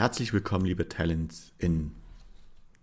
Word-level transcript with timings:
Herzlich 0.00 0.32
willkommen, 0.32 0.64
liebe 0.64 0.88
Talents, 0.88 1.52
in 1.58 1.92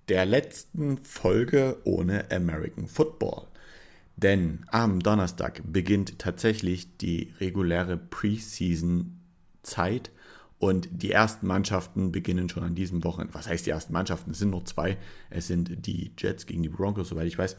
der 0.07 0.27
letzten 0.27 0.99
Folge 0.99 1.81
ohne 1.83 2.29
American 2.29 2.85
Football. 2.85 3.47
Denn 4.17 4.67
am 4.67 4.99
Donnerstag 4.99 5.63
beginnt 5.65 6.19
tatsächlich 6.19 6.95
die 6.97 7.33
reguläre 7.39 7.97
Preseason-Zeit 7.97 10.11
und 10.59 10.89
die 10.91 11.09
ersten 11.09 11.47
Mannschaften 11.47 12.11
beginnen 12.11 12.49
schon 12.49 12.61
an 12.61 12.75
diesem 12.75 13.03
Wochenende. 13.03 13.33
Was 13.33 13.47
heißt 13.47 13.65
die 13.65 13.71
ersten 13.71 13.93
Mannschaften? 13.93 14.29
Es 14.29 14.37
sind 14.37 14.51
nur 14.51 14.65
zwei. 14.65 14.99
Es 15.31 15.47
sind 15.47 15.87
die 15.87 16.11
Jets 16.19 16.45
gegen 16.45 16.61
die 16.61 16.69
Broncos, 16.69 17.09
soweit 17.09 17.25
ich 17.25 17.39
weiß. 17.39 17.57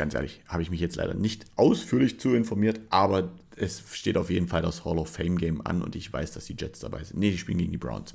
Ganz 0.00 0.14
ehrlich, 0.14 0.40
habe 0.46 0.62
ich 0.62 0.70
mich 0.70 0.80
jetzt 0.80 0.96
leider 0.96 1.12
nicht 1.12 1.44
ausführlich 1.56 2.18
zu 2.18 2.34
informiert, 2.34 2.80
aber 2.88 3.34
es 3.54 3.82
steht 3.92 4.16
auf 4.16 4.30
jeden 4.30 4.48
Fall 4.48 4.62
das 4.62 4.86
Hall 4.86 4.96
of 4.96 5.10
Fame 5.10 5.36
Game 5.36 5.60
an 5.66 5.82
und 5.82 5.94
ich 5.94 6.10
weiß, 6.10 6.32
dass 6.32 6.46
die 6.46 6.56
Jets 6.58 6.78
dabei 6.80 7.04
sind. 7.04 7.20
Ne, 7.20 7.30
die 7.30 7.36
spielen 7.36 7.58
gegen 7.58 7.72
die 7.72 7.76
Browns. 7.76 8.14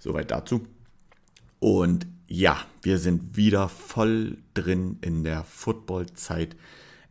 Soweit 0.00 0.32
dazu. 0.32 0.66
Und 1.60 2.08
ja, 2.26 2.60
wir 2.82 2.98
sind 2.98 3.36
wieder 3.36 3.68
voll 3.68 4.38
drin 4.54 4.98
in 5.02 5.22
der 5.22 5.44
Football-Zeit. 5.44 6.56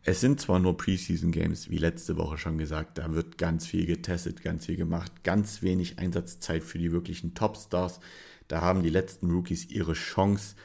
Es 0.02 0.20
sind 0.20 0.38
zwar 0.38 0.58
nur 0.58 0.76
Preseason 0.76 1.32
Games, 1.32 1.70
wie 1.70 1.78
letzte 1.78 2.18
Woche 2.18 2.36
schon 2.36 2.58
gesagt, 2.58 2.98
da 2.98 3.14
wird 3.14 3.38
ganz 3.38 3.66
viel 3.66 3.86
getestet, 3.86 4.42
ganz 4.42 4.66
viel 4.66 4.76
gemacht, 4.76 5.24
ganz 5.24 5.62
wenig 5.62 5.98
Einsatzzeit 5.98 6.62
für 6.62 6.76
die 6.76 6.92
wirklichen 6.92 7.32
Topstars. 7.32 8.00
Da 8.48 8.60
haben 8.60 8.82
die 8.82 8.90
letzten 8.90 9.30
Rookies 9.30 9.70
ihre 9.70 9.94
Chance, 9.94 10.56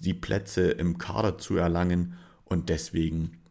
die 0.00 0.14
Plätze 0.14 0.70
im 0.70 0.96
Kader 0.96 1.38
zu 1.38 1.56
erlangen 1.56 2.14
und 2.52 2.68
deswegen 2.68 3.42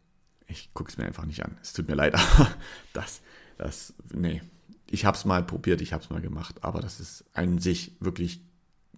ich 0.52 0.74
gucke 0.74 0.92
es 0.92 0.98
mir 0.98 1.06
einfach 1.06 1.26
nicht 1.26 1.44
an. 1.44 1.58
Es 1.62 1.74
tut 1.74 1.88
mir 1.88 1.96
leid, 1.96 2.16
das, 2.94 3.22
das, 3.58 3.94
nee. 4.14 4.42
Ich 4.90 5.06
habe 5.06 5.16
es 5.16 5.24
mal 5.24 5.44
probiert, 5.44 5.82
ich 5.82 5.94
habe 5.94 6.04
es 6.04 6.10
mal 6.10 6.22
gemacht, 6.22 6.64
aber 6.64 6.82
das 6.82 7.00
ist 7.00 7.24
an 7.34 7.60
sich 7.60 7.96
wirklich 8.00 8.42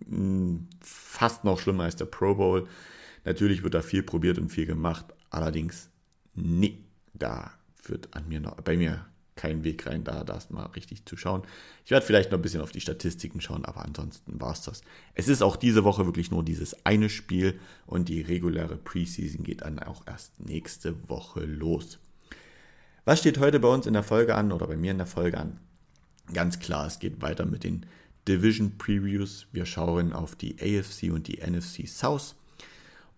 hm, 0.05 0.67
fast 0.81 1.43
noch 1.43 1.59
schlimmer 1.59 1.83
als 1.83 1.95
der 1.95 2.05
Pro 2.05 2.35
Bowl. 2.35 2.67
Natürlich 3.25 3.63
wird 3.63 3.75
da 3.75 3.81
viel 3.81 4.03
probiert 4.03 4.39
und 4.39 4.49
viel 4.49 4.65
gemacht, 4.65 5.05
allerdings, 5.29 5.89
nee, 6.33 6.83
da 7.13 7.51
wird 7.83 8.15
an 8.15 8.27
mir 8.27 8.39
noch, 8.39 8.55
bei 8.61 8.75
mir 8.75 9.05
kein 9.35 9.63
Weg 9.63 9.87
rein, 9.87 10.03
da 10.03 10.23
das 10.23 10.49
mal 10.49 10.65
richtig 10.67 11.05
zu 11.05 11.17
schauen. 11.17 11.43
Ich 11.85 11.91
werde 11.91 12.05
vielleicht 12.05 12.31
noch 12.31 12.39
ein 12.39 12.41
bisschen 12.41 12.61
auf 12.61 12.71
die 12.71 12.81
Statistiken 12.81 13.41
schauen, 13.41 13.65
aber 13.65 13.83
ansonsten 13.83 14.39
war 14.39 14.53
es 14.53 14.61
das. 14.61 14.81
Es 15.13 15.27
ist 15.27 15.41
auch 15.41 15.55
diese 15.55 15.83
Woche 15.83 16.05
wirklich 16.05 16.31
nur 16.31 16.43
dieses 16.43 16.85
eine 16.85 17.09
Spiel 17.09 17.59
und 17.85 18.09
die 18.09 18.21
reguläre 18.21 18.77
Preseason 18.77 19.43
geht 19.43 19.61
dann 19.61 19.79
auch 19.79 20.05
erst 20.07 20.39
nächste 20.39 21.09
Woche 21.09 21.45
los. 21.45 21.99
Was 23.05 23.19
steht 23.19 23.37
heute 23.37 23.59
bei 23.59 23.67
uns 23.67 23.85
in 23.85 23.93
der 23.93 24.03
Folge 24.03 24.35
an 24.35 24.51
oder 24.51 24.67
bei 24.67 24.77
mir 24.77 24.91
in 24.91 24.97
der 24.97 25.07
Folge 25.07 25.37
an? 25.37 25.59
Ganz 26.33 26.59
klar, 26.59 26.87
es 26.87 26.99
geht 26.99 27.21
weiter 27.21 27.45
mit 27.45 27.63
den 27.63 27.85
Division 28.27 28.77
Previews. 28.77 29.47
Wir 29.51 29.65
schauen 29.65 30.13
auf 30.13 30.35
die 30.35 30.55
AFC 30.61 31.11
und 31.11 31.27
die 31.27 31.41
NFC 31.41 31.87
South 31.87 32.35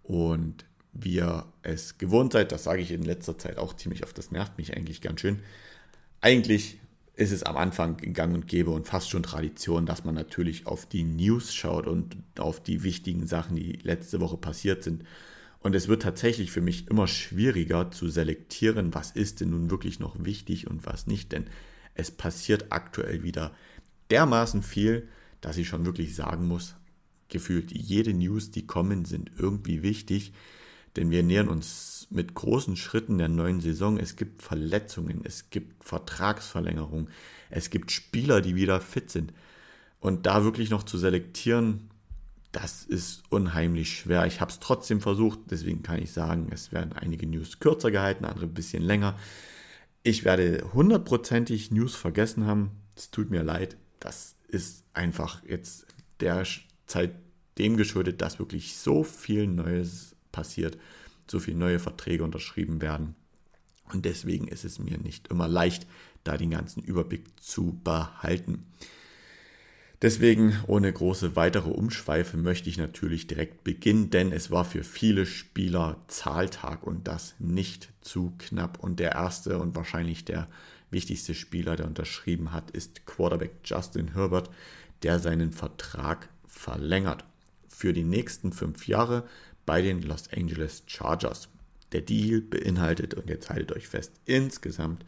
und 0.01 0.65
wie 0.95 1.15
ihr 1.15 1.45
es 1.61 1.97
gewohnt 1.97 2.33
seid, 2.33 2.51
das 2.51 2.63
sage 2.63 2.81
ich 2.81 2.91
in 2.91 3.03
letzter 3.03 3.37
Zeit 3.37 3.57
auch 3.57 3.75
ziemlich 3.75 4.03
oft, 4.03 4.17
das 4.17 4.31
nervt 4.31 4.57
mich 4.57 4.75
eigentlich 4.75 5.01
ganz 5.01 5.21
schön, 5.21 5.41
eigentlich 6.25 6.79
ist 7.13 7.31
es 7.31 7.43
am 7.43 7.55
Anfang 7.55 7.97
gang 7.97 8.33
und 8.33 8.47
gäbe 8.47 8.71
und 8.71 8.87
fast 8.87 9.11
schon 9.11 9.21
Tradition, 9.21 9.85
dass 9.85 10.05
man 10.05 10.15
natürlich 10.15 10.65
auf 10.65 10.87
die 10.87 11.03
News 11.03 11.53
schaut 11.53 11.85
und 11.85 12.17
auf 12.39 12.61
die 12.63 12.81
wichtigen 12.81 13.27
Sachen, 13.27 13.55
die 13.55 13.73
letzte 13.83 14.19
Woche 14.19 14.35
passiert 14.35 14.83
sind. 14.83 15.03
Und 15.59 15.75
es 15.75 15.87
wird 15.87 16.01
tatsächlich 16.01 16.49
für 16.49 16.61
mich 16.61 16.87
immer 16.89 17.07
schwieriger 17.07 17.91
zu 17.91 18.09
selektieren, 18.09 18.95
was 18.95 19.11
ist 19.11 19.39
denn 19.39 19.51
nun 19.51 19.69
wirklich 19.69 19.99
noch 19.99 20.15
wichtig 20.17 20.67
und 20.67 20.87
was 20.87 21.05
nicht. 21.05 21.31
Denn 21.31 21.45
es 21.93 22.09
passiert 22.09 22.71
aktuell 22.71 23.21
wieder 23.21 23.53
dermaßen 24.09 24.63
viel, 24.63 25.07
dass 25.41 25.57
ich 25.57 25.67
schon 25.67 25.85
wirklich 25.85 26.15
sagen 26.15 26.47
muss, 26.47 26.73
gefühlt 27.29 27.71
jede 27.71 28.15
News, 28.15 28.49
die 28.49 28.65
kommen, 28.65 29.05
sind 29.05 29.29
irgendwie 29.37 29.83
wichtig. 29.83 30.33
Denn 30.95 31.11
wir 31.11 31.23
nähern 31.23 31.49
uns 31.49 32.07
mit 32.09 32.33
großen 32.33 32.75
Schritten 32.75 33.17
der 33.17 33.27
neuen 33.27 33.61
Saison. 33.61 33.97
Es 33.97 34.15
gibt 34.15 34.41
Verletzungen, 34.41 35.21
es 35.23 35.49
gibt 35.49 35.83
Vertragsverlängerungen, 35.83 37.09
es 37.49 37.69
gibt 37.69 37.91
Spieler, 37.91 38.41
die 38.41 38.55
wieder 38.55 38.79
fit 38.81 39.09
sind. 39.09 39.33
Und 39.99 40.25
da 40.25 40.43
wirklich 40.43 40.69
noch 40.69 40.83
zu 40.83 40.97
selektieren, 40.97 41.89
das 42.51 42.85
ist 42.85 43.23
unheimlich 43.29 43.97
schwer. 43.97 44.25
Ich 44.25 44.39
habe 44.39 44.51
es 44.51 44.59
trotzdem 44.59 45.01
versucht, 45.01 45.39
deswegen 45.49 45.83
kann 45.83 46.01
ich 46.01 46.11
sagen, 46.11 46.47
es 46.51 46.71
werden 46.71 46.93
einige 46.93 47.27
News 47.27 47.59
kürzer 47.59 47.91
gehalten, 47.91 48.23
andere 48.23 48.45
ein 48.45 48.53
bisschen 48.53 48.83
länger. 48.83 49.17
Ich 50.03 50.23
werde 50.23 50.63
hundertprozentig 50.73 51.71
News 51.71 51.95
vergessen 51.95 52.45
haben. 52.45 52.71
Es 52.95 53.11
tut 53.11 53.29
mir 53.29 53.43
leid. 53.43 53.75
Das 53.99 54.35
ist 54.47 54.85
einfach 54.93 55.43
jetzt 55.45 55.85
der 56.21 56.45
Zeit 56.85 57.15
dem 57.57 57.75
geschuldet, 57.75 58.21
dass 58.21 58.39
wirklich 58.39 58.77
so 58.77 59.03
viel 59.03 59.47
Neues 59.47 60.14
passiert, 60.35 60.77
so 61.31 61.39
viele 61.39 61.57
neue 61.57 61.79
Verträge 61.79 62.23
unterschrieben 62.23 62.81
werden. 62.81 63.15
Und 63.93 64.03
deswegen 64.05 64.47
ist 64.47 64.65
es 64.65 64.79
mir 64.79 64.97
nicht 64.97 65.29
immer 65.29 65.47
leicht, 65.47 65.87
da 66.23 66.35
den 66.37 66.51
ganzen 66.51 66.83
Überblick 66.83 67.23
zu 67.39 67.79
behalten. 67.83 68.65
Deswegen, 70.01 70.59
ohne 70.67 70.91
große 70.91 71.35
weitere 71.35 71.69
Umschweife, 71.69 72.35
möchte 72.35 72.69
ich 72.69 72.77
natürlich 72.77 73.27
direkt 73.27 73.63
beginnen, 73.63 74.09
denn 74.09 74.33
es 74.33 74.51
war 74.51 74.65
für 74.65 74.83
viele 74.83 75.25
Spieler 75.25 75.97
Zahltag 76.07 76.83
und 76.83 77.07
das 77.07 77.35
nicht 77.39 77.89
zu 78.01 78.33
knapp. 78.37 78.83
Und 78.83 78.99
der 78.99 79.13
erste 79.13 79.57
und 79.57 79.75
wahrscheinlich 79.75 80.25
der 80.25 80.47
wichtigste 80.91 81.33
Spieler, 81.33 81.75
der 81.75 81.87
unterschrieben 81.87 82.51
hat, 82.51 82.71
ist 82.71 83.05
Quarterback 83.05 83.51
Justin 83.63 84.13
Herbert, 84.13 84.49
der 85.01 85.19
seinen 85.19 85.51
Vertrag 85.51 86.29
verlängert. 86.45 87.23
Für 87.69 87.93
die 87.93 88.03
nächsten 88.03 88.51
fünf 88.51 88.87
Jahre 88.87 89.27
bei 89.65 89.81
den 89.81 90.01
Los 90.01 90.29
Angeles 90.35 90.83
Chargers. 90.87 91.49
Der 91.91 92.01
Deal 92.01 92.41
beinhaltet, 92.41 93.13
und 93.13 93.29
jetzt 93.29 93.49
haltet 93.49 93.75
euch 93.75 93.87
fest, 93.87 94.13
insgesamt 94.25 95.05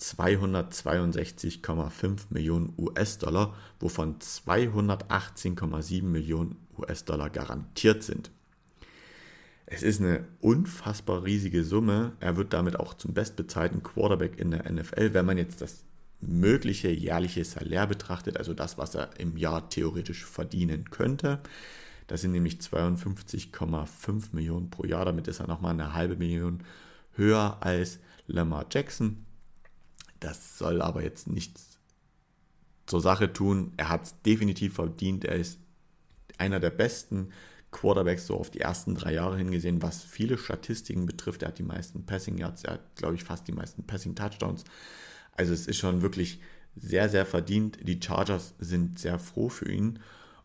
262,5 0.00 2.18
Millionen 2.30 2.72
US-Dollar, 2.76 3.54
wovon 3.78 4.18
218,7 4.18 6.02
Millionen 6.02 6.56
US-Dollar 6.78 7.30
garantiert 7.30 8.02
sind. 8.02 8.30
Es 9.66 9.82
ist 9.82 10.00
eine 10.00 10.24
unfassbar 10.40 11.24
riesige 11.24 11.64
Summe. 11.64 12.12
Er 12.20 12.36
wird 12.36 12.52
damit 12.52 12.78
auch 12.78 12.94
zum 12.94 13.14
bestbezahlten 13.14 13.82
Quarterback 13.82 14.38
in 14.38 14.50
der 14.50 14.70
NFL, 14.70 15.14
wenn 15.14 15.26
man 15.26 15.38
jetzt 15.38 15.62
das 15.62 15.84
mögliche 16.20 16.90
jährliche 16.90 17.44
Salär 17.44 17.86
betrachtet, 17.86 18.36
also 18.36 18.54
das, 18.54 18.78
was 18.78 18.94
er 18.94 19.18
im 19.18 19.36
Jahr 19.36 19.68
theoretisch 19.68 20.24
verdienen 20.24 20.90
könnte. 20.90 21.40
Das 22.06 22.20
sind 22.20 22.32
nämlich 22.32 22.56
52,5 22.56 24.28
Millionen 24.32 24.70
pro 24.70 24.84
Jahr. 24.84 25.04
Damit 25.04 25.28
ist 25.28 25.40
er 25.40 25.46
nochmal 25.46 25.72
eine 25.72 25.94
halbe 25.94 26.16
Million 26.16 26.62
höher 27.12 27.58
als 27.60 27.98
Lamar 28.26 28.66
Jackson. 28.70 29.24
Das 30.20 30.58
soll 30.58 30.82
aber 30.82 31.02
jetzt 31.02 31.28
nichts 31.28 31.78
zur 32.86 33.00
Sache 33.00 33.32
tun. 33.32 33.72
Er 33.76 33.88
hat 33.88 34.04
es 34.04 34.22
definitiv 34.22 34.74
verdient. 34.74 35.24
Er 35.24 35.36
ist 35.36 35.58
einer 36.38 36.60
der 36.60 36.70
besten 36.70 37.30
Quarterbacks 37.70 38.26
so 38.26 38.36
auf 38.36 38.50
die 38.50 38.60
ersten 38.60 38.94
drei 38.94 39.14
Jahre 39.14 39.36
hingesehen, 39.36 39.82
was 39.82 40.02
viele 40.02 40.38
Statistiken 40.38 41.06
betrifft. 41.06 41.42
Er 41.42 41.48
hat 41.48 41.58
die 41.58 41.64
meisten 41.64 42.06
Passing 42.06 42.38
Yards, 42.38 42.64
er 42.64 42.74
hat, 42.74 42.96
glaube 42.96 43.16
ich, 43.16 43.24
fast 43.24 43.48
die 43.48 43.52
meisten 43.52 43.84
Passing 43.84 44.14
Touchdowns. 44.14 44.64
Also 45.32 45.52
es 45.52 45.66
ist 45.66 45.78
schon 45.78 46.00
wirklich 46.00 46.40
sehr, 46.76 47.08
sehr 47.08 47.26
verdient. 47.26 47.78
Die 47.82 48.00
Chargers 48.00 48.54
sind 48.58 48.98
sehr 48.98 49.18
froh 49.18 49.48
für 49.48 49.70
ihn. 49.70 49.98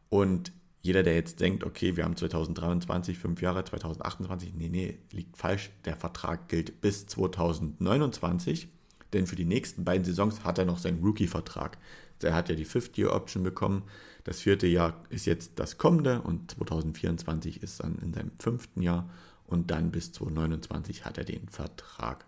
Und 0.09 0.51
jeder, 0.81 1.03
der 1.03 1.15
jetzt 1.15 1.41
denkt, 1.41 1.63
okay, 1.63 1.97
wir 1.97 2.05
haben 2.05 2.15
2023, 2.15 3.17
fünf 3.17 3.41
Jahre, 3.41 3.65
2028, 3.65 4.53
nee, 4.53 4.69
nee, 4.69 4.97
liegt 5.11 5.35
falsch. 5.37 5.71
Der 5.85 5.95
Vertrag 5.95 6.47
gilt 6.47 6.79
bis 6.79 7.05
2029, 7.07 8.69
denn 9.11 9.27
für 9.27 9.35
die 9.35 9.45
nächsten 9.45 9.83
beiden 9.83 10.05
Saisons 10.05 10.43
hat 10.43 10.57
er 10.57 10.65
noch 10.65 10.79
seinen 10.79 11.03
Rookie-Vertrag. 11.03 11.77
Er 12.21 12.33
hat 12.33 12.49
ja 12.49 12.55
die 12.55 12.65
Fifth-Year-Option 12.65 13.43
bekommen. 13.43 13.83
Das 14.23 14.41
vierte 14.41 14.67
Jahr 14.67 15.03
ist 15.09 15.25
jetzt 15.25 15.53
das 15.59 15.77
kommende 15.77 16.21
und 16.21 16.51
2024 16.51 17.63
ist 17.63 17.81
dann 17.81 17.97
in 17.99 18.13
seinem 18.13 18.31
fünften 18.39 18.81
Jahr 18.81 19.09
und 19.47 19.71
dann 19.71 19.91
bis 19.91 20.11
2029 20.13 21.05
hat 21.05 21.17
er 21.17 21.25
den 21.25 21.47
Vertrag. 21.49 22.25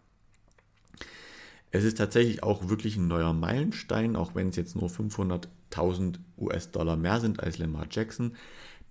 Es 1.72 1.86
ist 1.86 1.98
tatsächlich 1.98 2.44
auch 2.44 2.70
wirklich 2.70 2.98
ein 2.98 3.08
neuer 3.08 3.34
Meilenstein, 3.34 4.18
auch 4.18 4.36
wenn 4.36 4.50
es 4.50 4.58
jetzt 4.58 4.76
nur 4.76 4.90
500.000 4.90 6.20
US-Dollar 6.38 6.98
mehr 6.98 7.22
sind 7.22 7.40
als 7.40 7.58
Lamar 7.58 7.88
Jackson. 7.90 8.36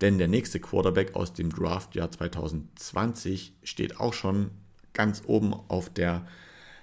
Denn 0.01 0.17
der 0.17 0.27
nächste 0.27 0.59
Quarterback 0.59 1.15
aus 1.15 1.33
dem 1.33 1.51
Draftjahr 1.51 2.09
2020 2.09 3.53
steht 3.63 3.99
auch 3.99 4.13
schon 4.13 4.49
ganz 4.93 5.21
oben 5.27 5.53
auf 5.53 5.91
der 5.91 6.25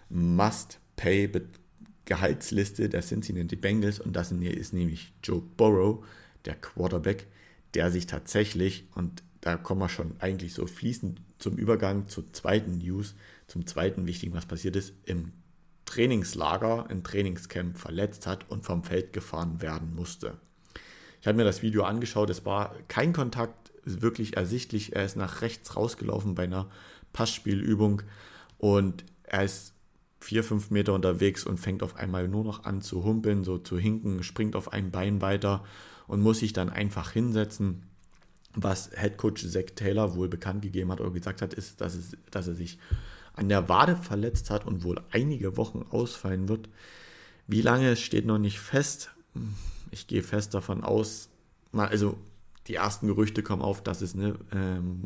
Must-Pay-Gehaltsliste 0.09 2.89
der 2.89 3.03
Cincinnati 3.03 3.56
Bengals. 3.56 3.99
Und 3.99 4.15
das 4.15 4.31
ist 4.31 4.73
nämlich 4.73 5.12
Joe 5.25 5.43
Burrow, 5.56 6.06
der 6.45 6.55
Quarterback, 6.55 7.27
der 7.75 7.91
sich 7.91 8.06
tatsächlich, 8.06 8.87
und 8.95 9.25
da 9.41 9.56
kommen 9.56 9.81
wir 9.81 9.89
schon 9.89 10.15
eigentlich 10.21 10.55
so 10.55 10.69
fließend 10.69 11.21
zum 11.39 11.56
Übergang 11.56 12.06
zur 12.06 12.33
zweiten 12.33 12.79
News, 12.79 13.17
zum 13.49 13.67
zweiten 13.67 14.06
wichtigen, 14.06 14.35
was 14.35 14.47
passiert 14.47 14.77
ist, 14.77 14.95
im 15.05 15.33
Trainingslager, 15.88 16.87
im 16.90 17.02
Trainingscamp 17.02 17.79
verletzt 17.79 18.26
hat 18.26 18.50
und 18.50 18.64
vom 18.64 18.85
Feld 18.85 19.12
gefahren 19.12 19.62
werden 19.62 19.94
musste. 19.94 20.38
ich 21.20 21.26
habe 21.26 21.37
mir 21.37 21.44
das 21.44 21.62
Video 21.62 21.85
angeschaut, 21.85 22.31
es 22.31 22.44
war 22.44 22.75
kein 22.88 23.12
Kontakt 23.12 23.73
wirklich 23.85 24.37
ersichtlich. 24.37 24.94
Er 24.94 25.05
ist 25.05 25.17
nach 25.17 25.40
rechts 25.40 25.76
rausgelaufen 25.76 26.35
bei 26.35 26.44
einer 26.44 26.69
Passspielübung 27.12 28.02
und 28.58 29.05
er 29.25 29.44
ist 29.44 29.73
vier, 30.20 30.44
fünf 30.44 30.70
Meter 30.70 30.94
unterwegs 30.94 31.44
und 31.44 31.58
fängt 31.58 31.82
auf 31.82 31.96
einmal 31.96 32.29
nur 32.29 32.44
noch 32.44 32.64
an 32.64 32.82
zu 32.82 33.05
humpeln, 33.05 33.44
so 33.44 33.58
zu 33.58 33.79
hinken, 33.79 34.23
springt 34.23 34.56
auf 34.56 34.73
ein 34.73 34.90
Bein 34.90 35.20
weiter 35.20 35.64
und 36.06 36.20
muss 36.20 36.40
sich 36.40 36.52
dann 36.52 36.70
einfach 36.70 37.12
hinsetzen. 37.12 37.85
Was 38.55 38.90
Head 38.94 39.17
Coach 39.17 39.46
Zach 39.46 39.70
Taylor 39.75 40.17
wohl 40.17 40.29
bekannt 40.29 40.62
gegeben 40.62 40.90
hat 40.90 41.00
oder 41.00 41.11
gesagt 41.11 41.43
hat, 41.43 41.55
ist, 41.55 41.81
dass, 41.81 41.94
es, 41.94 42.17
dass 42.31 42.49
er 42.49 42.55
sich 42.55 42.79
an 43.38 43.49
der 43.49 43.69
Wade 43.69 43.96
verletzt 43.96 44.50
hat 44.50 44.67
und 44.67 44.85
wohl 44.85 45.00
einige 45.11 45.56
Wochen 45.56 45.85
ausfallen 45.90 46.49
wird. 46.49 46.69
Wie 47.46 47.62
lange 47.62 47.96
steht 47.96 48.26
noch 48.26 48.38
nicht 48.38 48.58
fest. 48.58 49.11
Ich 49.90 50.06
gehe 50.06 50.23
fest 50.23 50.55
davon 50.55 50.85
aus, 50.85 51.29
also 51.73 52.19
die 52.67 52.75
ersten 52.75 53.06
Gerüchte 53.06 53.43
kommen 53.43 53.62
auf, 53.62 53.82
dass 53.82 54.02
es 54.02 54.14
eine 54.14 54.35
ähm, 54.52 55.02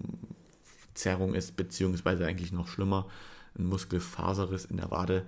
Zerrung 0.95 1.35
ist, 1.35 1.57
beziehungsweise 1.57 2.27
eigentlich 2.27 2.53
noch 2.53 2.69
schlimmer, 2.69 3.09
ein 3.57 3.67
Muskelfaserriss 3.67 4.65
in 4.65 4.79
der 4.79 4.91
Wade. 4.91 5.27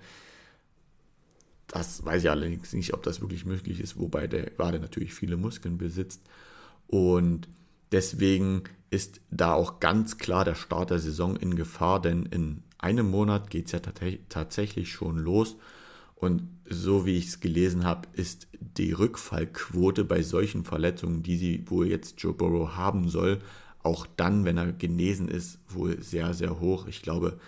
Das 1.69 2.05
weiß 2.05 2.23
ich 2.25 2.31
allerdings 2.31 2.73
nicht, 2.73 2.95
ob 2.95 3.03
das 3.03 3.21
wirklich 3.21 3.45
möglich 3.45 3.81
ist, 3.81 3.99
wobei 3.99 4.27
der 4.27 4.51
Wade 4.59 4.81
natürlich 4.81 5.15
viele 5.15 5.37
Muskeln 5.37 5.79
besitzt. 5.79 6.23
Und 6.89 7.49
deswegen 7.93 8.65
ist 8.91 9.21
da 9.31 9.55
auch 9.55 9.81
ganz 9.81 10.19
klar 10.19 10.45
der 10.45 10.55
Start 10.55 10.91
der 10.91 10.99
Saison 10.99 11.37
in 11.37 11.57
Gefahr, 11.57 12.01
denn 12.01 12.27
in 12.27 12.63
einem 12.85 13.11
Monat 13.11 13.51
geht 13.51 13.67
es 13.67 13.73
ja 13.73 13.81
tatsächlich 14.29 14.93
schon 14.93 15.19
los. 15.19 15.57
Und 16.15 16.49
so 16.69 17.07
wie 17.07 17.19
ich 17.19 17.27
es 17.27 17.41
gelesen 17.41 17.85
habe, 17.85 18.09
ist 18.13 18.47
die 18.61 18.93
Rückfallquote 18.93 20.05
bei 20.05 20.23
solchen 20.23 20.65
Verletzungen, 20.65 21.23
die 21.23 21.37
sie 21.37 21.65
wohl 21.69 21.89
jetzt 21.89 22.21
Joe 22.23 22.35
Burrow 22.35 22.77
haben 22.77 23.09
soll, 23.09 23.41
auch 23.83 24.07
dann, 24.17 24.45
wenn 24.45 24.57
er 24.57 24.73
genesen 24.73 25.29
ist, 25.29 25.59
wohl 25.69 26.03
sehr, 26.03 26.33
sehr 26.35 26.61
hoch. 26.61 26.87
Ich 26.87 27.03
glaube, 27.03 27.39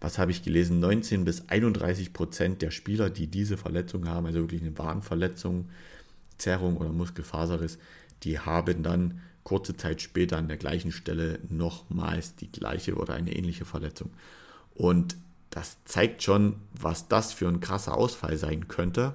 was 0.00 0.18
habe 0.18 0.30
ich 0.30 0.42
gelesen? 0.42 0.80
19 0.80 1.24
bis 1.24 1.48
31 1.48 2.12
Prozent 2.12 2.62
der 2.62 2.70
Spieler, 2.70 3.10
die 3.10 3.26
diese 3.26 3.56
Verletzung 3.56 4.08
haben, 4.08 4.26
also 4.26 4.40
wirklich 4.40 4.62
eine 4.62 4.76
Warnverletzung, 4.76 5.68
Zerrung 6.36 6.78
oder 6.78 6.90
Muskelfaserriss, 6.90 7.78
die 8.22 8.38
haben 8.38 8.82
dann 8.82 9.20
kurze 9.44 9.76
Zeit 9.76 10.02
später 10.02 10.36
an 10.36 10.48
der 10.48 10.56
gleichen 10.58 10.92
Stelle 10.92 11.38
nochmals 11.48 12.36
die 12.36 12.50
gleiche 12.50 12.96
oder 12.96 13.14
eine 13.14 13.34
ähnliche 13.34 13.64
Verletzung. 13.64 14.10
Und 14.80 15.18
das 15.50 15.76
zeigt 15.84 16.22
schon, 16.22 16.56
was 16.72 17.06
das 17.06 17.34
für 17.34 17.46
ein 17.46 17.60
krasser 17.60 17.98
Ausfall 17.98 18.38
sein 18.38 18.66
könnte 18.66 19.14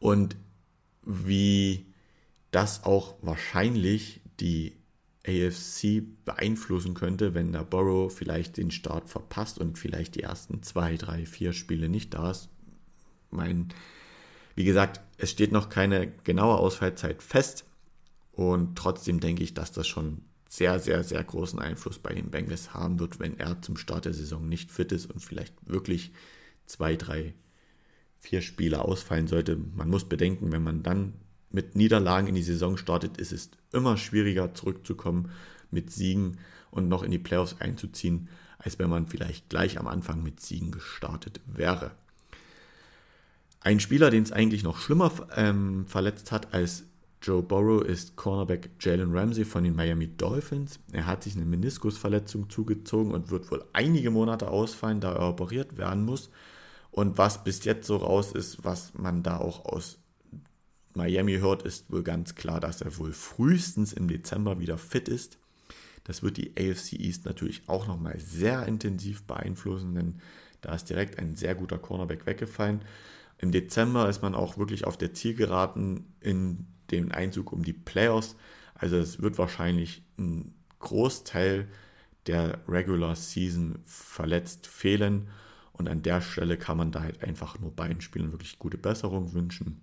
und 0.00 0.36
wie 1.02 1.84
das 2.50 2.84
auch 2.84 3.16
wahrscheinlich 3.20 4.22
die 4.40 4.74
AFC 5.26 6.02
beeinflussen 6.24 6.94
könnte, 6.94 7.34
wenn 7.34 7.52
der 7.52 7.64
Burrow 7.64 8.10
vielleicht 8.10 8.56
den 8.56 8.70
Start 8.70 9.10
verpasst 9.10 9.58
und 9.58 9.78
vielleicht 9.78 10.14
die 10.14 10.22
ersten 10.22 10.62
zwei, 10.62 10.96
drei, 10.96 11.26
vier 11.26 11.52
Spiele 11.52 11.90
nicht 11.90 12.14
da 12.14 12.30
ist. 12.30 12.48
Mein, 13.30 13.68
wie 14.54 14.64
gesagt, 14.64 15.02
es 15.18 15.30
steht 15.30 15.52
noch 15.52 15.68
keine 15.68 16.10
genaue 16.24 16.56
Ausfallzeit 16.56 17.22
fest 17.22 17.66
und 18.32 18.78
trotzdem 18.78 19.20
denke 19.20 19.44
ich, 19.44 19.52
dass 19.52 19.72
das 19.72 19.86
schon 19.86 20.22
sehr, 20.48 20.78
sehr, 20.78 21.02
sehr 21.02 21.22
großen 21.22 21.58
Einfluss 21.58 21.98
bei 21.98 22.14
den 22.14 22.30
Bengals 22.30 22.72
haben 22.72 22.98
wird, 22.98 23.18
wenn 23.18 23.38
er 23.38 23.60
zum 23.62 23.76
Start 23.76 24.04
der 24.04 24.14
Saison 24.14 24.48
nicht 24.48 24.70
fit 24.70 24.92
ist 24.92 25.06
und 25.06 25.20
vielleicht 25.20 25.54
wirklich 25.68 26.12
zwei, 26.66 26.96
drei, 26.96 27.34
vier 28.18 28.42
Spiele 28.42 28.82
ausfallen 28.82 29.26
sollte. 29.26 29.56
Man 29.56 29.90
muss 29.90 30.08
bedenken, 30.08 30.52
wenn 30.52 30.62
man 30.62 30.82
dann 30.82 31.14
mit 31.50 31.76
Niederlagen 31.76 32.28
in 32.28 32.34
die 32.34 32.42
Saison 32.42 32.76
startet, 32.76 33.18
ist 33.18 33.32
es 33.32 33.50
immer 33.72 33.96
schwieriger 33.96 34.54
zurückzukommen 34.54 35.30
mit 35.70 35.90
Siegen 35.90 36.38
und 36.70 36.88
noch 36.88 37.02
in 37.02 37.10
die 37.10 37.18
Playoffs 37.18 37.56
einzuziehen, 37.60 38.28
als 38.58 38.78
wenn 38.78 38.90
man 38.90 39.06
vielleicht 39.06 39.48
gleich 39.48 39.78
am 39.78 39.86
Anfang 39.86 40.22
mit 40.22 40.40
Siegen 40.40 40.70
gestartet 40.70 41.40
wäre. 41.46 41.92
Ein 43.60 43.80
Spieler, 43.80 44.10
den 44.10 44.22
es 44.22 44.32
eigentlich 44.32 44.62
noch 44.62 44.78
schlimmer 44.78 45.12
ähm, 45.34 45.86
verletzt 45.86 46.30
hat 46.30 46.54
als 46.54 46.84
Joe 47.22 47.42
Burrow, 47.42 47.82
ist 47.82 48.16
Cornerback 48.16 48.70
Jalen 48.80 49.16
Ramsey 49.16 49.44
von 49.44 49.64
den 49.64 49.74
Miami 49.74 50.08
Dolphins. 50.08 50.78
Er 50.92 51.06
hat 51.06 51.24
sich 51.24 51.34
eine 51.36 51.44
Meniskusverletzung 51.44 52.48
zugezogen 52.50 53.12
und 53.12 53.30
wird 53.30 53.50
wohl 53.50 53.64
einige 53.72 54.10
Monate 54.10 54.48
ausfallen, 54.48 55.00
da 55.00 55.12
er 55.12 55.28
operiert 55.28 55.76
werden 55.76 56.04
muss. 56.04 56.30
Und 56.90 57.18
was 57.18 57.44
bis 57.44 57.64
jetzt 57.64 57.86
so 57.86 57.96
raus 57.96 58.32
ist, 58.32 58.64
was 58.64 58.94
man 58.94 59.22
da 59.22 59.38
auch 59.38 59.64
aus 59.64 59.98
Miami 60.94 61.38
hört, 61.38 61.62
ist 61.62 61.90
wohl 61.90 62.02
ganz 62.02 62.34
klar, 62.34 62.60
dass 62.60 62.80
er 62.80 62.96
wohl 62.98 63.12
frühestens 63.12 63.92
im 63.92 64.08
Dezember 64.08 64.60
wieder 64.60 64.78
fit 64.78 65.08
ist. 65.08 65.38
Das 66.04 66.22
wird 66.22 66.36
die 66.36 66.52
AFC 66.56 66.94
East 66.94 67.26
natürlich 67.26 67.62
auch 67.66 67.86
nochmal 67.86 68.18
sehr 68.18 68.66
intensiv 68.66 69.24
beeinflussen, 69.24 69.94
denn 69.94 70.20
da 70.60 70.74
ist 70.74 70.88
direkt 70.88 71.18
ein 71.18 71.36
sehr 71.36 71.54
guter 71.54 71.78
Cornerback 71.78 72.26
weggefallen. 72.26 72.80
Im 73.38 73.52
Dezember 73.52 74.08
ist 74.08 74.22
man 74.22 74.34
auch 74.34 74.56
wirklich 74.56 74.86
auf 74.86 74.96
der 74.96 75.12
Zielgeraden 75.12 76.14
in 76.20 76.66
dem 76.90 77.12
Einzug 77.12 77.52
um 77.52 77.62
die 77.62 77.72
Playoffs. 77.72 78.36
Also 78.74 78.96
es 78.96 79.20
wird 79.20 79.38
wahrscheinlich 79.38 80.02
ein 80.18 80.54
Großteil 80.78 81.68
der 82.26 82.60
Regular 82.68 83.16
Season 83.16 83.78
verletzt 83.84 84.66
fehlen. 84.66 85.28
Und 85.72 85.88
an 85.88 86.02
der 86.02 86.20
Stelle 86.22 86.56
kann 86.56 86.78
man 86.78 86.90
da 86.90 87.02
halt 87.02 87.22
einfach 87.22 87.58
nur 87.58 87.70
beiden 87.74 88.00
Spielen 88.00 88.32
wirklich 88.32 88.58
gute 88.58 88.78
Besserung 88.78 89.34
wünschen. 89.34 89.82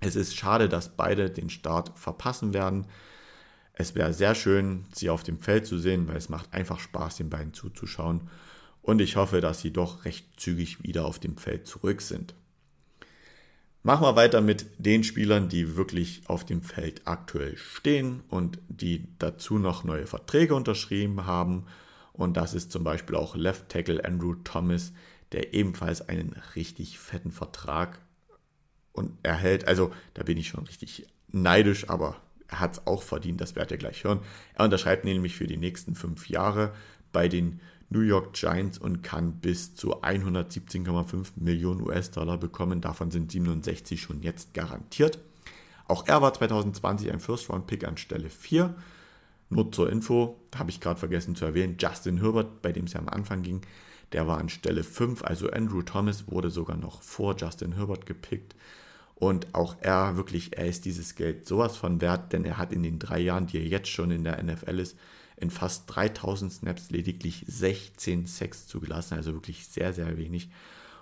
Es 0.00 0.16
ist 0.16 0.36
schade, 0.36 0.68
dass 0.68 0.96
beide 0.96 1.30
den 1.30 1.48
Start 1.48 1.98
verpassen 1.98 2.52
werden. 2.52 2.86
Es 3.72 3.94
wäre 3.94 4.12
sehr 4.12 4.34
schön, 4.34 4.84
sie 4.92 5.10
auf 5.10 5.22
dem 5.22 5.38
Feld 5.38 5.66
zu 5.66 5.78
sehen, 5.78 6.06
weil 6.06 6.16
es 6.16 6.28
macht 6.28 6.52
einfach 6.52 6.78
Spaß, 6.78 7.16
den 7.16 7.30
beiden 7.30 7.54
zuzuschauen. 7.54 8.28
Und 8.82 9.00
ich 9.00 9.16
hoffe, 9.16 9.40
dass 9.40 9.60
sie 9.60 9.72
doch 9.72 10.04
recht 10.04 10.38
zügig 10.38 10.82
wieder 10.82 11.06
auf 11.06 11.18
dem 11.18 11.38
Feld 11.38 11.66
zurück 11.66 12.02
sind. 12.02 12.34
Machen 13.86 14.06
wir 14.06 14.16
weiter 14.16 14.40
mit 14.40 14.64
den 14.78 15.04
Spielern, 15.04 15.50
die 15.50 15.76
wirklich 15.76 16.22
auf 16.24 16.46
dem 16.46 16.62
Feld 16.62 17.02
aktuell 17.04 17.58
stehen 17.58 18.22
und 18.30 18.58
die 18.68 19.06
dazu 19.18 19.58
noch 19.58 19.84
neue 19.84 20.06
Verträge 20.06 20.54
unterschrieben 20.54 21.26
haben. 21.26 21.66
Und 22.14 22.38
das 22.38 22.54
ist 22.54 22.72
zum 22.72 22.82
Beispiel 22.82 23.14
auch 23.14 23.36
Left 23.36 23.68
Tackle 23.68 24.02
Andrew 24.02 24.36
Thomas, 24.42 24.94
der 25.32 25.52
ebenfalls 25.52 26.08
einen 26.08 26.34
richtig 26.56 26.98
fetten 26.98 27.30
Vertrag 27.30 28.00
und 28.92 29.18
erhält. 29.22 29.68
Also 29.68 29.92
da 30.14 30.22
bin 30.22 30.38
ich 30.38 30.48
schon 30.48 30.64
richtig 30.64 31.06
neidisch, 31.28 31.90
aber 31.90 32.16
er 32.48 32.60
hat 32.60 32.72
es 32.72 32.86
auch 32.86 33.02
verdient, 33.02 33.42
das 33.42 33.54
werdet 33.54 33.72
ihr 33.72 33.76
gleich 33.76 34.02
hören. 34.02 34.20
Er 34.54 34.64
unterschreibt 34.64 35.04
nämlich 35.04 35.36
für 35.36 35.46
die 35.46 35.58
nächsten 35.58 35.94
fünf 35.94 36.30
Jahre 36.30 36.72
bei 37.12 37.28
den 37.28 37.60
New 37.94 38.00
York 38.00 38.32
Giants 38.32 38.78
und 38.78 39.02
kann 39.02 39.40
bis 39.40 39.74
zu 39.74 40.02
117,5 40.02 41.28
Millionen 41.36 41.80
US-Dollar 41.80 42.38
bekommen. 42.38 42.80
Davon 42.80 43.10
sind 43.10 43.30
67 43.30 44.02
schon 44.02 44.22
jetzt 44.22 44.52
garantiert. 44.52 45.18
Auch 45.86 46.06
er 46.06 46.20
war 46.20 46.34
2020 46.34 47.12
ein 47.12 47.20
First-Round-Pick 47.20 47.84
an 47.86 47.96
Stelle 47.96 48.28
4. 48.28 48.74
Nur 49.50 49.70
zur 49.70 49.90
Info, 49.90 50.40
habe 50.56 50.70
ich 50.70 50.80
gerade 50.80 50.98
vergessen 50.98 51.36
zu 51.36 51.44
erwähnen, 51.44 51.76
Justin 51.78 52.20
Herbert, 52.20 52.62
bei 52.62 52.72
dem 52.72 52.86
es 52.86 52.94
ja 52.94 53.00
am 53.00 53.08
Anfang 53.08 53.42
ging, 53.42 53.60
der 54.12 54.26
war 54.26 54.38
an 54.38 54.48
Stelle 54.48 54.82
5, 54.82 55.22
also 55.24 55.50
Andrew 55.50 55.82
Thomas 55.82 56.28
wurde 56.28 56.50
sogar 56.50 56.76
noch 56.76 57.02
vor 57.02 57.36
Justin 57.36 57.72
Herbert 57.72 58.06
gepickt. 58.06 58.54
Und 59.14 59.54
auch 59.54 59.76
er 59.80 60.16
wirklich, 60.16 60.56
er 60.56 60.66
ist 60.66 60.84
dieses 60.84 61.14
Geld 61.14 61.46
sowas 61.46 61.76
von 61.76 62.00
wert, 62.00 62.32
denn 62.32 62.44
er 62.44 62.58
hat 62.58 62.72
in 62.72 62.82
den 62.82 62.98
drei 62.98 63.20
Jahren, 63.20 63.46
die 63.46 63.58
er 63.58 63.64
jetzt 63.64 63.88
schon 63.88 64.10
in 64.10 64.24
der 64.24 64.42
NFL 64.42 64.78
ist, 64.80 64.98
in 65.44 65.50
fast 65.50 65.84
3000 65.86 66.52
Snaps 66.52 66.90
lediglich 66.90 67.44
16 67.46 68.26
Sacks 68.26 68.66
zugelassen, 68.66 69.14
also 69.14 69.34
wirklich 69.34 69.66
sehr, 69.66 69.92
sehr 69.92 70.16
wenig. 70.16 70.50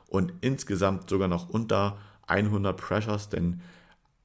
Und 0.09 0.35
insgesamt 0.41 1.09
sogar 1.09 1.29
noch 1.29 1.49
unter 1.49 1.99
100 2.27 2.77
Pressures, 2.77 3.29
denn 3.29 3.63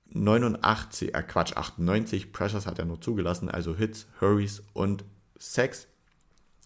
89, 0.10 1.14
äh 1.14 1.24
Quatsch, 1.24 1.54
98 1.56 2.34
Pressures 2.34 2.66
hat 2.66 2.80
er 2.80 2.86
nur 2.86 3.00
zugelassen, 3.00 3.50
also 3.50 3.76
Hits, 3.76 4.08
Hurries 4.20 4.64
und 4.74 5.06
Sacks. 5.38 5.88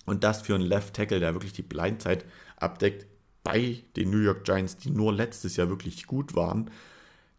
Und 0.05 0.23
das 0.23 0.41
für 0.41 0.55
einen 0.55 0.63
Left 0.63 0.95
Tackle, 0.95 1.19
der 1.19 1.33
wirklich 1.33 1.53
die 1.53 1.61
Blindzeit 1.61 2.25
abdeckt 2.57 3.05
bei 3.43 3.83
den 3.95 4.09
New 4.09 4.19
York 4.19 4.45
Giants, 4.45 4.77
die 4.77 4.89
nur 4.89 5.13
letztes 5.13 5.57
Jahr 5.57 5.69
wirklich 5.69 6.07
gut 6.07 6.35
waren 6.35 6.71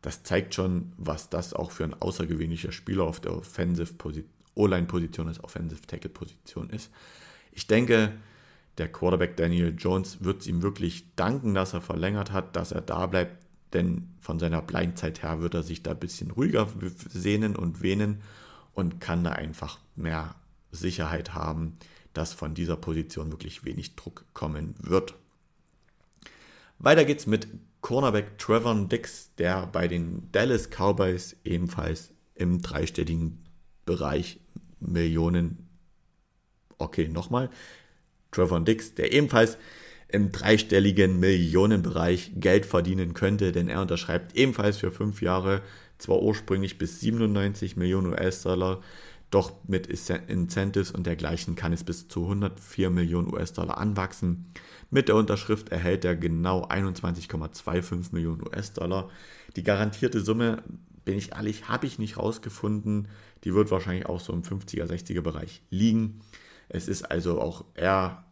das 0.02 0.24
zeigt 0.24 0.54
schon, 0.54 0.92
was 0.98 1.30
das 1.30 1.54
auch 1.54 1.70
für 1.70 1.84
ein 1.84 1.94
außergewöhnlicher 1.94 2.72
Spieler 2.72 3.04
auf 3.04 3.20
der 3.20 3.36
Offensive 3.36 3.94
O-Line-Position 4.54 5.28
ist, 5.28 5.42
Offensive 5.42 5.82
Tackle-Position 5.86 6.70
ist. 6.70 6.90
Ich 7.52 7.66
denke, 7.66 8.12
der 8.78 8.90
Quarterback 8.90 9.36
Daniel 9.36 9.74
Jones 9.76 10.24
wird 10.24 10.42
es 10.42 10.46
ihm 10.46 10.62
wirklich 10.62 11.14
danken, 11.14 11.54
dass 11.54 11.74
er 11.74 11.80
verlängert 11.80 12.32
hat, 12.32 12.56
dass 12.56 12.72
er 12.72 12.80
da 12.80 13.06
bleibt, 13.06 13.44
denn 13.72 14.08
von 14.20 14.38
seiner 14.38 14.62
Blindzeit 14.62 15.22
her 15.22 15.40
wird 15.40 15.54
er 15.54 15.62
sich 15.62 15.82
da 15.82 15.92
ein 15.92 15.98
bisschen 15.98 16.30
ruhiger 16.30 16.68
sehnen 17.08 17.56
und 17.56 17.82
wehnen 17.82 18.22
und 18.74 19.00
kann 19.00 19.24
da 19.24 19.30
einfach 19.30 19.78
mehr 19.96 20.34
Sicherheit 20.70 21.34
haben, 21.34 21.76
dass 22.14 22.32
von 22.32 22.54
dieser 22.54 22.76
Position 22.76 23.30
wirklich 23.30 23.64
wenig 23.64 23.96
Druck 23.96 24.24
kommen 24.32 24.74
wird. 24.78 25.14
Weiter 26.78 27.04
geht's 27.04 27.26
mit 27.26 27.48
Cornerback 27.80 28.38
Trevor 28.38 28.74
Dix, 28.86 29.34
der 29.36 29.66
bei 29.66 29.88
den 29.88 30.30
Dallas 30.32 30.68
Cowboys 30.70 31.36
ebenfalls 31.44 32.10
im 32.34 32.62
dreistelligen 32.62 33.42
Bereich 33.84 34.40
Millionen. 34.80 35.68
Okay, 36.78 37.08
nochmal. 37.08 37.50
Trevor 38.30 38.60
Dix, 38.60 38.94
der 38.94 39.12
ebenfalls 39.12 39.58
im 40.08 40.30
dreistelligen 40.30 41.20
Millionenbereich 41.20 42.32
Geld 42.36 42.66
verdienen 42.66 43.14
könnte, 43.14 43.52
denn 43.52 43.68
er 43.68 43.80
unterschreibt 43.80 44.36
ebenfalls 44.36 44.76
für 44.76 44.90
fünf 44.90 45.22
Jahre, 45.22 45.62
zwar 45.98 46.22
ursprünglich 46.22 46.78
bis 46.78 47.00
97 47.00 47.76
Millionen 47.76 48.08
US-Dollar, 48.08 48.82
doch 49.30 49.52
mit 49.66 49.86
Incentives 49.86 50.90
und 50.90 51.06
dergleichen 51.06 51.56
kann 51.56 51.72
es 51.72 51.84
bis 51.84 52.08
zu 52.08 52.24
104 52.24 52.90
Millionen 52.90 53.32
US-Dollar 53.32 53.78
anwachsen. 53.78 54.52
Mit 54.90 55.08
der 55.08 55.16
Unterschrift 55.16 55.70
erhält 55.70 56.04
er 56.04 56.14
genau 56.16 56.66
21,25 56.66 58.12
Millionen 58.12 58.42
US-Dollar. 58.42 59.08
Die 59.56 59.62
garantierte 59.62 60.20
Summe, 60.20 60.62
bin 61.04 61.18
ich 61.18 61.32
ehrlich, 61.32 61.68
habe 61.68 61.86
ich 61.86 61.98
nicht 61.98 62.16
rausgefunden. 62.16 63.08
Die 63.44 63.54
wird 63.54 63.70
wahrscheinlich 63.70 64.06
auch 64.06 64.20
so 64.20 64.32
im 64.32 64.42
50er, 64.42 64.84
60er 64.84 65.20
Bereich 65.20 65.62
liegen. 65.70 66.20
Es 66.68 66.88
ist 66.88 67.10
also 67.10 67.40
auch, 67.40 67.64
er 67.74 68.24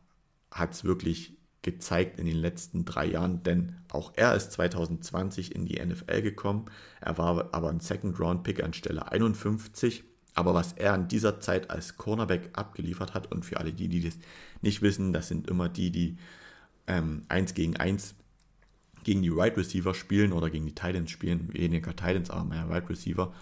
hat 0.51 0.73
es 0.73 0.85
wirklich 0.85 1.37
gezeigt 1.63 2.19
in 2.19 2.27
den 2.27 2.37
letzten 2.37 2.85
drei 2.85 3.07
Jahren, 3.07 3.43
denn 3.43 3.77
auch 3.93 4.13
er 4.17 4.35
ist 4.35 4.53
2020 4.53 5.55
in 5.55 5.67
die 5.67 5.85
NFL 5.85 6.23
gekommen. 6.23 6.67
Er 7.01 7.19
war 7.19 7.49
aber 7.53 7.69
ein 7.69 7.81
Second-Round-Pick 7.81 8.63
an 8.63 8.73
Stelle 8.73 9.13
51 9.13 10.05
aber 10.35 10.55
was 10.55 10.73
er 10.73 10.95
in 10.95 11.09
dieser 11.09 11.41
Zeit 11.41 11.71
als 11.71 11.97
Cornerback 11.97 12.51
abgeliefert 12.53 13.15
hat, 13.15 13.31
und 13.33 13.45
für 13.45 13.59
alle 13.59 13.73
die, 13.73 13.89
die 13.89 14.03
das 14.03 14.19
nicht 14.63 14.83
wissen, 14.83 15.13
das 15.13 15.29
sind 15.29 15.49
immer 15.49 15.69
die, 15.69 15.91
die 15.91 16.17
ähm, 16.87 17.23
1 17.29 17.55
gegen 17.55 17.77
1 17.77 18.15
gegen 19.05 19.23
die 19.23 19.33
Wide 19.33 19.41
right 19.41 19.57
Receiver 19.57 19.95
spielen 19.95 20.33
oder 20.33 20.51
gegen 20.51 20.67
die 20.67 20.75
Titans 20.75 21.11
spielen, 21.11 21.53
weniger 21.53 21.95
Titans, 21.95 22.31
aber 22.31 22.45
mehr 22.45 22.65
Wide 22.65 22.75
right 22.75 22.91
Receiver. 22.91 23.33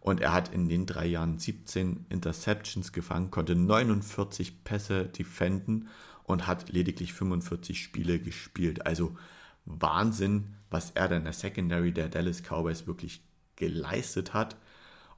Und 0.00 0.20
er 0.20 0.32
hat 0.32 0.52
in 0.52 0.68
den 0.68 0.84
drei 0.86 1.06
Jahren 1.06 1.38
17 1.38 2.06
Interceptions 2.08 2.92
gefangen, 2.92 3.30
konnte 3.30 3.54
49 3.54 4.64
Pässe 4.64 5.04
defenden 5.04 5.88
und 6.24 6.46
hat 6.46 6.70
lediglich 6.70 7.12
45 7.12 7.80
Spiele 7.80 8.18
gespielt. 8.18 8.84
Also 8.84 9.16
Wahnsinn, 9.64 10.54
was 10.70 10.90
er 10.92 11.08
dann 11.08 11.24
der 11.24 11.32
Secondary 11.32 11.92
der 11.92 12.08
Dallas 12.08 12.42
Cowboys 12.42 12.86
wirklich 12.86 13.22
geleistet 13.56 14.34
hat. 14.34 14.56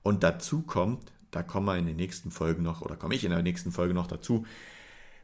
Und 0.03 0.23
dazu 0.23 0.63
kommt, 0.63 1.13
da 1.31 1.43
kommen 1.43 1.67
wir 1.67 1.79
in 1.79 1.87
den 1.87 1.97
nächsten 1.97 2.31
Folgen 2.31 2.63
noch, 2.63 2.83
oder 2.83 2.97
komme 2.97 3.15
ich 3.15 3.25
in 3.25 3.31
der 3.31 3.43
nächsten 3.43 3.73
Folge 3.73 3.95
noch 3.95 4.07
dazu, 4.07 4.45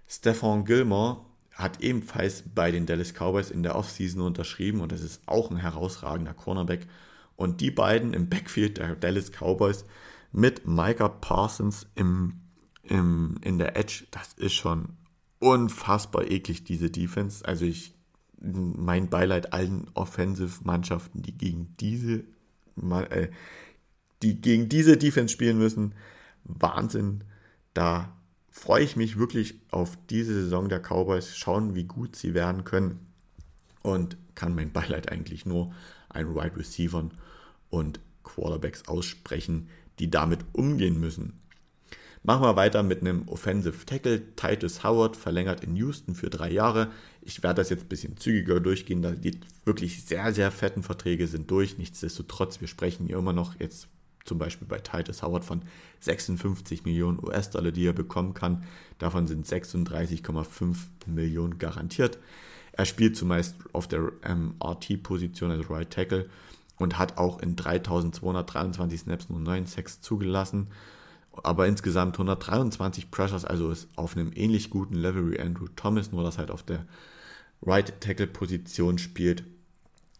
Stefan 0.08 0.64
Gilmore 0.64 1.24
hat 1.60 1.80
ebenfalls 1.80 2.44
bei 2.54 2.70
den 2.70 2.86
Dallas 2.86 3.12
Cowboys 3.12 3.50
in 3.50 3.62
der 3.62 3.76
Offseason 3.76 4.22
unterschrieben 4.22 4.80
und 4.80 4.92
das 4.92 5.02
ist 5.02 5.22
auch 5.26 5.50
ein 5.50 5.56
herausragender 5.56 6.34
Cornerback. 6.34 6.86
Und 7.36 7.60
die 7.60 7.70
beiden 7.70 8.12
im 8.12 8.28
Backfield 8.28 8.78
der 8.78 8.96
Dallas 8.96 9.30
Cowboys 9.30 9.84
mit 10.32 10.66
Micah 10.66 11.08
Parsons 11.08 11.86
im, 11.94 12.40
im, 12.82 13.38
in 13.42 13.58
der 13.58 13.76
Edge, 13.76 14.04
das 14.10 14.34
ist 14.34 14.52
schon 14.52 14.90
unfassbar 15.38 16.30
eklig, 16.30 16.64
diese 16.64 16.90
Defense. 16.90 17.44
Also 17.44 17.64
ich, 17.64 17.94
mein 18.38 19.08
Beileid 19.08 19.52
allen 19.52 19.88
Offensive-Mannschaften, 19.94 21.22
die 21.22 21.36
gegen 21.36 21.74
diese 21.80 22.24
äh, 23.10 23.28
die 24.22 24.40
gegen 24.40 24.68
diese 24.68 24.96
Defense 24.96 25.32
spielen 25.32 25.58
müssen. 25.58 25.94
Wahnsinn. 26.44 27.24
Da 27.74 28.12
freue 28.50 28.84
ich 28.84 28.96
mich 28.96 29.18
wirklich 29.18 29.54
auf 29.70 29.96
diese 30.10 30.34
Saison 30.34 30.68
der 30.68 30.80
Cowboys, 30.80 31.36
schauen, 31.36 31.74
wie 31.74 31.84
gut 31.84 32.16
sie 32.16 32.34
werden 32.34 32.64
können. 32.64 33.06
Und 33.82 34.16
kann 34.34 34.54
mein 34.54 34.72
Beileid 34.72 35.10
eigentlich 35.10 35.46
nur 35.46 35.72
ein 36.08 36.34
Wide 36.34 36.56
Receivern 36.56 37.12
und 37.70 38.00
Quarterbacks 38.24 38.88
aussprechen, 38.88 39.68
die 39.98 40.10
damit 40.10 40.40
umgehen 40.52 41.00
müssen. 41.00 41.40
Machen 42.22 42.42
wir 42.42 42.56
weiter 42.56 42.82
mit 42.82 43.00
einem 43.00 43.26
Offensive 43.28 43.86
Tackle. 43.86 44.34
Titus 44.36 44.84
Howard 44.84 45.16
verlängert 45.16 45.64
in 45.64 45.74
Houston 45.76 46.14
für 46.14 46.28
drei 46.28 46.50
Jahre. 46.50 46.90
Ich 47.22 47.42
werde 47.42 47.62
das 47.62 47.70
jetzt 47.70 47.84
ein 47.84 47.88
bisschen 47.88 48.18
zügiger 48.18 48.60
durchgehen, 48.60 49.00
da 49.00 49.12
die 49.12 49.40
wirklich 49.64 50.04
sehr, 50.04 50.34
sehr 50.34 50.50
fetten 50.50 50.82
Verträge 50.82 51.26
sind 51.26 51.50
durch. 51.50 51.78
Nichtsdestotrotz, 51.78 52.60
wir 52.60 52.68
sprechen 52.68 53.06
hier 53.06 53.16
immer 53.16 53.32
noch 53.32 53.58
jetzt 53.58 53.88
zum 54.24 54.38
Beispiel 54.38 54.66
bei 54.66 54.78
Titus 54.78 55.22
Howard 55.22 55.44
von 55.44 55.62
56 56.00 56.84
Millionen 56.84 57.18
US-Dollar, 57.22 57.72
die 57.72 57.86
er 57.86 57.92
bekommen 57.92 58.34
kann. 58.34 58.64
Davon 58.98 59.26
sind 59.26 59.46
36,5 59.46 60.76
Millionen 61.06 61.58
garantiert. 61.58 62.18
Er 62.72 62.84
spielt 62.84 63.16
zumeist 63.16 63.56
auf 63.72 63.88
der 63.88 64.12
ähm, 64.24 64.54
RT-Position, 64.62 65.50
also 65.50 65.72
Right 65.72 65.90
Tackle, 65.90 66.28
und 66.76 66.98
hat 66.98 67.18
auch 67.18 67.40
in 67.40 67.56
3223 67.56 69.00
Snaps 69.00 69.28
nur 69.28 69.40
9 69.40 69.66
Sacks 69.66 70.00
zugelassen. 70.00 70.68
Aber 71.42 71.66
insgesamt 71.66 72.14
123 72.14 73.10
Pressures, 73.10 73.44
also 73.44 73.70
ist 73.70 73.88
auf 73.96 74.16
einem 74.16 74.32
ähnlich 74.34 74.70
guten 74.70 74.94
Level 74.94 75.30
wie 75.30 75.40
Andrew 75.40 75.66
Thomas, 75.76 76.12
nur 76.12 76.22
dass 76.22 76.38
halt 76.38 76.50
auf 76.50 76.62
der 76.62 76.86
Right 77.62 78.00
Tackle 78.00 78.26
Position 78.26 78.98
spielt 78.98 79.44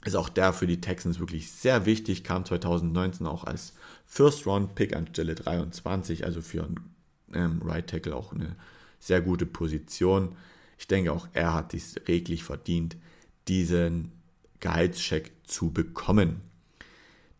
ist 0.04 0.16
auch 0.16 0.28
der 0.28 0.52
für 0.52 0.66
die 0.66 0.80
Texans 0.80 1.20
wirklich 1.20 1.50
sehr 1.52 1.86
wichtig, 1.86 2.24
kam 2.24 2.44
2019 2.44 3.26
auch 3.26 3.44
als 3.44 3.74
First-Round-Pick 4.10 4.94
an 4.94 5.06
Stelle 5.06 5.36
23, 5.36 6.24
also 6.24 6.42
für 6.42 6.64
einen 6.64 6.94
ähm, 7.32 7.62
Right 7.64 7.86
Tackle 7.86 8.14
auch 8.14 8.32
eine 8.32 8.56
sehr 8.98 9.20
gute 9.20 9.46
Position. 9.46 10.36
Ich 10.78 10.88
denke 10.88 11.12
auch, 11.12 11.28
er 11.32 11.54
hat 11.54 11.74
es 11.74 11.94
reglich 12.08 12.42
verdient, 12.42 12.96
diesen 13.46 14.10
Gehaltscheck 14.58 15.30
zu 15.44 15.70
bekommen. 15.70 16.40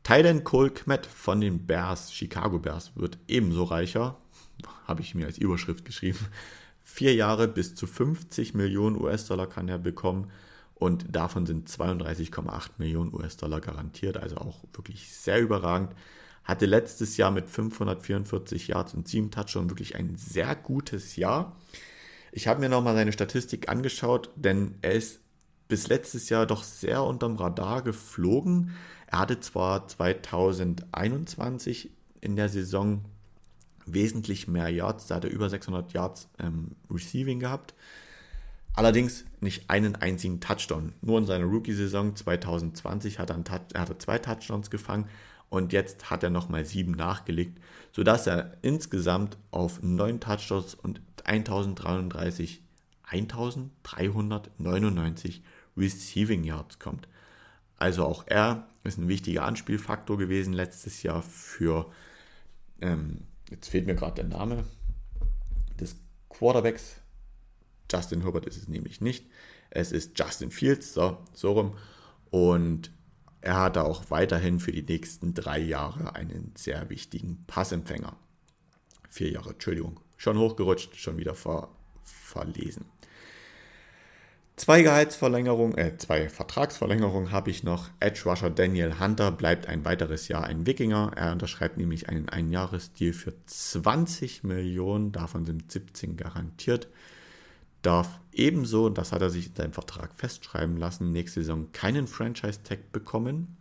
Tylen 0.05 0.45
Cole 0.45 0.71
Kmet 0.71 1.07
von 1.07 1.41
den 1.41 1.67
Bears, 1.67 2.15
Chicago 2.15 2.61
Bears, 2.61 2.93
wird 2.95 3.19
ebenso 3.27 3.65
reicher, 3.65 4.17
habe 4.87 5.03
ich 5.03 5.17
mir 5.17 5.27
als 5.27 5.39
Überschrift 5.39 5.85
geschrieben. 5.85 6.21
Vier 6.85 7.15
Jahre 7.15 7.49
bis 7.49 7.75
zu 7.75 7.89
50 7.89 8.55
Millionen 8.55 9.01
US-Dollar 9.01 9.49
kann 9.49 9.69
er 9.69 9.79
bekommen 9.79 10.31
und 10.77 11.05
davon 11.15 11.47
sind 11.47 11.69
32,8 11.69 12.71
Millionen 12.79 13.13
US-Dollar 13.13 13.61
garantiert, 13.61 14.17
also 14.17 14.37
auch 14.37 14.63
wirklich 14.73 15.13
sehr 15.13 15.41
überragend. 15.41 15.95
Hatte 16.45 16.67
letztes 16.67 17.17
Jahr 17.17 17.31
mit 17.31 17.49
544 17.49 18.69
Yards 18.69 18.95
und 18.95 19.07
7 19.07 19.31
Touchdowns 19.31 19.71
wirklich 19.71 19.97
ein 19.97 20.17
sehr 20.17 20.55
gutes 20.57 21.17
Jahr. 21.17 21.57
Ich 22.33 22.49
habe 22.49 22.61
mir 22.61 22.69
nochmal 22.69 22.95
seine 22.95 23.13
Statistik 23.13 23.69
angeschaut, 23.69 24.31
denn 24.37 24.77
er 24.83 24.93
ist 24.93 25.21
bis 25.69 25.89
letztes 25.89 26.29
Jahr 26.29 26.47
doch 26.47 26.63
sehr 26.63 27.03
unterm 27.03 27.37
Radar 27.37 27.83
geflogen. 27.83 28.75
Er 29.07 29.21
hatte 29.21 29.41
zwar 29.41 29.89
2021 29.89 31.91
in 32.21 32.37
der 32.37 32.49
Saison 32.49 33.05
wesentlich 33.87 34.47
mehr 34.47 34.69
Yards, 34.69 35.07
da 35.07 35.17
hat 35.17 35.25
er 35.25 35.31
über 35.31 35.49
600 35.49 35.93
Yards 35.93 36.29
ähm, 36.39 36.73
Receiving 36.91 37.41
gehabt. 37.41 37.75
Allerdings 38.75 39.25
nicht 39.41 39.69
einen 39.69 39.97
einzigen 39.97 40.41
Touchdown. 40.41 40.93
Nur 41.03 41.19
in 41.19 41.27
seiner 41.27 41.47
Rookie-Saison 41.47 42.15
2020 42.15 43.19
hat 43.19 43.31
er, 43.31 43.37
einen, 43.37 43.45
er 43.75 43.81
hatte 43.81 43.99
zwei 43.99 44.19
Touchdowns 44.19 44.71
gefangen 44.71 45.09
und 45.51 45.75
jetzt 45.75 46.11
hat 46.11 46.23
er 46.23 46.31
nochmal 46.31 46.65
sieben 46.65 46.93
nachgelegt, 46.93 47.61
sodass 47.93 48.27
er 48.27 48.57
insgesamt 48.63 49.37
auf 49.51 49.83
neun 49.83 50.21
Touchdowns 50.21 50.75
und 50.75 51.03
1033, 51.25 52.63
1399 53.03 55.43
Receiving 55.77 56.45
Yards 56.45 56.79
kommt. 56.79 57.09
Also 57.77 58.07
auch 58.07 58.25
er 58.27 58.69
ist 58.85 58.99
ein 58.99 59.09
wichtiger 59.09 59.45
Anspielfaktor 59.45 60.17
gewesen 60.17 60.53
letztes 60.53 61.03
Jahr 61.03 61.23
für, 61.23 61.91
ähm, 62.81 63.25
jetzt 63.51 63.69
fehlt 63.69 63.87
mir 63.87 63.97
gerade 63.97 64.23
der 64.23 64.27
Name, 64.27 64.65
des 65.79 65.97
Quarterbacks 66.29 67.01
Justin 67.91 68.23
Herbert 68.23 68.47
ist 68.47 68.57
es 68.57 68.69
nämlich 68.69 69.01
nicht. 69.01 69.27
Es 69.71 69.93
ist 69.93 70.19
Justin 70.19 70.51
Fields, 70.51 70.95
so, 70.95 71.19
so 71.33 71.53
rum. 71.53 71.77
Und 72.31 72.91
er 73.41 73.59
hat 73.59 73.79
auch 73.79 74.11
weiterhin 74.11 74.61
für 74.61 74.73
die 74.73 74.83
nächsten 74.83 75.35
drei 75.35 75.59
Jahre 75.59 76.15
einen 76.15 76.53
sehr 76.57 76.91
wichtigen 76.91 77.45
Passempfänger. 77.47 78.17
Vier 79.09 79.31
Jahre, 79.31 79.51
Entschuldigung. 79.51 80.01
Schon 80.17 80.39
hochgerutscht, 80.39 80.97
schon 80.97 81.17
wieder 81.17 81.35
ver, 81.35 81.69
verlesen. 82.03 82.85
Zwei 84.57 84.83
Gehaltsverlängerungen, 84.83 85.79
äh, 85.79 85.97
zwei 85.97 86.29
Vertragsverlängerungen 86.29 87.33
habe 87.33 87.51
ich 87.51 87.65
noch. 87.65 87.89
Edge 87.99 88.25
Rusher 88.27 88.51
Daniel 88.51 89.01
Hunter 89.01 89.33
bleibt 89.33 89.67
ein 89.67 89.87
weiteres 89.87 90.29
Jahr 90.29 90.45
ein 90.45 90.67
Wikinger. 90.67 91.13
Er 91.17 91.33
unterschreibt 91.33 91.79
nämlich 91.79 92.11
einen 92.11 92.29
Einjahresdeal 92.29 93.15
für 93.15 93.33
20 93.47 94.45
Millionen, 94.45 95.13
davon 95.13 95.47
sind 95.47 95.73
17 95.73 96.19
garantiert 96.19 96.89
darf 97.83 98.21
ebenso, 98.33 98.87
und 98.87 98.99
das 98.99 99.13
hat 99.13 99.23
er 99.23 99.31
sich 99.31 99.49
in 99.49 99.55
seinem 99.55 99.73
Vertrag 99.73 100.15
festschreiben 100.15 100.77
lassen, 100.77 101.13
nächste 101.13 101.41
Saison 101.41 101.73
keinen 101.73 102.07
Franchise-Tag 102.07 102.93
bekommen 102.93 103.57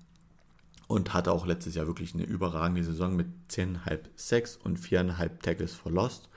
und 0.87 1.13
hatte 1.13 1.31
auch 1.31 1.45
letztes 1.45 1.75
Jahr 1.75 1.87
wirklich 1.87 2.13
eine 2.13 2.23
überragende 2.23 2.83
Saison 2.83 3.15
mit 3.15 3.27
10,5 3.49 3.99
Sacks 4.15 4.57
und 4.57 4.79
4,5 4.79 5.39
Tackles 5.41 5.73
for 5.73 5.91
Lost. 5.91 6.29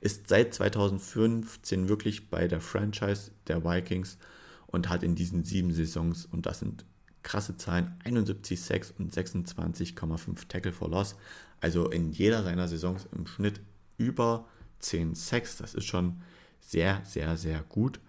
Ist 0.00 0.28
seit 0.28 0.54
2015 0.54 1.88
wirklich 1.88 2.28
bei 2.28 2.46
der 2.46 2.60
Franchise 2.60 3.30
der 3.46 3.64
Vikings 3.64 4.18
und 4.66 4.88
hat 4.88 5.02
in 5.02 5.14
diesen 5.14 5.44
sieben 5.44 5.72
Saisons, 5.72 6.26
und 6.26 6.46
das 6.46 6.58
sind 6.58 6.84
krasse 7.22 7.56
Zahlen, 7.56 7.94
71 8.04 8.60
Sacks 8.60 8.92
und 8.98 9.14
26,5 9.14 10.48
Tackle 10.48 10.72
for 10.72 10.90
Loss. 10.90 11.16
Also 11.60 11.88
in 11.88 12.12
jeder 12.12 12.42
seiner 12.42 12.68
Saisons 12.68 13.08
im 13.16 13.26
Schnitt 13.26 13.60
über 13.96 14.46
10 14.80 15.14
Sacks. 15.14 15.56
Das 15.56 15.74
ist 15.74 15.86
schon 15.86 16.20
sehr, 16.64 17.02
sehr, 17.04 17.36
sehr 17.36 17.62
gut. 17.68 18.00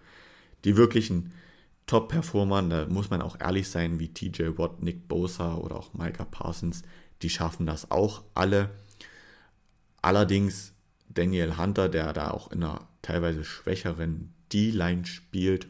Die 0.64 0.76
wirklichen 0.76 1.32
Top-Performern, 1.86 2.70
da 2.70 2.86
muss 2.86 3.10
man 3.10 3.22
auch 3.22 3.38
ehrlich 3.40 3.68
sein, 3.68 4.00
wie 4.00 4.08
TJ 4.08 4.58
Watt, 4.58 4.82
Nick 4.82 5.06
Bosa 5.06 5.56
oder 5.56 5.76
auch 5.76 5.94
Micah 5.94 6.24
Parsons, 6.24 6.82
die 7.22 7.30
schaffen 7.30 7.66
das 7.66 7.90
auch 7.90 8.24
alle. 8.34 8.70
Allerdings 10.02 10.72
Daniel 11.08 11.56
Hunter, 11.56 11.88
der 11.88 12.12
da 12.12 12.30
auch 12.30 12.50
in 12.50 12.64
einer 12.64 12.88
teilweise 13.02 13.44
schwächeren 13.44 14.34
D-Line 14.52 15.06
spielt, 15.06 15.68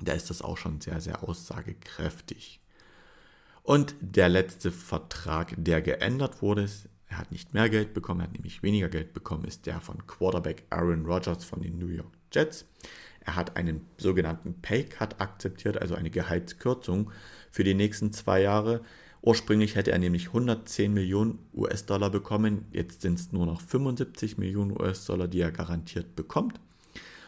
da 0.00 0.12
ist 0.12 0.30
das 0.30 0.42
auch 0.42 0.56
schon 0.56 0.80
sehr, 0.80 1.00
sehr 1.00 1.22
aussagekräftig. 1.22 2.60
Und 3.62 3.94
der 4.00 4.28
letzte 4.28 4.72
Vertrag, 4.72 5.54
der 5.58 5.82
geändert 5.82 6.40
wurde, 6.40 6.68
er 7.08 7.18
hat 7.18 7.32
nicht 7.32 7.54
mehr 7.54 7.68
Geld 7.68 7.94
bekommen, 7.94 8.20
er 8.20 8.24
hat 8.24 8.32
nämlich 8.32 8.62
weniger 8.62 8.88
Geld 8.88 9.12
bekommen, 9.12 9.44
ist 9.44 9.66
der 9.66 9.80
von 9.80 10.06
Quarterback 10.06 10.64
Aaron 10.70 11.06
Rodgers 11.06 11.44
von 11.44 11.60
den 11.60 11.78
New 11.78 11.88
York 11.88 12.12
Jets. 12.32 12.66
Er 13.20 13.36
hat 13.36 13.56
einen 13.56 13.86
sogenannten 13.98 14.54
Pay 14.60 14.84
Cut 14.84 15.20
akzeptiert, 15.20 15.80
also 15.80 15.94
eine 15.94 16.10
Gehaltskürzung 16.10 17.10
für 17.50 17.64
die 17.64 17.74
nächsten 17.74 18.12
zwei 18.12 18.42
Jahre. 18.42 18.82
Ursprünglich 19.20 19.74
hätte 19.74 19.90
er 19.90 19.98
nämlich 19.98 20.28
110 20.28 20.94
Millionen 20.94 21.38
US-Dollar 21.54 22.10
bekommen, 22.10 22.66
jetzt 22.72 23.02
sind 23.02 23.18
es 23.18 23.32
nur 23.32 23.46
noch 23.46 23.60
75 23.60 24.38
Millionen 24.38 24.70
US-Dollar, 24.70 25.28
die 25.28 25.40
er 25.40 25.50
garantiert 25.50 26.14
bekommt 26.14 26.60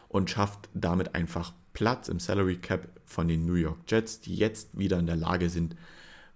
und 0.08 0.30
schafft 0.30 0.68
damit 0.74 1.14
einfach 1.14 1.52
Platz 1.72 2.08
im 2.08 2.20
Salary 2.20 2.56
Cap 2.56 2.88
von 3.04 3.28
den 3.28 3.44
New 3.44 3.54
York 3.54 3.78
Jets, 3.88 4.20
die 4.20 4.36
jetzt 4.36 4.76
wieder 4.78 4.98
in 4.98 5.06
der 5.06 5.16
Lage 5.16 5.50
sind, 5.50 5.76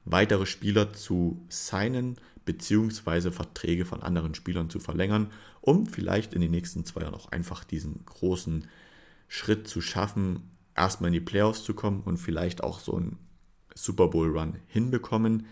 weitere 0.04 0.46
Spieler 0.46 0.92
zu 0.92 1.44
signen 1.48 2.16
beziehungsweise 2.44 3.32
Verträge 3.32 3.84
von 3.84 4.02
anderen 4.02 4.34
Spielern 4.34 4.70
zu 4.70 4.80
verlängern, 4.80 5.30
um 5.60 5.86
vielleicht 5.86 6.34
in 6.34 6.40
den 6.40 6.50
nächsten 6.50 6.84
zwei 6.84 7.02
Jahren 7.02 7.14
auch 7.14 7.32
einfach 7.32 7.64
diesen 7.64 8.04
großen 8.04 8.66
Schritt 9.28 9.66
zu 9.66 9.80
schaffen, 9.80 10.50
erstmal 10.76 11.08
in 11.08 11.14
die 11.14 11.20
Playoffs 11.20 11.64
zu 11.64 11.74
kommen 11.74 12.02
und 12.04 12.18
vielleicht 12.18 12.62
auch 12.62 12.78
so 12.78 12.96
einen 12.96 13.18
Super 13.74 14.08
Bowl 14.08 14.36
Run 14.36 14.56
hinbekommen. 14.66 15.46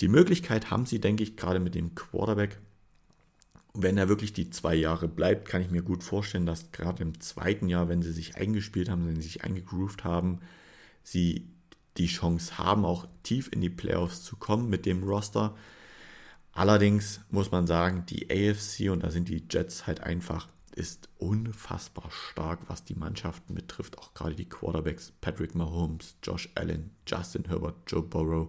Die 0.00 0.08
Möglichkeit 0.08 0.70
haben 0.70 0.86
sie, 0.86 1.00
denke 1.00 1.22
ich, 1.22 1.36
gerade 1.36 1.60
mit 1.60 1.74
dem 1.74 1.94
Quarterback. 1.94 2.58
Wenn 3.72 3.98
er 3.98 4.08
wirklich 4.08 4.32
die 4.32 4.50
zwei 4.50 4.74
Jahre 4.74 5.08
bleibt, 5.08 5.48
kann 5.48 5.62
ich 5.62 5.70
mir 5.70 5.82
gut 5.82 6.02
vorstellen, 6.02 6.46
dass 6.46 6.72
gerade 6.72 7.02
im 7.02 7.20
zweiten 7.20 7.68
Jahr, 7.68 7.88
wenn 7.88 8.02
sie 8.02 8.12
sich 8.12 8.36
eingespielt 8.36 8.88
haben, 8.88 9.06
wenn 9.06 9.16
sie 9.16 9.22
sich 9.22 9.44
eingegroovt 9.44 10.04
haben, 10.04 10.40
sie 11.02 11.48
die 11.96 12.06
Chance 12.06 12.58
haben, 12.58 12.84
auch 12.84 13.06
tief 13.22 13.50
in 13.52 13.60
die 13.60 13.70
Playoffs 13.70 14.22
zu 14.22 14.36
kommen 14.36 14.68
mit 14.68 14.86
dem 14.86 15.02
Roster. 15.04 15.56
Allerdings 16.54 17.20
muss 17.30 17.50
man 17.50 17.66
sagen, 17.66 18.06
die 18.08 18.30
AFC 18.30 18.90
und 18.90 19.02
da 19.02 19.10
sind 19.10 19.28
die 19.28 19.44
Jets 19.50 19.86
halt 19.86 20.00
einfach 20.00 20.48
ist 20.76 21.08
unfassbar 21.18 22.10
stark, 22.10 22.60
was 22.66 22.82
die 22.82 22.96
Mannschaften 22.96 23.54
betrifft, 23.54 23.96
auch 23.98 24.12
gerade 24.12 24.34
die 24.34 24.48
Quarterbacks 24.48 25.12
Patrick 25.20 25.54
Mahomes, 25.54 26.16
Josh 26.22 26.48
Allen, 26.56 26.90
Justin 27.06 27.44
Herbert, 27.44 27.76
Joe 27.86 28.02
Burrow, 28.02 28.48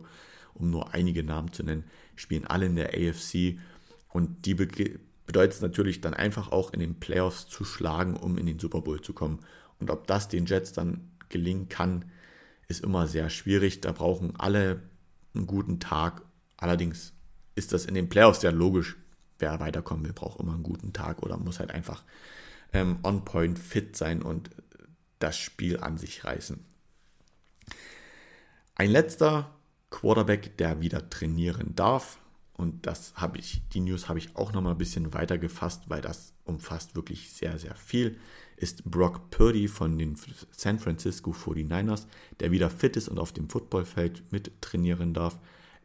um 0.55 0.71
nur 0.71 0.93
einige 0.93 1.23
Namen 1.23 1.53
zu 1.53 1.61
nennen, 1.63 1.83
spielen 2.15 2.47
alle 2.47 2.65
in 2.65 2.75
der 2.75 2.95
AFC 2.95 3.59
und 4.09 4.45
die 4.45 4.55
bedeutet 4.55 5.55
es 5.55 5.61
natürlich 5.61 6.01
dann 6.01 6.13
einfach 6.13 6.51
auch 6.51 6.73
in 6.73 6.79
den 6.79 6.99
Playoffs 6.99 7.47
zu 7.47 7.65
schlagen, 7.65 8.15
um 8.15 8.37
in 8.37 8.45
den 8.45 8.59
Super 8.59 8.81
Bowl 8.81 9.01
zu 9.01 9.13
kommen. 9.13 9.39
Und 9.79 9.89
ob 9.89 10.07
das 10.07 10.29
den 10.29 10.45
Jets 10.45 10.71
dann 10.71 11.11
gelingen 11.29 11.67
kann, 11.67 12.05
ist 12.67 12.83
immer 12.83 13.07
sehr 13.07 13.29
schwierig. 13.29 13.81
Da 13.81 13.91
brauchen 13.91 14.35
alle 14.37 14.83
einen 15.33 15.47
guten 15.47 15.81
Tag. 15.81 16.21
Allerdings 16.55 17.14
ist 17.55 17.73
das 17.73 17.85
in 17.85 17.95
den 17.95 18.09
Playoffs 18.09 18.41
ja 18.41 18.51
logisch 18.51 18.97
wer 19.39 19.59
weiterkommen 19.59 20.05
will, 20.05 20.13
braucht 20.13 20.39
immer 20.39 20.53
einen 20.53 20.63
guten 20.63 20.93
Tag 20.93 21.21
oder 21.23 21.37
muss 21.37 21.59
halt 21.59 21.71
einfach 21.71 22.03
ähm, 22.73 22.99
on 23.03 23.25
point 23.25 23.59
fit 23.59 23.95
sein 23.95 24.21
und 24.21 24.49
das 25.19 25.37
Spiel 25.37 25.79
an 25.79 25.97
sich 25.97 26.23
reißen. 26.23 26.63
Ein 28.75 28.91
letzter 28.91 29.51
Quarterback, 29.89 30.57
der 30.57 30.81
wieder 30.81 31.09
trainieren 31.09 31.75
darf, 31.75 32.19
und 32.57 32.85
das 32.85 33.13
habe 33.15 33.37
ich, 33.37 33.61
die 33.73 33.81
News 33.81 34.07
habe 34.07 34.19
ich 34.19 34.35
auch 34.37 34.53
noch 34.53 34.61
mal 34.61 34.71
ein 34.71 34.77
bisschen 34.77 35.13
weiter 35.13 35.37
gefasst, 35.37 35.83
weil 35.89 36.01
das 36.01 36.33
umfasst 36.45 36.95
wirklich 36.95 37.31
sehr, 37.33 37.59
sehr 37.59 37.75
viel, 37.75 38.17
ist 38.55 38.85
Brock 38.89 39.29
Purdy 39.29 39.67
von 39.67 39.97
den 39.97 40.17
San 40.51 40.79
Francisco 40.79 41.31
49ers, 41.31 42.05
der 42.39 42.51
wieder 42.51 42.69
fit 42.69 42.95
ist 42.95 43.09
und 43.09 43.19
auf 43.19 43.33
dem 43.33 43.49
Footballfeld 43.49 44.31
mit 44.31 44.61
trainieren 44.61 45.13
darf. 45.13 45.37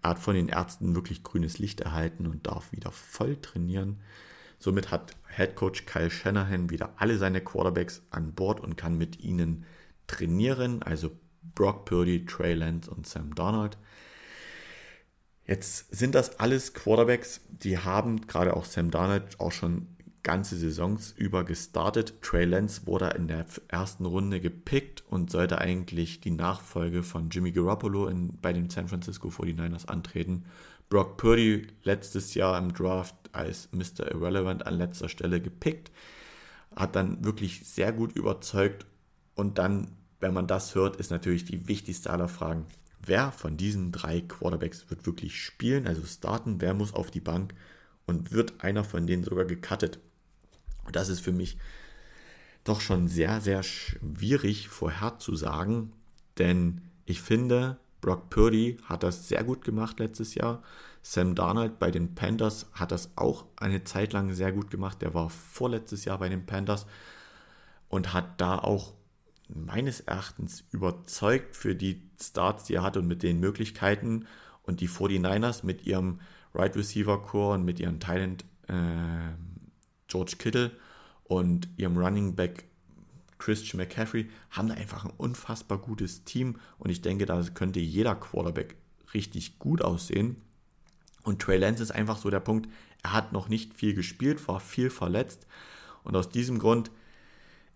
Er 0.03 0.11
hat 0.11 0.19
von 0.19 0.35
den 0.35 0.49
Ärzten 0.49 0.95
wirklich 0.95 1.23
grünes 1.23 1.59
Licht 1.59 1.81
erhalten 1.81 2.27
und 2.27 2.47
darf 2.47 2.73
wieder 2.73 2.91
voll 2.91 3.37
trainieren. 3.37 4.01
Somit 4.59 4.91
hat 4.91 5.17
Head 5.35 5.57
Coach 5.57 5.87
Kyle 5.87 6.11
Shanahan 6.11 6.71
wieder 6.71 6.95
alle 6.97 7.19
seine 7.19 7.41
Quarterbacks 7.41 8.03
an 8.11 8.33
Bord 8.33 8.61
und 8.61 8.77
kann 8.77 8.97
mit 8.97 9.21
ihnen 9.21 9.65
trainieren. 10.07 10.83
Also 10.83 11.11
Brock 11.55 11.87
Purdy, 11.87 12.27
Trey 12.27 12.55
Lance 12.55 12.91
und 12.91 13.07
Sam 13.07 13.35
Donald. 13.35 13.79
Jetzt 15.47 15.95
sind 15.95 16.15
das 16.15 16.39
alles 16.39 16.75
Quarterbacks, 16.75 17.41
die 17.49 17.79
haben 17.79 18.27
gerade 18.27 18.55
auch 18.57 18.65
Sam 18.65 18.91
Darnold 18.91 19.41
auch 19.41 19.51
schon 19.51 19.89
ganze 20.23 20.57
Saisons 20.57 21.15
über 21.17 21.45
gestartet. 21.45 22.21
Trey 22.23 22.45
Lance 22.45 22.87
wurde 22.87 23.11
in 23.17 23.29
der 23.29 23.47
ersten 23.69 24.07
Runde 24.07 24.41
gepickt 24.41 25.05
und 25.09 25.31
sollte 25.31 25.59
eigentlich 25.59 26.21
die 26.21 26.31
Nachfolge 26.31 27.03
von 27.03 27.31
Jimmy 27.31 27.53
Garoppolo 27.53 28.07
in, 28.07 28.39
bei 28.41 28.53
den 28.53 28.71
San 28.71 28.89
Francisco 28.89 29.29
49ers 29.29 29.87
antreten. 29.87 30.45
Brock 30.89 31.17
Purdy 31.17 31.69
letztes 31.85 32.35
Jahr 32.35 32.59
im 32.59 32.75
Draft 32.75 33.15
als 33.33 33.69
Mr. 33.73 34.11
Irrelevant 34.11 34.67
an 34.67 34.75
letzter 34.75 35.09
Stelle 35.09 35.41
gepickt, 35.41 35.91
hat 36.75 36.97
dann 36.97 37.25
wirklich 37.25 37.67
sehr 37.67 37.93
gut 37.93 38.13
überzeugt 38.13 38.87
und 39.35 39.59
dann, 39.59 39.93
wenn 40.19 40.35
man 40.35 40.47
das 40.47 40.75
hört, 40.75 40.97
ist 40.97 41.11
natürlich 41.11 41.45
die 41.45 41.69
wichtigste 41.69 42.11
aller 42.11 42.29
Fragen, 42.29 42.67
wer 43.01 43.33
von 43.33 43.57
diesen 43.57 43.93
drei 43.93 44.21
Quarterbacks 44.21 44.91
wird 44.91 45.07
wirklich 45.07 45.41
spielen, 45.41 45.87
also 45.87 46.03
starten, 46.05 46.61
wer 46.61 46.75
muss 46.75 46.93
auf 46.93 47.11
die 47.11 47.21
Bank 47.21 47.55
und 48.07 48.33
wird 48.33 48.63
einer 48.65 48.85
von 48.85 49.07
denen 49.07 49.25
sogar 49.25 49.45
gecuttet. 49.45 50.01
Und 50.91 50.97
das 50.97 51.09
ist 51.09 51.21
für 51.21 51.31
mich 51.31 51.57
doch 52.65 52.81
schon 52.81 53.07
sehr, 53.07 53.41
sehr 53.41 53.63
schwierig 53.63 54.69
vorherzusagen, 54.69 55.93
denn 56.37 56.81
ich 57.07 57.23
finde, 57.23 57.79
Brock 58.01 58.29
Purdy 58.29 58.77
hat 58.87 59.05
das 59.05 59.29
sehr 59.29 59.45
gut 59.45 59.65
gemacht 59.65 60.01
letztes 60.01 60.35
Jahr. 60.35 60.65
Sam 61.03 61.37
Darnold 61.37 61.79
bei 61.79 61.93
den 61.93 62.17
Panthers 62.17 62.67
hat 62.73 62.91
das 62.91 63.13
auch 63.15 63.45
eine 63.55 63.85
Zeit 63.85 64.13
lang 64.13 64.33
sehr 64.33 64.51
gut 64.51 64.69
gemacht. 64.69 65.01
Der 65.01 65.15
war 65.15 65.31
vorletztes 65.31 66.07
Jahr 66.07 66.19
bei 66.19 66.29
den 66.29 66.45
Panthers 66.45 66.87
und 67.89 68.13
hat 68.13 68.41
da 68.41 68.59
auch 68.59 68.95
meines 69.47 70.01
Erachtens 70.01 70.65
überzeugt 70.73 71.55
für 71.55 71.77
die 71.77 72.03
Starts, 72.21 72.65
die 72.65 72.75
er 72.75 72.83
hatte 72.83 72.99
und 72.99 73.07
mit 73.07 73.23
den 73.23 73.39
Möglichkeiten. 73.39 74.27
Und 74.65 74.81
die 74.81 74.89
49ers 74.89 75.65
mit 75.65 75.87
ihrem 75.87 76.19
Right 76.53 76.75
Receiver 76.75 77.23
Core 77.23 77.55
und 77.55 77.65
mit 77.65 77.79
ihrem 77.79 78.01
Talent 78.01 78.45
äh, 78.67 78.75
George 80.11 80.35
Kittle 80.39 80.73
und 81.25 81.69
ihrem 81.77 81.97
Running 81.97 82.35
Back 82.35 82.65
Christian 83.39 83.79
McCaffrey 83.79 84.29
haben 84.51 84.69
da 84.69 84.75
einfach 84.75 85.05
ein 85.05 85.13
unfassbar 85.17 85.79
gutes 85.79 86.25
Team 86.25 86.57
und 86.79 86.91
ich 86.91 87.01
denke, 87.01 87.25
da 87.25 87.43
könnte 87.55 87.81
jeder 87.81 88.15
Quarterback 88.15 88.77
richtig 89.15 89.59
gut 89.59 89.83
aussehen. 89.83 90.37
Und 91.23 91.41
Trey 91.41 91.59
Lance 91.59 91.83
ist 91.83 91.91
einfach 91.91 92.19
so 92.19 92.31
der 92.31 92.41
Punkt, 92.41 92.69
er 93.03 93.13
hat 93.13 93.33
noch 93.33 93.49
nicht 93.49 93.75
viel 93.75 93.95
gespielt, 93.95 94.47
war 94.49 94.61
viel 94.61 94.91
verletzt 94.91 95.47
und 96.05 96.17
aus 96.17 96.29
diesem 96.29 96.59
Grund 96.59 96.91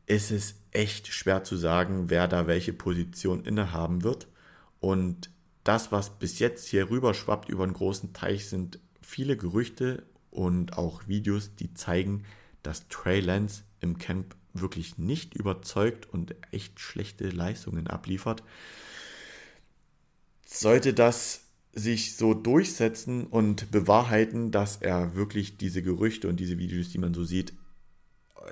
ist 0.06 0.30
es 0.30 0.56
echt 0.70 1.08
schwer 1.08 1.44
zu 1.44 1.56
sagen, 1.56 2.10
wer 2.10 2.28
da 2.28 2.46
welche 2.46 2.72
Position 2.72 3.44
innehaben 3.44 4.02
wird. 4.02 4.26
Und 4.80 5.30
das, 5.62 5.92
was 5.92 6.18
bis 6.18 6.38
jetzt 6.38 6.68
hier 6.68 6.90
rüber 6.90 7.14
schwappt 7.14 7.48
über 7.48 7.64
einen 7.64 7.72
großen 7.72 8.12
Teich, 8.12 8.48
sind 8.48 8.78
viele 9.00 9.36
Gerüchte 9.36 10.04
und 10.34 10.76
auch 10.76 11.06
Videos, 11.06 11.54
die 11.54 11.72
zeigen, 11.74 12.24
dass 12.62 12.88
Trey 12.88 13.20
Lance 13.20 13.62
im 13.80 13.98
Camp 13.98 14.34
wirklich 14.52 14.98
nicht 14.98 15.34
überzeugt 15.34 16.08
und 16.12 16.34
echt 16.50 16.80
schlechte 16.80 17.28
Leistungen 17.28 17.86
abliefert. 17.86 18.42
Sollte 20.46 20.92
das 20.92 21.42
sich 21.72 22.16
so 22.16 22.34
durchsetzen 22.34 23.26
und 23.26 23.70
bewahrheiten, 23.70 24.50
dass 24.50 24.76
er 24.76 25.14
wirklich 25.16 25.56
diese 25.56 25.82
Gerüchte 25.82 26.28
und 26.28 26.38
diese 26.38 26.58
Videos, 26.58 26.90
die 26.90 26.98
man 26.98 27.14
so 27.14 27.24
sieht, 27.24 27.52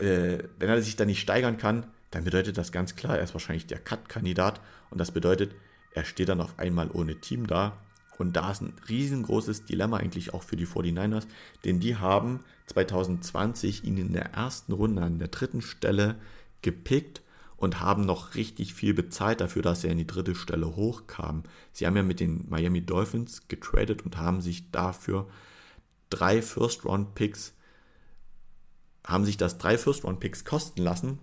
äh, 0.00 0.38
wenn 0.58 0.68
er 0.68 0.82
sich 0.82 0.96
da 0.96 1.04
nicht 1.04 1.20
steigern 1.20 1.56
kann, 1.56 1.86
dann 2.10 2.24
bedeutet 2.24 2.58
das 2.58 2.72
ganz 2.72 2.96
klar, 2.96 3.16
er 3.16 3.24
ist 3.24 3.34
wahrscheinlich 3.34 3.66
der 3.66 3.78
Cut-Kandidat 3.78 4.60
und 4.90 4.98
das 4.98 5.12
bedeutet, 5.12 5.54
er 5.94 6.04
steht 6.04 6.28
dann 6.28 6.40
auf 6.40 6.58
einmal 6.58 6.90
ohne 6.90 7.20
Team 7.20 7.46
da 7.46 7.78
und 8.22 8.36
da 8.36 8.52
ist 8.52 8.62
ein 8.62 8.72
riesengroßes 8.88 9.64
Dilemma 9.64 9.96
eigentlich 9.96 10.32
auch 10.32 10.44
für 10.44 10.56
die 10.56 10.66
49ers, 10.66 11.26
denn 11.64 11.80
die 11.80 11.96
haben 11.96 12.38
2020 12.66 13.82
ihn 13.82 13.98
in 13.98 14.12
der 14.12 14.32
ersten 14.32 14.72
Runde 14.72 15.02
an 15.02 15.18
der 15.18 15.26
dritten 15.26 15.60
Stelle 15.60 16.14
gepickt 16.62 17.20
und 17.56 17.80
haben 17.80 18.06
noch 18.06 18.36
richtig 18.36 18.74
viel 18.74 18.94
bezahlt 18.94 19.40
dafür, 19.40 19.62
dass 19.62 19.82
er 19.82 19.90
in 19.90 19.98
die 19.98 20.06
dritte 20.06 20.36
Stelle 20.36 20.76
hochkam. 20.76 21.42
Sie 21.72 21.84
haben 21.84 21.96
ja 21.96 22.04
mit 22.04 22.20
den 22.20 22.48
Miami 22.48 22.80
Dolphins 22.80 23.48
getradet 23.48 24.02
und 24.02 24.16
haben 24.16 24.40
sich 24.40 24.70
dafür 24.70 25.28
drei 26.08 26.42
First-Round-Picks, 26.42 27.54
haben 29.04 29.24
sich 29.24 29.36
das 29.36 29.58
drei 29.58 29.78
First-Round-Picks 29.78 30.44
kosten 30.44 30.80
lassen, 30.80 31.18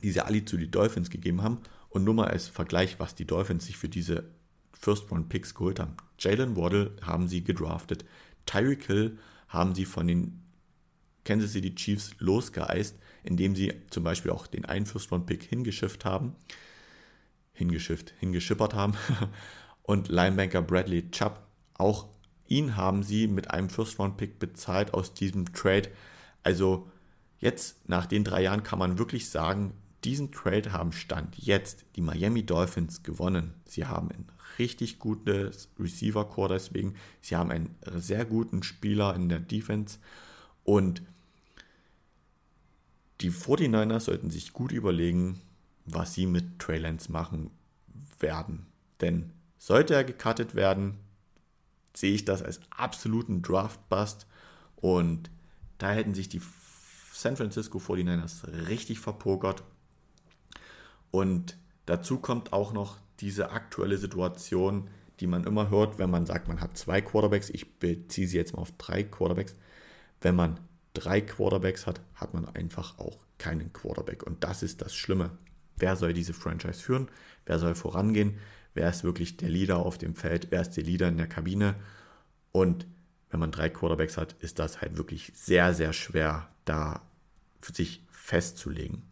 die 0.00 0.12
sie 0.12 0.24
alle 0.24 0.44
zu 0.44 0.56
den 0.56 0.70
Dolphins 0.70 1.10
gegeben 1.10 1.42
haben. 1.42 1.58
Und 1.88 2.04
nur 2.04 2.14
mal 2.14 2.28
als 2.28 2.46
Vergleich, 2.46 3.00
was 3.00 3.16
die 3.16 3.26
Dolphins 3.26 3.66
sich 3.66 3.76
für 3.76 3.88
diese 3.88 4.30
First-Round-Picks 4.80 5.54
geholt 5.54 5.78
haben. 5.78 5.96
Jalen 6.18 6.56
Waddle 6.56 6.96
haben 7.02 7.28
sie 7.28 7.44
gedraftet. 7.44 8.04
Tyreek 8.46 8.86
Hill 8.86 9.18
haben 9.48 9.74
sie 9.74 9.84
von 9.84 10.06
den 10.06 10.42
Kansas 11.24 11.52
City 11.52 11.74
Chiefs 11.74 12.12
losgeeist, 12.18 12.98
indem 13.22 13.54
sie 13.54 13.74
zum 13.90 14.04
Beispiel 14.04 14.30
auch 14.30 14.46
den 14.46 14.64
einen 14.64 14.86
First-Round-Pick 14.86 15.42
hingeschifft 15.42 16.04
haben, 16.04 16.34
hingeschifft, 17.52 18.14
hingeschippert 18.18 18.74
haben 18.74 18.94
und 19.82 20.08
Linebanker 20.08 20.62
Bradley 20.62 21.10
Chubb, 21.10 21.40
auch 21.74 22.08
ihn 22.46 22.76
haben 22.76 23.02
sie 23.02 23.26
mit 23.26 23.50
einem 23.50 23.70
First-Round-Pick 23.70 24.38
bezahlt 24.38 24.94
aus 24.94 25.14
diesem 25.14 25.52
Trade. 25.52 25.90
Also 26.42 26.90
jetzt 27.38 27.88
nach 27.88 28.06
den 28.06 28.24
drei 28.24 28.42
Jahren 28.42 28.62
kann 28.62 28.78
man 28.78 28.98
wirklich 28.98 29.28
sagen, 29.28 29.74
diesen 30.04 30.32
Trade 30.32 30.72
haben 30.72 30.92
Stand 30.92 31.36
jetzt 31.38 31.84
die 31.96 32.00
Miami 32.00 32.44
Dolphins 32.44 33.02
gewonnen. 33.02 33.54
Sie 33.66 33.86
haben 33.86 34.10
ein 34.10 34.26
richtig 34.58 34.98
gutes 34.98 35.68
Receiver-Core 35.78 36.54
deswegen. 36.54 36.94
Sie 37.20 37.36
haben 37.36 37.50
einen 37.50 37.76
sehr 37.96 38.24
guten 38.24 38.62
Spieler 38.62 39.14
in 39.14 39.28
der 39.28 39.40
Defense 39.40 39.98
und 40.64 41.02
die 43.20 43.30
49ers 43.30 44.00
sollten 44.00 44.30
sich 44.30 44.52
gut 44.52 44.72
überlegen, 44.72 45.40
was 45.84 46.14
sie 46.14 46.26
mit 46.26 46.58
Trey 46.58 46.78
Lance 46.78 47.12
machen 47.12 47.50
werden. 48.18 48.66
Denn 49.00 49.32
sollte 49.58 49.94
er 49.94 50.04
gecuttet 50.04 50.54
werden, 50.54 50.98
sehe 51.94 52.14
ich 52.14 52.24
das 52.24 52.42
als 52.42 52.60
absoluten 52.70 53.42
Draft-Bust. 53.42 54.26
Und 54.76 55.30
da 55.78 55.92
hätten 55.92 56.14
sich 56.14 56.28
die 56.28 56.40
San 57.12 57.36
Francisco 57.36 57.78
49ers 57.78 58.68
richtig 58.68 59.00
verpokert. 59.00 59.62
Und 61.10 61.56
dazu 61.86 62.18
kommt 62.18 62.52
auch 62.52 62.72
noch 62.72 62.98
diese 63.20 63.50
aktuelle 63.50 63.98
Situation, 63.98 64.88
die 65.20 65.26
man 65.26 65.44
immer 65.44 65.70
hört, 65.70 65.98
wenn 65.98 66.10
man 66.10 66.26
sagt, 66.26 66.48
man 66.48 66.60
hat 66.60 66.76
zwei 66.78 67.00
Quarterbacks. 67.00 67.50
Ich 67.50 67.78
beziehe 67.78 68.26
sie 68.26 68.36
jetzt 68.36 68.54
mal 68.54 68.62
auf 68.62 68.72
drei 68.78 69.02
Quarterbacks. 69.02 69.54
Wenn 70.20 70.34
man 70.34 70.58
drei 70.94 71.20
Quarterbacks 71.20 71.86
hat, 71.86 72.00
hat 72.14 72.34
man 72.34 72.48
einfach 72.48 72.98
auch 72.98 73.18
keinen 73.38 73.72
Quarterback. 73.72 74.22
Und 74.22 74.44
das 74.44 74.62
ist 74.62 74.80
das 74.80 74.94
Schlimme. 74.94 75.30
Wer 75.76 75.96
soll 75.96 76.12
diese 76.12 76.32
Franchise 76.32 76.80
führen? 76.80 77.08
Wer 77.44 77.58
soll 77.58 77.74
vorangehen? 77.74 78.38
Wer 78.74 78.88
ist 78.88 79.04
wirklich 79.04 79.36
der 79.36 79.48
Leader 79.48 79.78
auf 79.78 79.98
dem 79.98 80.14
Feld? 80.14 80.48
Wer 80.50 80.62
ist 80.62 80.76
der 80.76 80.84
Leader 80.84 81.08
in 81.08 81.16
der 81.16 81.26
Kabine? 81.26 81.74
Und 82.52 82.86
wenn 83.30 83.40
man 83.40 83.52
drei 83.52 83.68
Quarterbacks 83.68 84.16
hat, 84.16 84.34
ist 84.40 84.58
das 84.58 84.80
halt 84.80 84.96
wirklich 84.96 85.32
sehr, 85.34 85.74
sehr 85.74 85.92
schwer, 85.92 86.48
da 86.64 87.02
sich 87.62 88.04
festzulegen. 88.10 89.02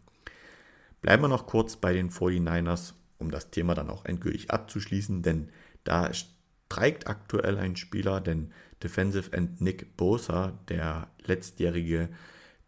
Bleiben 1.01 1.23
wir 1.23 1.29
noch 1.29 1.47
kurz 1.47 1.77
bei 1.77 1.93
den 1.93 2.11
49ers, 2.11 2.95
um 3.19 3.31
das 3.31 3.51
Thema 3.51 3.75
dann 3.75 3.91
auch 3.91 4.05
endgültig 4.05 4.51
abzuschließen, 4.51 5.23
denn 5.23 5.51
da 5.85 6.13
streikt 6.13 7.07
aktuell 7.07 7.59
ein 7.59 7.77
Spieler, 7.77 8.21
denn 8.21 8.53
Defensive 8.83 9.33
End 9.33 9.61
Nick 9.61 9.97
Bosa, 9.97 10.59
der 10.69 11.09
letztjährige 11.25 12.09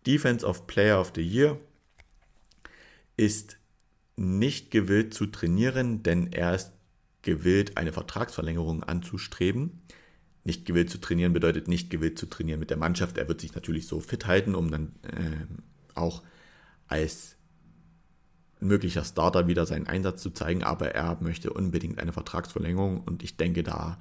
Defense 0.07 0.47
of 0.47 0.66
Player 0.66 1.01
of 1.01 1.12
the 1.14 1.23
Year, 1.23 1.59
ist 3.16 3.59
nicht 4.16 4.71
gewillt 4.71 5.14
zu 5.14 5.27
trainieren, 5.27 6.03
denn 6.03 6.33
er 6.33 6.55
ist 6.55 6.73
gewillt, 7.23 7.77
eine 7.77 7.93
Vertragsverlängerung 7.93 8.83
anzustreben. 8.83 9.83
Nicht 10.45 10.64
gewillt 10.64 10.90
zu 10.90 10.99
trainieren 10.99 11.33
bedeutet 11.33 11.69
nicht 11.69 11.90
gewillt 11.90 12.19
zu 12.19 12.27
trainieren 12.27 12.61
mit 12.61 12.71
der 12.71 12.79
Mannschaft. 12.79 13.19
Er 13.19 13.29
wird 13.29 13.40
sich 13.40 13.55
natürlich 13.55 13.87
so 13.87 14.01
fit 14.01 14.27
halten, 14.27 14.55
um 14.55 14.71
dann 14.71 14.95
äh, 15.03 15.95
auch 15.95 16.23
als 16.88 17.37
möglicher 18.61 19.05
Starter 19.05 19.46
wieder 19.46 19.66
seinen 19.66 19.87
Einsatz 19.87 20.23
zu 20.23 20.31
zeigen, 20.31 20.62
aber 20.62 20.94
er 20.94 21.18
möchte 21.20 21.53
unbedingt 21.53 21.99
eine 21.99 22.12
Vertragsverlängerung 22.12 23.01
und 23.01 23.23
ich 23.23 23.37
denke 23.37 23.62
da, 23.62 23.99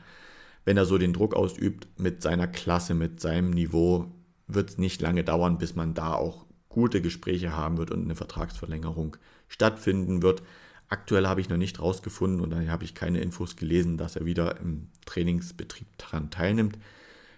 wenn 0.65 0.78
er 0.78 0.86
so 0.86 0.98
den 0.98 1.13
Druck 1.13 1.34
ausübt 1.36 1.88
mit 1.98 2.22
seiner 2.22 2.48
Klasse, 2.48 2.93
mit 2.93 3.19
seinem 3.19 3.52
Niveau, 3.52 4.12
wird 4.48 4.69
es 4.69 4.78
nicht 4.78 5.02
lange 5.02 5.24
dauern, 5.24 5.58
bis 5.58 5.76
man 5.76 5.93
da 5.93 6.13
auch 6.13 6.45
gute 6.69 7.02
Gespräche 7.02 7.56
haben 7.56 7.78
wird 7.78 7.91
und 7.91 8.04
eine 8.04 8.15
Vertragsverlängerung 8.15 9.17
stattfinden 9.48 10.22
wird. 10.22 10.43
Aktuell 10.88 11.28
habe 11.28 11.41
ich 11.41 11.50
noch 11.50 11.58
nicht 11.58 11.80
rausgefunden 11.80 12.41
und 12.41 12.50
da 12.52 12.60
habe 12.67 12.84
ich 12.84 12.95
keine 12.95 13.19
Infos 13.19 13.56
gelesen, 13.56 13.98
dass 13.98 14.15
er 14.15 14.26
wieder 14.26 14.60
im 14.60 14.88
Trainingsbetrieb 15.06 15.88
daran 15.98 16.30
teilnimmt 16.30 16.78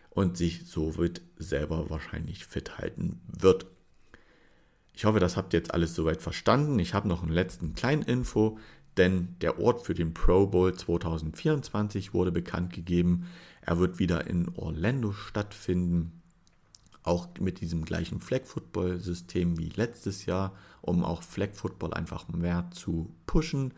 und 0.10 0.38
sich 0.38 0.66
so 0.68 0.98
wird 0.98 1.22
selber 1.38 1.90
wahrscheinlich 1.90 2.46
fit 2.46 2.78
halten 2.78 3.22
wird. 3.28 3.66
Ich 4.94 5.06
hoffe, 5.06 5.20
das 5.20 5.38
habt 5.38 5.54
ihr 5.54 5.60
jetzt 5.60 5.74
alles 5.74 5.96
soweit 5.96 6.22
verstanden. 6.22 6.80
Ich 6.80 6.94
habe 6.94 7.08
noch 7.08 7.24
einen 7.24 7.32
letzten 7.32 7.74
kleinen 7.74 8.04
Info, 8.04 8.58
denn 8.98 9.36
der 9.42 9.60
Ort 9.60 9.86
für 9.86 9.94
den 9.94 10.14
Pro 10.14 10.48
Bowl 10.48 10.74
2024 10.74 12.14
wurde 12.14 12.32
bekannt 12.32 12.74
gegeben. 12.74 13.28
Er 13.62 13.80
wird 13.80 14.00
wieder 14.00 14.28
in 14.28 14.50
Orlando 14.56 15.12
stattfinden, 15.12 16.22
auch 17.04 17.30
mit 17.40 17.62
diesem 17.62 17.86
gleichen 17.86 18.20
Flag 18.20 18.46
Football 18.46 19.00
System 19.00 19.58
wie 19.58 19.70
letztes 19.70 20.26
Jahr, 20.26 20.54
um 20.82 21.04
auch 21.04 21.24
Flag 21.24 21.54
Football 21.54 21.94
einfach 21.94 22.28
mehr 22.28 22.70
zu 22.72 23.14
pushen 23.26 23.74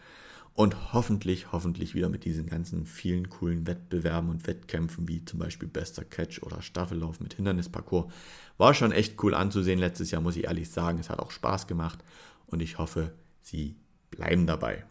und 0.56 0.94
hoffentlich, 0.94 1.52
hoffentlich 1.52 1.96
wieder 1.96 2.10
mit 2.10 2.26
diesen 2.26 2.46
ganzen 2.46 2.86
vielen 2.86 3.30
coolen 3.30 3.66
Wettbewerben 3.66 4.30
und 4.30 4.46
Wettkämpfen 4.46 5.08
wie 5.08 5.26
zum 5.26 5.39
Beispiel 5.39 5.68
bester 5.68 6.06
Catch 6.06 6.44
oder 6.44 6.62
Staffellauf 6.62 7.20
mit 7.20 7.34
Hindernisparcours. 7.34 8.12
War 8.58 8.74
schon 8.74 8.92
echt 8.92 9.22
cool 9.24 9.34
anzusehen 9.34 9.80
letztes 9.80 10.12
Jahr, 10.12 10.22
muss 10.22 10.36
ich 10.36 10.44
ehrlich 10.44 10.70
sagen. 10.70 11.00
Es 11.00 11.10
hat 11.10 11.20
auch 11.20 11.32
Spaß 11.32 11.66
gemacht 11.66 12.00
und 12.46 12.62
ich 12.62 12.78
hoffe, 12.78 13.13
Sie 13.42 13.76
bleiben 14.12 14.46
dabei. 14.46 14.86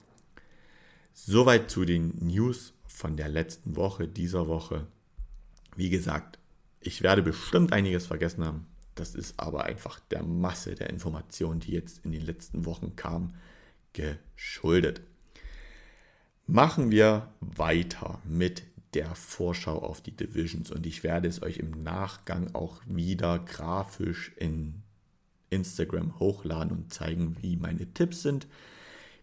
Soweit 1.15 1.71
zu 1.71 1.85
den 1.85 2.15
News 2.19 2.75
von 2.87 3.17
der 3.17 3.29
letzten 3.29 3.77
Woche, 3.77 4.09
dieser 4.09 4.49
Woche. 4.49 4.87
Wie 5.77 5.91
gesagt, 5.91 6.39
ich 6.81 7.03
werde 7.03 7.23
bestimmt 7.23 7.73
einiges 7.73 8.07
vergessen 8.07 8.45
haben. 8.45 8.67
Das 8.95 9.15
ist 9.15 9.39
aber 9.39 9.65
einfach 9.65 10.01
der 10.11 10.23
Masse 10.23 10.75
der 10.75 10.91
Informationen, 10.91 11.61
die 11.61 11.73
jetzt 11.73 12.05
in 12.05 12.13
den 12.13 12.27
letzten 12.27 12.67
Wochen 12.67 12.97
kamen, 12.97 13.35
geschuldet. 13.93 15.03
Machen 16.53 16.91
wir 16.91 17.29
weiter 17.41 18.21
mit 18.25 18.65
der 18.93 19.15
Vorschau 19.15 19.79
auf 19.79 20.03
die 20.03 20.15
Divisions 20.15 20.71
und 20.71 20.85
ich 20.85 21.03
werde 21.03 21.27
es 21.27 21.43
euch 21.43 21.57
im 21.57 21.83
Nachgang 21.83 22.55
auch 22.55 22.83
wieder 22.85 23.39
grafisch 23.39 24.33
in 24.37 24.83
Instagram 25.49 26.19
hochladen 26.19 26.73
und 26.73 26.93
zeigen, 26.93 27.39
wie 27.41 27.57
meine 27.57 27.91
Tipps 27.95 28.21
sind. 28.21 28.47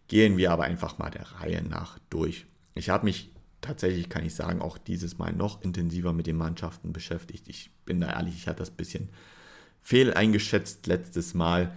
Gehen 0.08 0.38
wir 0.38 0.50
aber 0.50 0.64
einfach 0.64 0.98
mal 0.98 1.10
der 1.10 1.22
Reihe 1.22 1.62
nach 1.62 2.00
durch. 2.10 2.46
Ich 2.74 2.90
habe 2.90 3.04
mich 3.04 3.30
tatsächlich, 3.60 4.08
kann 4.08 4.26
ich 4.26 4.34
sagen, 4.34 4.60
auch 4.60 4.76
dieses 4.76 5.18
Mal 5.18 5.32
noch 5.32 5.62
intensiver 5.62 6.12
mit 6.12 6.26
den 6.26 6.36
Mannschaften 6.36 6.92
beschäftigt. 6.92 7.46
Ich 7.46 7.70
bin 7.84 8.00
da 8.00 8.10
ehrlich, 8.10 8.34
ich 8.34 8.48
hatte 8.48 8.58
das 8.58 8.70
ein 8.70 8.76
bisschen 8.76 9.08
fehl 9.82 10.12
eingeschätzt 10.12 10.88
letztes 10.88 11.34
Mal 11.34 11.76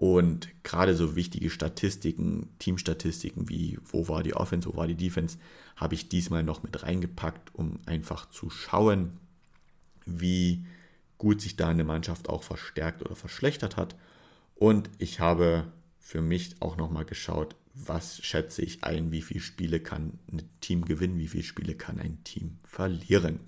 und 0.00 0.48
gerade 0.62 0.96
so 0.96 1.14
wichtige 1.14 1.50
Statistiken, 1.50 2.48
Teamstatistiken 2.58 3.50
wie 3.50 3.78
wo 3.84 4.08
war 4.08 4.22
die 4.22 4.32
Offense, 4.32 4.66
wo 4.66 4.74
war 4.74 4.86
die 4.86 4.94
Defense, 4.94 5.36
habe 5.76 5.94
ich 5.94 6.08
diesmal 6.08 6.42
noch 6.42 6.62
mit 6.62 6.82
reingepackt, 6.82 7.54
um 7.54 7.80
einfach 7.84 8.30
zu 8.30 8.48
schauen, 8.48 9.18
wie 10.06 10.64
gut 11.18 11.42
sich 11.42 11.56
da 11.56 11.68
eine 11.68 11.84
Mannschaft 11.84 12.30
auch 12.30 12.44
verstärkt 12.44 13.02
oder 13.02 13.14
verschlechtert 13.14 13.76
hat. 13.76 13.94
Und 14.54 14.88
ich 14.96 15.20
habe 15.20 15.70
für 15.98 16.22
mich 16.22 16.54
auch 16.60 16.78
nochmal 16.78 17.04
geschaut, 17.04 17.54
was 17.74 18.24
schätze 18.24 18.62
ich 18.62 18.82
ein, 18.82 19.12
wie 19.12 19.20
viele 19.20 19.40
Spiele 19.40 19.80
kann 19.80 20.18
ein 20.32 20.48
Team 20.62 20.86
gewinnen, 20.86 21.18
wie 21.18 21.28
viele 21.28 21.44
Spiele 21.44 21.74
kann 21.74 22.00
ein 22.00 22.24
Team 22.24 22.56
verlieren. 22.64 23.40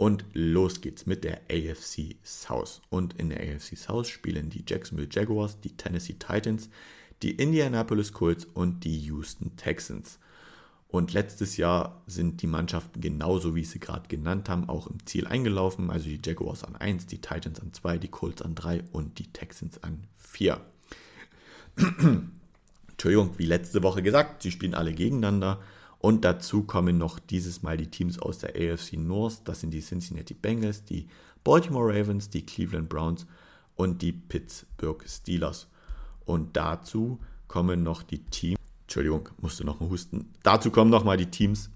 Und 0.00 0.24
los 0.32 0.80
geht's 0.80 1.04
mit 1.04 1.24
der 1.24 1.42
AFC 1.50 2.16
South. 2.24 2.80
Und 2.88 3.12
in 3.20 3.28
der 3.28 3.40
AFC 3.40 3.76
South 3.76 4.08
spielen 4.08 4.48
die 4.48 4.64
Jacksonville 4.66 5.10
Jaguars, 5.10 5.60
die 5.60 5.76
Tennessee 5.76 6.14
Titans, 6.14 6.70
die 7.20 7.32
Indianapolis 7.32 8.14
Colts 8.14 8.46
und 8.54 8.82
die 8.84 8.98
Houston 9.00 9.56
Texans. 9.56 10.18
Und 10.88 11.12
letztes 11.12 11.58
Jahr 11.58 12.00
sind 12.06 12.40
die 12.40 12.46
Mannschaften 12.46 13.02
genauso, 13.02 13.54
wie 13.54 13.60
ich 13.60 13.68
sie 13.68 13.78
gerade 13.78 14.08
genannt 14.08 14.48
haben, 14.48 14.70
auch 14.70 14.86
im 14.86 15.04
Ziel 15.04 15.26
eingelaufen. 15.26 15.90
Also 15.90 16.06
die 16.06 16.22
Jaguars 16.24 16.64
an 16.64 16.76
1, 16.76 17.04
die 17.04 17.20
Titans 17.20 17.60
an 17.60 17.74
2, 17.74 17.98
die 17.98 18.08
Colts 18.08 18.40
an 18.40 18.54
3 18.54 18.84
und 18.92 19.18
die 19.18 19.30
Texans 19.30 19.82
an 19.82 20.04
4. 20.16 20.62
Entschuldigung, 22.88 23.34
wie 23.36 23.44
letzte 23.44 23.82
Woche 23.82 24.02
gesagt, 24.02 24.40
sie 24.44 24.50
spielen 24.50 24.74
alle 24.74 24.94
gegeneinander. 24.94 25.60
Und 26.00 26.24
dazu 26.24 26.62
kommen 26.62 26.96
noch 26.96 27.18
dieses 27.18 27.62
Mal 27.62 27.76
die 27.76 27.90
Teams 27.90 28.18
aus 28.18 28.38
der 28.38 28.54
AFC 28.56 28.94
North. 28.94 29.42
Das 29.44 29.60
sind 29.60 29.70
die 29.70 29.82
Cincinnati 29.82 30.32
Bengals, 30.32 30.84
die 30.84 31.06
Baltimore 31.44 31.94
Ravens, 31.94 32.30
die 32.30 32.44
Cleveland 32.44 32.88
Browns 32.88 33.26
und 33.76 34.00
die 34.00 34.12
Pittsburgh 34.12 35.04
Steelers. 35.06 35.68
Und 36.24 36.56
dazu 36.56 37.20
kommen 37.48 37.82
noch 37.82 38.02
die 38.02 38.24
Teams. 38.24 38.58
Entschuldigung, 38.82 39.28
musste 39.40 39.64
noch 39.64 39.78
mal 39.78 39.90
husten. 39.90 40.32
Dazu 40.42 40.70
kommen 40.70 40.90
noch 40.90 41.04
mal 41.04 41.18
die 41.18 41.30
Teams 41.30 41.70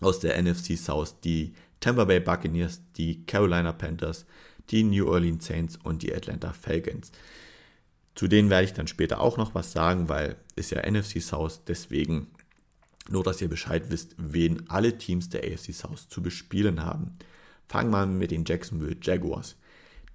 aus 0.00 0.20
der 0.20 0.40
NFC 0.40 0.76
South, 0.76 1.20
die 1.24 1.54
Tampa 1.80 2.04
Bay 2.04 2.20
Buccaneers, 2.20 2.82
die 2.96 3.24
Carolina 3.24 3.72
Panthers, 3.72 4.26
die 4.70 4.84
New 4.84 5.08
Orleans 5.08 5.46
Saints 5.46 5.78
und 5.82 6.02
die 6.02 6.14
Atlanta 6.14 6.52
Falcons. 6.52 7.12
Zu 8.14 8.28
denen 8.28 8.50
werde 8.50 8.64
ich 8.64 8.72
dann 8.74 8.88
später 8.88 9.20
auch 9.20 9.36
noch 9.36 9.54
was 9.54 9.72
sagen, 9.72 10.08
weil 10.08 10.36
ist 10.56 10.70
ja 10.70 10.88
NFC 10.88 11.22
South, 11.22 11.62
deswegen 11.66 12.28
nur, 13.10 13.24
dass 13.24 13.40
ihr 13.40 13.48
Bescheid 13.48 13.90
wisst, 13.90 14.14
wen 14.18 14.68
alle 14.68 14.98
Teams 14.98 15.28
der 15.28 15.42
AFC 15.44 15.72
South 15.72 16.08
zu 16.08 16.22
bespielen 16.22 16.84
haben. 16.84 17.12
Fangen 17.66 17.90
wir 17.90 18.06
mit 18.06 18.30
den 18.30 18.44
Jacksonville 18.44 18.96
Jaguars, 19.00 19.56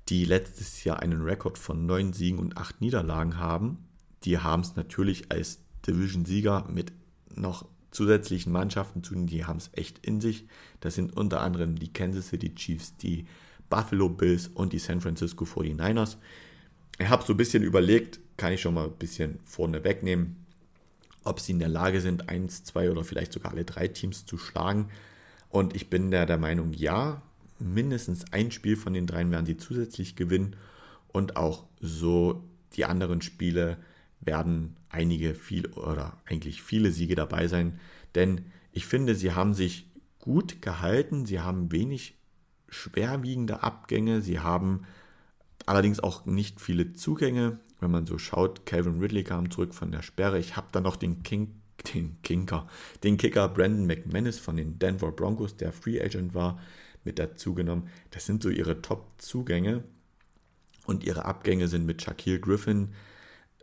die 0.10 0.26
letztes 0.26 0.84
Jahr 0.84 1.00
einen 1.02 1.22
Rekord 1.22 1.58
von 1.58 1.86
9 1.86 2.14
Siegen 2.14 2.40
und 2.40 2.58
8 2.58 2.82
Niederlagen 2.82 3.38
haben. 3.38 3.86
Die 4.24 4.40
haben 4.40 4.62
es 4.62 4.76
natürlich 4.76 5.32
als 5.32 5.60
Division-Sieger 5.86 6.68
mit 6.70 6.94
noch 7.36 7.66
zusätzlichen 7.92 8.52
Mannschaften 8.52 9.04
zu, 9.04 9.14
die 9.16 9.46
haben 9.46 9.58
es 9.58 9.70
echt 9.74 10.00
in 10.00 10.20
sich. 10.20 10.48
Das 10.80 10.96
sind 10.96 11.16
unter 11.16 11.42
anderem 11.42 11.76
die 11.78 11.94
Kansas 11.94 12.30
City 12.30 12.54
Chiefs, 12.56 12.98
die 12.98 13.26
Buffalo 13.70 14.10
Bills 14.10 14.48
und 14.48 14.74
die 14.74 14.80
San 14.80 15.02
Francisco 15.02 15.46
49ers. 15.46 16.18
Ich 17.00 17.10
habe 17.10 17.24
so 17.24 17.34
ein 17.34 17.38
bisschen 17.38 17.64
überlegt, 17.64 18.20
kann 18.38 18.54
ich 18.54 18.62
schon 18.62 18.74
mal 18.74 18.86
ein 18.86 18.98
bisschen 18.98 19.40
vorne 19.46 19.84
wegnehmen, 19.84 20.43
ob 21.24 21.40
sie 21.40 21.54
in 21.54 21.60
der 21.60 21.70
Lage 21.70 22.02
sind, 22.02 22.30
eins, 22.30 22.64
zwei 22.64 22.92
oder 22.92 23.04
vielleicht 23.04 23.34
sogar 23.34 23.52
alle 23.52 23.66
drei 23.66 23.88
Teams 23.88 24.26
zu 24.26 24.38
schlagen. 24.38 24.90
Und 25.50 25.76
ich 25.76 25.90
bin 25.90 26.12
der, 26.12 26.26
der 26.26 26.38
Meinung, 26.38 26.74
ja, 26.74 27.22
mindestens 27.60 28.26
ein 28.32 28.52
Spiel 28.52 28.76
von 28.76 28.94
den 28.94 29.08
dreien 29.08 29.32
werden 29.32 29.46
sie 29.46 29.58
zusätzlich 29.58 30.16
gewinnen 30.16 30.56
und 31.08 31.38
auch 31.38 31.66
so 31.80 32.44
die 32.76 32.86
anderen 32.86 33.22
Spiele 33.22 33.78
werden 34.20 34.76
einige 34.90 35.36
viel 35.36 35.68
oder 35.68 36.18
eigentlich 36.26 36.62
viele 36.64 36.92
Siege 36.92 37.16
dabei 37.16 37.48
sein, 37.48 37.80
denn 38.16 38.46
ich 38.72 38.86
finde, 38.86 39.16
sie 39.16 39.34
haben 39.34 39.54
sich 39.54 39.88
gut 40.20 40.62
gehalten, 40.62 41.26
sie 41.26 41.40
haben 41.40 41.72
wenig 41.72 42.16
schwerwiegende 42.70 43.62
Abgänge, 43.62 44.22
sie 44.22 44.40
haben 44.40 44.86
allerdings 45.66 46.00
auch 46.00 46.26
nicht 46.26 46.60
viele 46.60 46.94
Zugänge. 46.94 47.60
Wenn 47.84 47.92
man 47.92 48.08
so 48.08 48.18
schaut, 48.18 48.66
Calvin 48.66 49.00
Ridley 49.02 49.26
kam 49.26 49.52
zurück 49.52 49.74
von 49.74 49.92
der 49.92 50.02
Sperre. 50.02 50.40
Ich 50.40 50.56
habe 50.56 50.68
dann 50.72 50.84
noch 50.84 50.96
den 50.96 51.22
King, 51.22 51.54
den 51.94 52.18
Kinker, 52.24 52.68
den 53.04 53.18
Kicker 53.18 53.50
Brandon 53.50 53.86
McManus 53.86 54.40
von 54.40 54.56
den 54.56 54.80
Denver 54.80 55.12
Broncos, 55.12 55.58
der 55.58 55.74
Free 55.74 56.02
Agent 56.02 56.34
war, 56.34 56.60
mit 57.04 57.20
dazu 57.20 57.54
genommen. 57.54 57.90
Das 58.12 58.26
sind 58.26 58.42
so 58.42 58.50
ihre 58.50 58.82
Top-Zugänge. 58.82 59.84
Und 60.86 61.04
ihre 61.04 61.26
Abgänge 61.26 61.68
sind 61.68 61.86
mit 61.86 62.02
Shaquille 62.02 62.40
Griffin, 62.40 62.90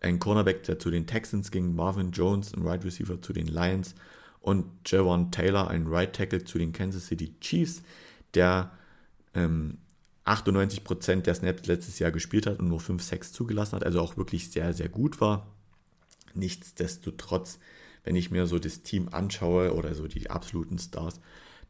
ein 0.02 0.18
Cornerback, 0.18 0.62
der 0.64 0.78
zu 0.78 0.90
den 0.90 1.06
Texans 1.06 1.50
ging, 1.50 1.74
Marvin 1.74 2.12
Jones, 2.12 2.54
ein 2.54 2.66
Right 2.66 2.84
Receiver 2.84 3.20
zu 3.20 3.32
den 3.32 3.46
Lions 3.46 3.94
und 4.40 4.66
Javon 4.86 5.30
Taylor, 5.30 5.68
ein 5.68 5.86
Right 5.86 6.14
Tackle 6.14 6.44
zu 6.44 6.58
den 6.58 6.72
Kansas 6.72 7.06
City 7.06 7.34
Chiefs, 7.40 7.82
der 8.34 8.70
ähm, 9.34 9.78
98% 10.30 11.22
der 11.22 11.34
Snaps 11.34 11.66
letztes 11.66 11.98
Jahr 11.98 12.10
gespielt 12.10 12.46
hat 12.46 12.58
und 12.58 12.68
nur 12.68 12.80
5 12.80 13.02
6 13.02 13.32
zugelassen 13.32 13.76
hat, 13.76 13.84
also 13.84 14.00
auch 14.00 14.16
wirklich 14.16 14.50
sehr, 14.50 14.72
sehr 14.72 14.88
gut 14.88 15.20
war. 15.20 15.46
Nichtsdestotrotz, 16.34 17.58
wenn 18.04 18.16
ich 18.16 18.30
mir 18.30 18.46
so 18.46 18.58
das 18.58 18.82
Team 18.82 19.08
anschaue 19.10 19.74
oder 19.74 19.94
so 19.94 20.06
die 20.06 20.30
absoluten 20.30 20.78
Stars, 20.78 21.20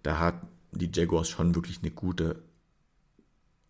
da 0.02 0.18
hat 0.18 0.46
die 0.72 0.90
Jaguars 0.92 1.28
schon 1.28 1.54
wirklich 1.54 1.78
eine 1.82 1.90
gute 1.90 2.42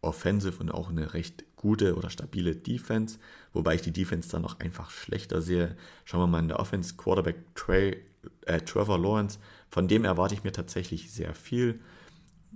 Offensive 0.03 0.59
und 0.61 0.70
auch 0.70 0.88
eine 0.88 1.14
recht 1.14 1.44
gute 1.57 1.94
oder 1.94 2.11
stabile 2.11 2.57
Defense, 2.57 3.18
wobei 3.53 3.74
ich 3.74 3.83
die 3.83 3.92
Defense 3.92 4.31
dann 4.31 4.42
noch 4.42 4.61
einfach 4.61 4.90
schlechter 4.90 5.42
sehe. 5.42 5.76
Schauen 6.05 6.22
wir 6.22 6.26
mal 6.26 6.38
in 6.40 6.48
der 6.48 6.59
Offense, 6.59 6.94
Quarterback 6.96 7.37
Trey, 7.55 8.03
äh, 8.46 8.61
Trevor 8.61 8.98
Lawrence, 8.98 9.38
von 9.70 9.88
dem 9.88 10.05
erwarte 10.05 10.35
ich 10.35 10.42
mir 10.42 10.53
tatsächlich 10.53 11.12
sehr 11.12 11.35
viel. 11.35 11.81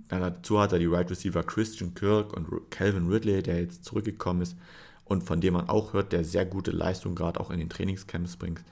Dazu 0.07 0.59
hat 0.59 0.71
er 0.71 0.79
die 0.79 0.85
Right 0.85 1.09
Receiver 1.09 1.43
Christian 1.43 1.93
Kirk 1.93 2.33
und 2.33 2.47
Calvin 2.69 3.07
Ridley, 3.07 3.41
der 3.41 3.59
jetzt 3.61 3.85
zurückgekommen 3.85 4.41
ist 4.41 4.55
und 5.03 5.23
von 5.23 5.41
dem 5.41 5.53
man 5.53 5.69
auch 5.69 5.93
hört, 5.93 6.11
der 6.11 6.23
sehr 6.23 6.45
gute 6.45 6.71
Leistung 6.71 7.15
gerade 7.15 7.39
auch 7.39 7.51
in 7.51 7.59
den 7.59 7.69
Trainingscamps 7.69 8.37
bringt. 8.37 8.63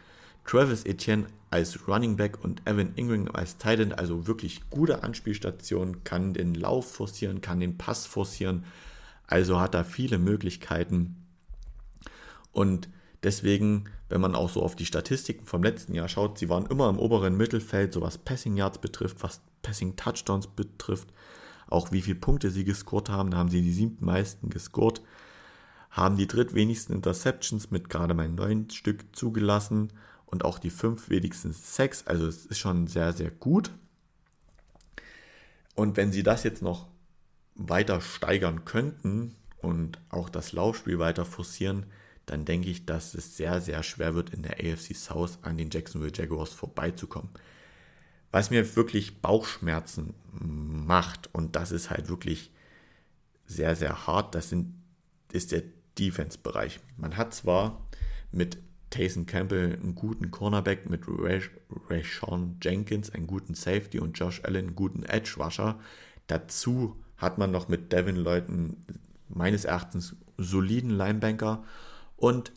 Travis 0.45 0.85
Etienne 0.85 1.27
als 1.49 1.87
Running 1.87 2.17
Back 2.17 2.43
und 2.43 2.61
Evan 2.67 2.93
Ingram 2.95 3.29
als 3.33 3.57
Tight 3.57 3.79
End, 3.79 3.97
also 3.97 4.27
wirklich 4.27 4.69
gute 4.69 5.03
Anspielstation, 5.03 6.03
kann 6.03 6.33
den 6.33 6.53
Lauf 6.53 6.91
forcieren, 6.91 7.41
kann 7.41 7.59
den 7.59 7.77
Pass 7.77 8.05
forcieren, 8.05 8.65
also 9.27 9.59
hat 9.59 9.73
er 9.73 9.85
viele 9.85 10.17
Möglichkeiten. 10.17 11.15
Und 12.51 12.89
deswegen, 13.23 13.85
wenn 14.09 14.21
man 14.21 14.35
auch 14.35 14.49
so 14.49 14.61
auf 14.61 14.75
die 14.75 14.85
Statistiken 14.85 15.45
vom 15.45 15.63
letzten 15.63 15.93
Jahr 15.93 16.09
schaut, 16.09 16.37
sie 16.37 16.49
waren 16.49 16.65
immer 16.65 16.89
im 16.89 16.99
oberen 16.99 17.37
Mittelfeld, 17.37 17.93
so 17.93 18.01
was 18.01 18.17
Passing 18.17 18.57
Yards 18.57 18.79
betrifft, 18.79 19.23
was 19.23 19.41
Passing 19.63 19.95
Touchdowns 19.95 20.45
betrifft, 20.45 21.07
auch 21.67 21.91
wie 21.91 22.03
viele 22.03 22.19
Punkte 22.19 22.51
sie 22.51 22.63
gescored 22.63 23.09
haben, 23.09 23.31
da 23.31 23.37
haben 23.37 23.49
sie 23.49 23.63
die 23.63 23.73
siebten 23.73 24.05
meisten 24.05 24.51
gescored, 24.51 25.01
haben 25.89 26.17
die 26.17 26.27
drittwenigsten 26.27 26.95
Interceptions 26.95 27.71
mit 27.71 27.89
gerade 27.89 28.13
mal 28.13 28.29
neun 28.29 28.69
Stück 28.69 29.15
zugelassen 29.15 29.91
und 30.27 30.45
auch 30.45 30.59
die 30.59 30.69
fünf 30.69 31.09
wenigstens 31.09 31.75
sechs, 31.75 32.05
also 32.05 32.27
es 32.27 32.45
ist 32.45 32.59
schon 32.59 32.85
sehr, 32.85 33.13
sehr 33.13 33.31
gut. 33.31 33.71
Und 35.75 35.97
wenn 35.97 36.11
sie 36.11 36.21
das 36.21 36.43
jetzt 36.43 36.61
noch 36.61 36.87
weiter 37.55 38.01
steigern 38.01 38.65
könnten 38.65 39.35
und 39.61 39.99
auch 40.09 40.29
das 40.29 40.51
Laufspiel 40.51 40.99
weiter 40.99 41.25
forcieren, 41.25 41.87
dann 42.25 42.45
denke 42.45 42.69
ich, 42.69 42.85
dass 42.85 43.15
es 43.15 43.35
sehr, 43.35 43.61
sehr 43.61 43.83
schwer 43.83 44.15
wird, 44.15 44.29
in 44.31 44.43
der 44.43 44.57
AFC 44.59 44.95
South 44.95 45.39
an 45.41 45.57
den 45.57 45.69
Jacksonville 45.71 46.13
Jaguars 46.15 46.53
vorbeizukommen 46.53 47.29
was 48.33 48.49
mir 48.49 48.75
wirklich 48.75 49.21
Bauchschmerzen 49.21 50.15
macht, 50.31 51.29
und 51.33 51.55
das 51.55 51.71
ist 51.71 51.91
halt 51.91 52.09
wirklich 52.09 52.51
sehr, 53.45 53.75
sehr 53.75 54.07
hart, 54.07 54.33
das 54.33 54.49
sind, 54.49 54.73
ist 55.31 55.51
der 55.51 55.61
Defense-Bereich. 55.99 56.79
Man 56.97 57.15
hat 57.15 57.35
zwar 57.35 57.87
mit 58.31 58.57
Taysom 58.89 59.27
Campbell 59.27 59.77
einen 59.79 59.93
guten 59.93 60.31
Cornerback, 60.31 60.89
mit 60.89 61.03
Rashawn 61.89 62.57
Jenkins 62.59 63.11
einen 63.11 63.27
guten 63.27 63.53
Safety 63.53 63.99
und 63.99 64.17
Josh 64.17 64.43
Allen 64.43 64.65
einen 64.65 64.75
guten 64.75 65.03
Edge-Rusher. 65.03 65.79
Dazu 66.25 66.99
hat 67.17 67.37
man 67.37 67.51
noch 67.51 67.67
mit 67.67 67.93
Devin 67.93 68.27
einen 68.27 68.83
meines 69.29 69.63
Erachtens 69.63 70.15
soliden 70.39 70.89
Linebanker 70.89 71.63
und 72.17 72.51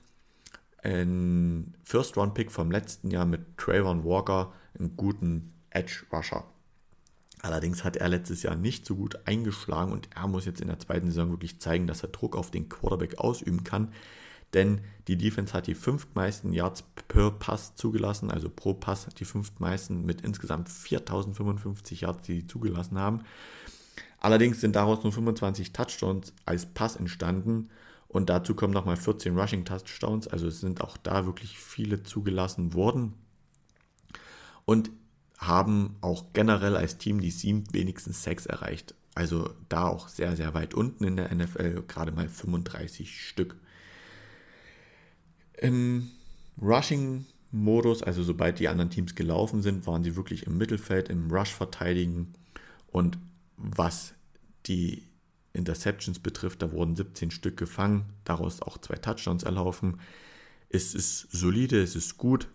einen 0.83 1.75
First-Round-Pick 1.85 2.51
vom 2.51 2.71
letzten 2.71 3.11
Jahr 3.11 3.27
mit 3.27 3.59
Trayvon 3.59 4.05
Walker 4.05 4.55
einen 4.79 4.97
guten 4.97 5.53
Edge 5.77 6.05
Rusher. 6.11 6.45
Allerdings 7.43 7.85
hat 7.85 7.97
er 7.97 8.09
letztes 8.09 8.43
Jahr 8.43 8.57
nicht 8.57 8.87
so 8.87 8.97
gut 8.97 9.21
eingeschlagen 9.27 9.93
und 9.93 10.09
er 10.17 10.27
muss 10.27 10.47
jetzt 10.47 10.63
in 10.63 10.69
der 10.69 10.79
zweiten 10.79 11.09
Saison 11.09 11.31
wirklich 11.31 11.61
zeigen, 11.61 11.87
dass 11.87 12.03
er 12.03 12.09
Druck 12.09 12.35
auf 12.35 12.51
den 12.51 12.69
Quarterback 12.69 13.19
ausüben 13.19 13.63
kann. 13.63 13.93
Denn 14.55 14.81
die 15.07 15.19
Defense 15.19 15.53
hat 15.53 15.67
die 15.67 15.75
fünftmeisten 15.75 16.53
Yards 16.55 16.83
per 17.09 17.31
Pass 17.31 17.75
zugelassen, 17.75 18.31
also 18.31 18.49
pro 18.49 18.73
Pass 18.73 19.07
die 19.19 19.27
fünftmeisten 19.27 20.07
mit 20.07 20.23
insgesamt 20.23 20.71
4055 20.71 22.01
Yards, 22.01 22.23
die 22.27 22.41
sie 22.41 22.47
zugelassen 22.47 22.99
haben. 22.99 23.21
Allerdings 24.19 24.61
sind 24.61 24.75
daraus 24.75 25.03
nur 25.03 25.13
25 25.13 25.73
Touchdowns 25.75 26.33
als 26.47 26.65
Pass 26.67 26.97
entstanden 26.97 27.69
und 28.09 28.31
dazu 28.31 28.55
kommen 28.55 28.73
nochmal 28.73 28.97
14 28.97 29.39
Rushing 29.39 29.67
Touchdowns, 29.67 30.27
also 30.27 30.47
es 30.47 30.61
sind 30.61 30.81
auch 30.81 30.97
da 30.97 31.27
wirklich 31.27 31.59
viele 31.59 32.03
zugelassen 32.03 32.73
worden. 32.73 33.13
Und 34.65 34.91
haben 35.39 35.97
auch 36.01 36.33
generell 36.33 36.77
als 36.77 36.99
Team 36.99 37.21
die 37.21 37.31
sieben 37.31 37.65
wenigstens 37.73 38.23
sechs 38.23 38.47
erreicht. 38.47 38.95
Also 39.15 39.51
da 39.69 39.89
auch 39.89 40.09
sehr, 40.09 40.37
sehr 40.37 40.55
weit 40.55 40.75
unten 40.75 41.05
in 41.05 41.17
der 41.17 41.35
NFL, 41.35 41.85
gerade 41.89 42.13
mal 42.13 42.29
35 42.29 43.27
Stück. 43.29 43.57
Im 45.59 46.11
Rushing-Modus, 46.61 48.03
also 48.03 48.23
sobald 48.23 48.59
die 48.59 48.69
anderen 48.69 48.91
Teams 48.91 49.15
gelaufen 49.15 49.63
sind, 49.63 49.87
waren 49.87 50.05
sie 50.05 50.17
wirklich 50.17 50.47
im 50.47 50.59
Mittelfeld, 50.59 51.09
im 51.09 51.31
Rush 51.31 51.53
verteidigen. 51.53 52.35
Und 52.89 53.19
was 53.57 54.15
die 54.67 55.09
Interceptions 55.55 56.19
betrifft, 56.19 56.61
da 56.61 56.73
wurden 56.73 56.97
17 56.97 57.31
Stück 57.31 57.57
gefangen, 57.57 58.05
daraus 58.25 58.61
auch 58.61 58.79
zwei 58.79 58.97
Touchdowns 58.97 59.45
erlaufen. 59.45 60.01
Es 60.69 60.95
ist 60.95 61.29
solide, 61.31 61.83
es 61.83 61.97
ist 61.97 62.19
gut. 62.19 62.49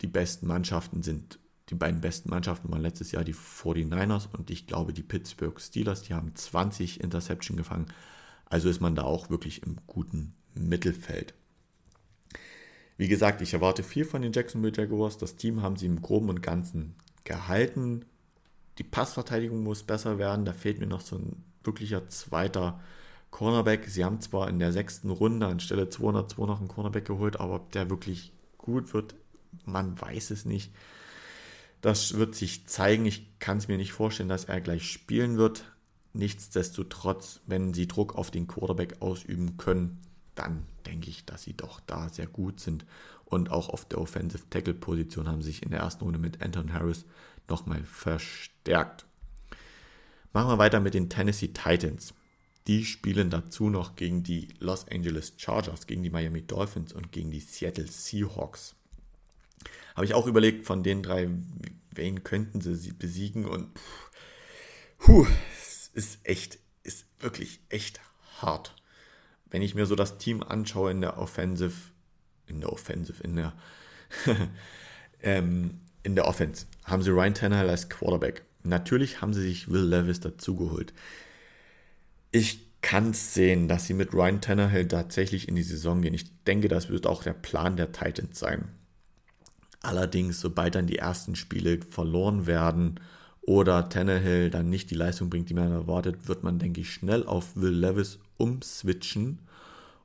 Die 0.00 0.06
besten 0.06 0.46
Mannschaften 0.46 1.02
sind 1.02 1.38
die 1.68 1.74
beiden 1.74 2.00
besten 2.00 2.30
Mannschaften 2.30 2.70
waren 2.70 2.82
letztes 2.82 3.12
Jahr 3.12 3.24
die 3.24 3.34
49ers 3.34 4.28
und 4.36 4.50
ich 4.50 4.66
glaube 4.66 4.92
die 4.92 5.02
Pittsburgh 5.02 5.60
Steelers. 5.60 6.02
Die 6.02 6.14
haben 6.14 6.34
20 6.34 7.00
Interception 7.00 7.56
gefangen. 7.56 7.86
Also 8.46 8.68
ist 8.68 8.80
man 8.80 8.94
da 8.94 9.02
auch 9.04 9.30
wirklich 9.30 9.62
im 9.62 9.76
guten 9.86 10.34
Mittelfeld. 10.54 11.34
Wie 12.96 13.08
gesagt, 13.08 13.40
ich 13.40 13.54
erwarte 13.54 13.82
viel 13.82 14.04
von 14.04 14.22
den 14.22 14.32
Jacksonville 14.32 14.76
Jaguars. 14.76 15.18
Das 15.18 15.36
Team 15.36 15.62
haben 15.62 15.76
sie 15.76 15.86
im 15.86 16.02
Groben 16.02 16.28
und 16.28 16.42
Ganzen 16.42 16.94
gehalten. 17.24 18.04
Die 18.78 18.84
Passverteidigung 18.84 19.62
muss 19.62 19.82
besser 19.82 20.18
werden. 20.18 20.44
Da 20.44 20.52
fehlt 20.52 20.78
mir 20.78 20.86
noch 20.86 21.00
so 21.00 21.16
ein 21.16 21.42
wirklicher 21.64 22.08
zweiter 22.08 22.80
Cornerback. 23.30 23.88
Sie 23.88 24.04
haben 24.04 24.20
zwar 24.20 24.48
in 24.48 24.58
der 24.58 24.72
sechsten 24.72 25.10
Runde 25.10 25.46
anstelle 25.46 25.88
202 25.88 26.46
noch 26.46 26.58
einen 26.58 26.68
Cornerback 26.68 27.06
geholt, 27.06 27.40
aber 27.40 27.54
ob 27.54 27.72
der 27.72 27.88
wirklich 27.88 28.32
gut 28.58 28.94
wird, 28.94 29.14
man 29.64 30.00
weiß 30.00 30.30
es 30.30 30.44
nicht. 30.44 30.72
Das 31.82 32.14
wird 32.14 32.34
sich 32.34 32.66
zeigen. 32.66 33.04
Ich 33.04 33.38
kann 33.40 33.58
es 33.58 33.68
mir 33.68 33.76
nicht 33.76 33.92
vorstellen, 33.92 34.28
dass 34.28 34.44
er 34.44 34.60
gleich 34.60 34.90
spielen 34.90 35.36
wird. 35.36 35.64
Nichtsdestotrotz, 36.14 37.40
wenn 37.46 37.74
sie 37.74 37.88
Druck 37.88 38.14
auf 38.14 38.30
den 38.30 38.46
Quarterback 38.46 39.02
ausüben 39.02 39.56
können, 39.56 40.00
dann 40.34 40.66
denke 40.86 41.10
ich, 41.10 41.24
dass 41.24 41.42
sie 41.42 41.54
doch 41.54 41.80
da 41.80 42.08
sehr 42.08 42.28
gut 42.28 42.60
sind. 42.60 42.86
Und 43.24 43.50
auch 43.50 43.68
auf 43.68 43.86
der 43.86 44.00
Offensive 44.00 44.48
Tackle 44.48 44.74
Position 44.74 45.28
haben 45.28 45.42
sich 45.42 45.62
in 45.62 45.70
der 45.70 45.80
ersten 45.80 46.04
Runde 46.04 46.18
mit 46.18 46.40
Anton 46.40 46.72
Harris 46.72 47.04
nochmal 47.48 47.82
verstärkt. 47.82 49.04
Machen 50.32 50.50
wir 50.50 50.58
weiter 50.58 50.80
mit 50.80 50.94
den 50.94 51.10
Tennessee 51.10 51.48
Titans. 51.48 52.14
Die 52.68 52.84
spielen 52.84 53.28
dazu 53.28 53.70
noch 53.70 53.96
gegen 53.96 54.22
die 54.22 54.48
Los 54.60 54.86
Angeles 54.88 55.32
Chargers, 55.36 55.88
gegen 55.88 56.04
die 56.04 56.10
Miami 56.10 56.42
Dolphins 56.42 56.92
und 56.92 57.10
gegen 57.10 57.32
die 57.32 57.40
Seattle 57.40 57.88
Seahawks. 57.88 58.76
Habe 59.94 60.04
ich 60.04 60.14
auch 60.14 60.26
überlegt, 60.26 60.66
von 60.66 60.82
den 60.82 61.02
drei, 61.02 61.28
wen 61.90 62.24
könnten 62.24 62.60
sie 62.60 62.92
besiegen 62.92 63.44
und 63.44 63.68
puh, 64.98 65.26
es 65.60 65.90
ist 65.94 66.20
echt, 66.24 66.58
ist 66.82 67.06
wirklich 67.20 67.60
echt 67.68 68.00
hart. 68.40 68.74
Wenn 69.50 69.62
ich 69.62 69.74
mir 69.74 69.86
so 69.86 69.94
das 69.94 70.18
Team 70.18 70.42
anschaue 70.42 70.90
in 70.90 71.00
der 71.00 71.18
Offensive, 71.18 71.74
in 72.46 72.60
der 72.60 72.72
Offensive, 72.72 73.22
in 73.22 73.36
der, 73.36 73.52
ähm, 75.22 75.80
in 76.02 76.14
der 76.14 76.26
Offense, 76.26 76.66
haben 76.84 77.02
sie 77.02 77.10
Ryan 77.10 77.34
Tannehill 77.34 77.68
als 77.68 77.88
Quarterback. 77.88 78.44
Natürlich 78.62 79.20
haben 79.20 79.34
sie 79.34 79.42
sich 79.42 79.70
Will 79.70 79.84
Levis 79.84 80.20
dazugeholt. 80.20 80.94
Ich 82.30 82.72
kann 82.80 83.10
es 83.10 83.34
sehen, 83.34 83.68
dass 83.68 83.86
sie 83.86 83.94
mit 83.94 84.12
Ryan 84.12 84.40
Tannehill 84.40 84.88
tatsächlich 84.88 85.48
in 85.48 85.54
die 85.54 85.62
Saison 85.62 86.02
gehen. 86.02 86.14
Ich 86.14 86.44
denke, 86.44 86.68
das 86.68 86.88
wird 86.88 87.06
auch 87.06 87.22
der 87.22 87.32
Plan 87.32 87.76
der 87.76 87.92
Titans 87.92 88.38
sein. 88.38 88.68
Allerdings, 89.82 90.40
sobald 90.40 90.76
dann 90.76 90.86
die 90.86 90.98
ersten 90.98 91.34
Spiele 91.34 91.80
verloren 91.90 92.46
werden 92.46 93.00
oder 93.40 93.88
Tannehill 93.88 94.50
dann 94.50 94.70
nicht 94.70 94.90
die 94.90 94.94
Leistung 94.94 95.28
bringt, 95.28 95.50
die 95.50 95.54
man 95.54 95.72
erwartet, 95.72 96.28
wird 96.28 96.44
man, 96.44 96.60
denke 96.60 96.80
ich, 96.80 96.92
schnell 96.92 97.26
auf 97.26 97.56
Will 97.56 97.74
Levis 97.74 98.20
umswitchen 98.36 99.40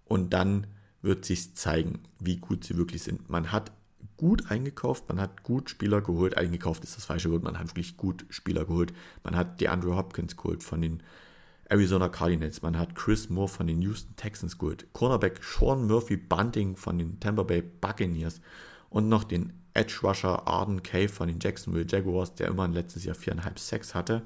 und 0.05 0.33
dann 0.33 0.67
wird 1.03 1.25
sich 1.25 1.55
zeigen, 1.55 1.99
wie 2.19 2.37
gut 2.37 2.63
sie 2.63 2.77
wirklich 2.77 3.03
sind. 3.03 3.29
Man 3.29 3.51
hat 3.51 3.71
gut 4.17 4.49
eingekauft, 4.49 5.07
man 5.09 5.21
hat 5.21 5.43
gut 5.43 5.69
Spieler 5.69 6.01
geholt. 6.01 6.35
Eingekauft 6.35 6.83
ist 6.83 6.97
das 6.97 7.05
falsche 7.05 7.31
Wort, 7.31 7.43
man 7.43 7.59
hat 7.59 7.67
wirklich 7.67 7.97
gut 7.97 8.25
Spieler 8.29 8.65
geholt. 8.65 8.93
Man 9.23 9.35
hat 9.35 9.61
die 9.61 9.69
Andrew 9.69 9.95
Hopkins 9.95 10.35
geholt 10.35 10.63
von 10.63 10.81
den 10.81 11.03
Arizona 11.69 12.09
Cardinals, 12.09 12.61
man 12.61 12.77
hat 12.79 12.95
Chris 12.95 13.29
Moore 13.29 13.49
von 13.49 13.67
den 13.67 13.81
Houston 13.81 14.15
Texans 14.15 14.57
geholt, 14.57 14.87
Cornerback 14.93 15.41
Sean 15.43 15.85
Murphy 15.85 16.15
Bunting 16.17 16.77
von 16.77 16.97
den 16.97 17.19
Tampa 17.19 17.43
Bay 17.43 17.61
Buccaneers 17.61 18.41
und 18.97 19.10
noch 19.10 19.25
den 19.25 19.53
Edge 19.75 19.99
Rusher 20.01 20.47
Arden 20.47 20.81
Cave 20.81 21.07
von 21.07 21.27
den 21.27 21.39
Jacksonville 21.39 21.86
Jaguars, 21.88 22.33
der 22.33 22.47
immerhin 22.47 22.73
letztes 22.73 23.05
Jahr 23.05 23.13
viereinhalb 23.13 23.60
Sex 23.60 23.93
hatte. 23.93 24.25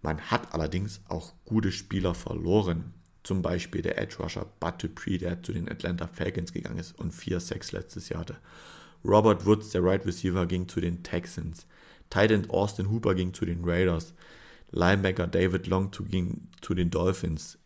Man 0.00 0.18
hat 0.18 0.54
allerdings 0.54 1.02
auch 1.08 1.34
gute 1.44 1.70
Spieler 1.70 2.14
verloren. 2.14 2.94
Zum 3.22 3.42
Beispiel 3.42 3.82
der 3.82 3.98
Edge 3.98 4.16
Rusher 4.18 4.46
Bud 4.60 4.82
Dupree, 4.82 5.18
der 5.18 5.42
zu 5.42 5.52
den 5.52 5.70
Atlanta 5.70 6.06
Falcons 6.06 6.54
gegangen 6.54 6.78
ist 6.78 6.98
und 6.98 7.12
vier 7.12 7.38
Sex 7.38 7.72
letztes 7.72 8.08
Jahr 8.08 8.20
hatte. 8.20 8.38
Robert 9.04 9.44
Woods, 9.44 9.72
der 9.72 9.84
Right 9.84 10.06
Receiver, 10.06 10.46
ging 10.46 10.66
zu 10.68 10.80
den 10.80 11.02
Texans. 11.02 11.66
Tight 12.08 12.48
Austin 12.48 12.90
Hooper 12.90 13.14
ging 13.14 13.34
zu 13.34 13.44
den 13.44 13.62
Raiders. 13.62 14.14
Linebacker 14.70 15.26
David 15.26 15.66
Long 15.66 15.90
ging 15.90 16.48
zu 16.62 16.72
den 16.72 16.88
Dolphins. 16.88 17.58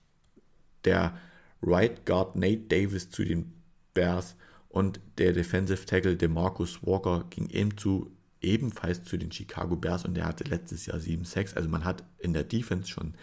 Der 0.84 1.16
Right 1.62 2.04
Guard 2.04 2.34
Nate 2.34 2.62
Davis 2.62 3.10
zu 3.10 3.24
den 3.24 3.52
Bears 3.94 4.34
und 4.72 5.00
der 5.18 5.34
Defensive 5.34 5.84
Tackle 5.84 6.16
DeMarcus 6.16 6.82
Walker 6.82 7.26
ging 7.28 7.50
eben 7.50 7.76
zu, 7.76 8.10
ebenfalls 8.40 9.04
zu 9.04 9.18
den 9.18 9.30
Chicago 9.30 9.76
Bears 9.76 10.06
und 10.06 10.14
der 10.14 10.24
hatte 10.24 10.44
letztes 10.44 10.86
Jahr 10.86 10.98
7 10.98 11.26
Sacks. 11.26 11.52
Also 11.54 11.68
man 11.68 11.84
hat 11.84 12.02
in 12.18 12.32
der 12.32 12.42
Defense 12.42 12.88
schon 12.88 13.14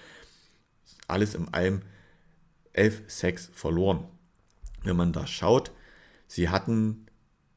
alles 1.07 1.33
im 1.33 1.51
allem 1.51 1.81
11 2.73 3.01
Sacks 3.07 3.49
verloren. 3.51 4.05
Wenn 4.83 4.95
man 4.95 5.11
da 5.11 5.25
schaut, 5.25 5.71
sie 6.27 6.49
hatten, 6.49 7.07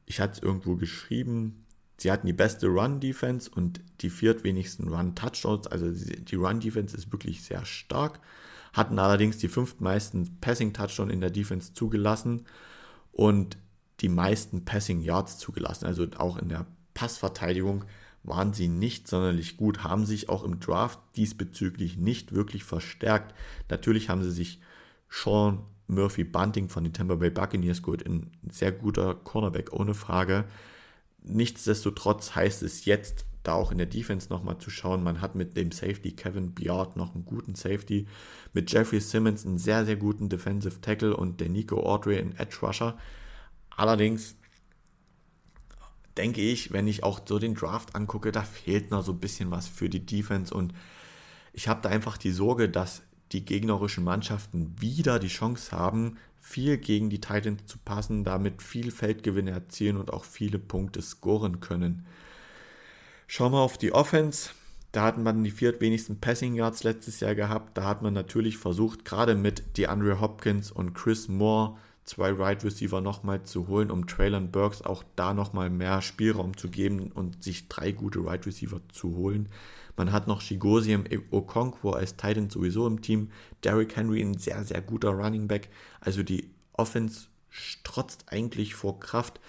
ich 0.07 0.19
hatte 0.19 0.33
es 0.33 0.43
irgendwo 0.43 0.75
geschrieben, 0.75 1.63
sie 1.97 2.11
hatten 2.11 2.25
die 2.25 2.33
beste 2.33 2.67
Run-Defense 2.69 3.47
und 3.51 3.79
die 4.01 4.09
viertwenigsten 4.09 4.87
Run-Touchdowns. 4.87 5.67
Also 5.67 5.91
die 5.91 6.35
Run-Defense 6.35 6.97
ist 6.97 7.11
wirklich 7.11 7.43
sehr 7.43 7.63
stark, 7.63 8.19
hatten 8.73 8.97
allerdings 8.97 9.37
die 9.37 9.49
fünftmeisten 9.49 10.39
Passing-Touchdowns 10.41 11.13
in 11.13 11.21
der 11.21 11.29
Defense 11.29 11.73
zugelassen 11.73 12.47
und 13.11 13.57
die 14.03 14.09
meisten 14.09 14.65
Passing 14.65 15.01
Yards 15.01 15.39
zugelassen. 15.39 15.85
Also 15.85 16.05
auch 16.17 16.37
in 16.37 16.49
der 16.49 16.67
Passverteidigung 16.93 17.85
waren 18.23 18.53
sie 18.53 18.67
nicht 18.67 19.07
sonderlich 19.07 19.57
gut, 19.57 19.83
haben 19.83 20.05
sich 20.05 20.29
auch 20.29 20.43
im 20.43 20.59
Draft 20.59 20.99
diesbezüglich 21.15 21.97
nicht 21.97 22.33
wirklich 22.33 22.63
verstärkt. 22.63 23.33
Natürlich 23.69 24.09
haben 24.09 24.23
sie 24.23 24.31
sich 24.31 24.61
Sean 25.09 25.63
Murphy 25.87 26.23
Bunting 26.23 26.69
von 26.69 26.83
den 26.83 26.93
Tampa 26.93 27.15
Bay 27.15 27.29
Buccaneers 27.29 27.81
geholt, 27.81 28.05
ein 28.05 28.31
sehr 28.49 28.71
guter 28.71 29.15
Cornerback, 29.15 29.73
ohne 29.73 29.93
Frage. 29.93 30.45
Nichtsdestotrotz 31.23 32.35
heißt 32.35 32.63
es 32.63 32.85
jetzt, 32.85 33.25
da 33.43 33.53
auch 33.53 33.71
in 33.71 33.77
der 33.77 33.87
Defense 33.87 34.29
nochmal 34.29 34.57
zu 34.57 34.69
schauen. 34.69 35.03
Man 35.03 35.19
hat 35.19 35.35
mit 35.35 35.57
dem 35.57 35.71
Safety 35.71 36.11
Kevin 36.13 36.53
Biard 36.53 36.95
noch 36.95 37.13
einen 37.13 37.25
guten 37.25 37.55
Safety, 37.55 38.07
mit 38.53 38.71
Jeffrey 38.71 39.01
Simmons 39.01 39.45
einen 39.45 39.57
sehr, 39.57 39.85
sehr 39.85 39.97
guten 39.97 40.29
Defensive 40.29 40.79
Tackle 40.79 41.15
und 41.15 41.41
der 41.41 41.49
Nico 41.49 41.81
Audrey 41.85 42.19
einen 42.19 42.35
Edge 42.37 42.57
Rusher. 42.61 42.97
Allerdings 43.75 44.35
denke 46.17 46.41
ich, 46.41 46.71
wenn 46.71 46.87
ich 46.87 47.03
auch 47.03 47.21
so 47.25 47.39
den 47.39 47.55
Draft 47.55 47.95
angucke, 47.95 48.31
da 48.31 48.43
fehlt 48.43 48.91
noch 48.91 49.03
so 49.03 49.13
ein 49.13 49.19
bisschen 49.19 49.51
was 49.51 49.67
für 49.67 49.89
die 49.89 50.05
Defense 50.05 50.53
und 50.53 50.73
ich 51.53 51.67
habe 51.67 51.81
da 51.81 51.89
einfach 51.89 52.17
die 52.17 52.31
Sorge, 52.31 52.69
dass 52.69 53.03
die 53.31 53.45
gegnerischen 53.45 54.03
Mannschaften 54.03 54.75
wieder 54.79 55.19
die 55.19 55.27
Chance 55.27 55.71
haben, 55.71 56.17
viel 56.39 56.77
gegen 56.77 57.09
die 57.09 57.21
Titans 57.21 57.65
zu 57.65 57.77
passen, 57.77 58.23
damit 58.23 58.61
viel 58.61 58.91
Feldgewinne 58.91 59.51
erzielen 59.51 59.97
und 59.97 60.11
auch 60.11 60.25
viele 60.25 60.59
Punkte 60.59 61.01
scoren 61.01 61.61
können. 61.61 62.05
Schauen 63.27 63.53
wir 63.53 63.59
auf 63.59 63.77
die 63.77 63.93
Offense. 63.93 64.49
Da 64.91 65.05
hat 65.05 65.17
man 65.17 65.43
die 65.43 65.51
viertwenigsten 65.51 66.19
Passing 66.19 66.53
Yards 66.53 66.83
letztes 66.83 67.19
Jahr 67.19 67.33
gehabt. 67.33 67.77
Da 67.77 67.85
hat 67.85 68.03
man 68.03 68.13
natürlich 68.13 68.57
versucht, 68.57 69.05
gerade 69.05 69.33
mit 69.33 69.77
DeAndre 69.77 70.19
Hopkins 70.19 70.71
und 70.71 70.93
Chris 70.93 71.27
Moore 71.27 71.77
zwei 72.05 72.31
Right 72.31 72.63
Receiver 72.63 73.01
nochmal 73.01 73.43
zu 73.43 73.67
holen, 73.67 73.89
um 73.89 74.07
Traylon 74.07 74.51
Burks 74.51 74.81
auch 74.81 75.03
da 75.15 75.33
nochmal 75.33 75.69
mehr 75.69 76.01
Spielraum 76.01 76.57
zu 76.57 76.69
geben 76.69 77.11
und 77.13 77.43
sich 77.43 77.69
drei 77.69 77.91
gute 77.91 78.25
Right 78.25 78.45
Receiver 78.45 78.81
zu 78.91 79.15
holen. 79.15 79.49
Man 79.95 80.11
hat 80.11 80.27
noch 80.27 80.41
Shigosium 80.41 81.05
Okonkwo 81.31 81.91
als 81.91 82.15
Titan 82.15 82.49
sowieso 82.49 82.87
im 82.87 83.01
Team. 83.01 83.29
Derrick 83.63 83.95
Henry 83.95 84.21
ein 84.21 84.37
sehr, 84.37 84.63
sehr 84.63 84.81
guter 84.81 85.09
Running 85.09 85.47
Back. 85.47 85.69
Also 86.01 86.23
die 86.23 86.49
Offense 86.73 87.27
strotzt 87.49 88.25
eigentlich 88.27 88.73
vor 88.73 88.99
Kraft. 88.99 89.39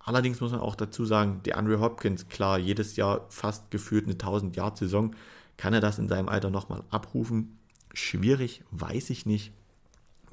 Allerdings 0.00 0.40
muss 0.40 0.52
man 0.52 0.60
auch 0.60 0.74
dazu 0.74 1.04
sagen, 1.04 1.40
der 1.44 1.56
Andre 1.56 1.80
Hopkins, 1.80 2.28
klar, 2.28 2.58
jedes 2.58 2.96
Jahr 2.96 3.26
fast 3.28 3.70
gefühlt 3.70 4.06
eine 4.06 4.14
1000-Jahr-Saison. 4.14 5.14
Kann 5.56 5.72
er 5.72 5.80
das 5.80 5.98
in 5.98 6.08
seinem 6.08 6.28
Alter 6.28 6.50
nochmal 6.50 6.82
abrufen? 6.90 7.58
Schwierig, 7.94 8.62
weiß 8.70 9.10
ich 9.10 9.24
nicht 9.24 9.52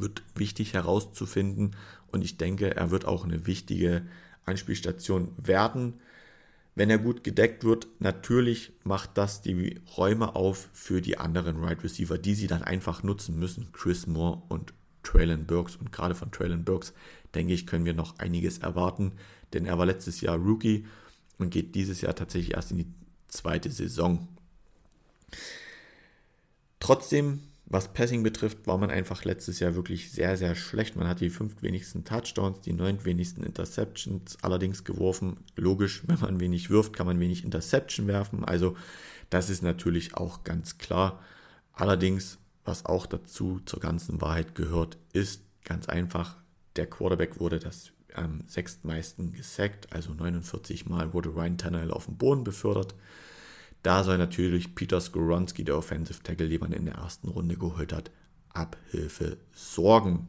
wird 0.03 0.21
wichtig 0.35 0.73
herauszufinden 0.73 1.75
und 2.11 2.23
ich 2.23 2.37
denke, 2.37 2.75
er 2.75 2.91
wird 2.91 3.05
auch 3.05 3.23
eine 3.23 3.47
wichtige 3.47 4.03
Anspielstation 4.45 5.31
werden. 5.37 6.01
Wenn 6.75 6.89
er 6.89 6.97
gut 6.97 7.23
gedeckt 7.23 7.63
wird, 7.63 7.87
natürlich 7.99 8.73
macht 8.83 9.17
das 9.17 9.41
die 9.41 9.79
Räume 9.95 10.35
auf 10.35 10.69
für 10.73 11.01
die 11.01 11.17
anderen 11.17 11.57
Wide 11.57 11.67
right 11.67 11.83
Receiver, 11.83 12.17
die 12.17 12.35
sie 12.35 12.47
dann 12.47 12.63
einfach 12.63 13.03
nutzen 13.03 13.39
müssen. 13.39 13.71
Chris 13.71 14.07
Moore 14.07 14.41
und 14.49 14.73
Traylon 15.03 15.45
Burks. 15.45 15.75
Und 15.75 15.91
gerade 15.91 16.15
von 16.15 16.31
Traylon 16.31 16.65
Burks, 16.65 16.93
denke 17.33 17.53
ich, 17.53 17.65
können 17.65 17.85
wir 17.85 17.93
noch 17.93 18.19
einiges 18.19 18.57
erwarten, 18.57 19.13
denn 19.53 19.65
er 19.65 19.77
war 19.77 19.85
letztes 19.85 20.21
Jahr 20.21 20.37
Rookie 20.37 20.85
und 21.37 21.51
geht 21.51 21.75
dieses 21.75 22.01
Jahr 22.01 22.15
tatsächlich 22.15 22.55
erst 22.55 22.71
in 22.71 22.79
die 22.79 22.93
zweite 23.27 23.71
Saison. 23.71 24.27
Trotzdem 26.79 27.41
was 27.65 27.93
Passing 27.93 28.23
betrifft, 28.23 28.67
war 28.67 28.77
man 28.77 28.89
einfach 28.89 29.23
letztes 29.23 29.59
Jahr 29.59 29.75
wirklich 29.75 30.11
sehr, 30.11 30.37
sehr 30.37 30.53
schlecht. 30.55 30.95
Man 30.95 31.07
hat 31.07 31.21
die 31.21 31.29
fünf 31.29 31.61
wenigsten 31.61 32.03
Touchdowns, 32.03 32.61
die 32.61 32.73
neun 32.73 33.03
wenigsten 33.05 33.43
Interceptions 33.43 34.37
allerdings 34.41 34.83
geworfen. 34.83 35.37
Logisch, 35.55 36.03
wenn 36.05 36.19
man 36.19 36.39
wenig 36.39 36.69
wirft, 36.69 36.93
kann 36.93 37.07
man 37.07 37.19
wenig 37.19 37.43
Interception 37.43 38.07
werfen. 38.07 38.43
Also 38.43 38.75
das 39.29 39.49
ist 39.49 39.63
natürlich 39.63 40.15
auch 40.15 40.43
ganz 40.43 40.77
klar. 40.77 41.21
Allerdings, 41.73 42.37
was 42.65 42.85
auch 42.85 43.05
dazu 43.05 43.61
zur 43.65 43.79
ganzen 43.79 44.21
Wahrheit 44.21 44.55
gehört, 44.55 44.97
ist 45.13 45.41
ganz 45.63 45.87
einfach, 45.87 46.37
der 46.75 46.87
Quarterback 46.87 47.39
wurde 47.39 47.59
das 47.59 47.91
am 48.13 48.41
sechstmeisten 48.45 49.33
gesackt, 49.33 49.91
also 49.91 50.13
49 50.13 50.85
Mal 50.87 51.13
wurde 51.13 51.29
Ryan 51.29 51.57
Tannehill 51.57 51.91
auf 51.91 52.05
den 52.05 52.17
Boden 52.17 52.43
befördert. 52.43 52.93
Da 53.83 54.03
soll 54.03 54.17
natürlich 54.17 54.75
Peter 54.75 54.99
Skoronski, 54.99 55.63
der 55.63 55.77
Offensive 55.77 56.23
Tackle, 56.23 56.49
den 56.49 56.61
man 56.61 56.71
in 56.71 56.85
der 56.85 56.95
ersten 56.95 57.27
Runde 57.27 57.57
geholt 57.57 57.93
hat, 57.93 58.11
Abhilfe 58.53 59.37
sorgen. 59.53 60.27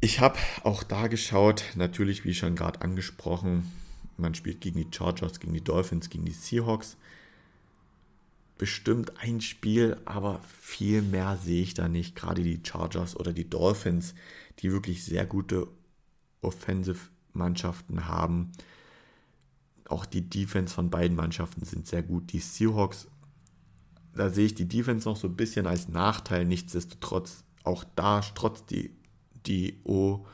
Ich 0.00 0.20
habe 0.20 0.38
auch 0.62 0.82
da 0.82 1.08
geschaut, 1.08 1.64
natürlich 1.74 2.24
wie 2.24 2.34
schon 2.34 2.56
gerade 2.56 2.80
angesprochen, 2.80 3.70
man 4.16 4.34
spielt 4.34 4.60
gegen 4.60 4.78
die 4.78 4.96
Chargers, 4.96 5.40
gegen 5.40 5.54
die 5.54 5.64
Dolphins, 5.64 6.10
gegen 6.10 6.24
die 6.24 6.32
Seahawks. 6.32 6.96
Bestimmt 8.58 9.12
ein 9.18 9.40
Spiel, 9.40 9.96
aber 10.04 10.40
viel 10.58 11.00
mehr 11.00 11.38
sehe 11.42 11.62
ich 11.62 11.72
da 11.72 11.88
nicht. 11.88 12.14
Gerade 12.14 12.42
die 12.42 12.60
Chargers 12.62 13.16
oder 13.16 13.32
die 13.32 13.48
Dolphins, 13.48 14.14
die 14.58 14.70
wirklich 14.70 15.04
sehr 15.04 15.24
gute 15.24 15.68
Offensive-Mannschaften 16.42 18.06
haben. 18.06 18.52
Auch 19.90 20.06
die 20.06 20.22
Defense 20.22 20.72
von 20.72 20.88
beiden 20.88 21.16
Mannschaften 21.16 21.64
sind 21.64 21.86
sehr 21.86 22.04
gut. 22.04 22.32
Die 22.32 22.38
Seahawks, 22.38 23.08
da 24.14 24.30
sehe 24.30 24.46
ich 24.46 24.54
die 24.54 24.68
Defense 24.68 25.08
noch 25.08 25.16
so 25.16 25.26
ein 25.26 25.34
bisschen 25.34 25.66
als 25.66 25.88
Nachteil. 25.88 26.44
Nichtsdestotrotz, 26.44 27.42
auch 27.64 27.84
da 27.96 28.20
trotz 28.20 28.64
die, 28.66 28.92
die 29.46 29.80
O, 29.82 30.24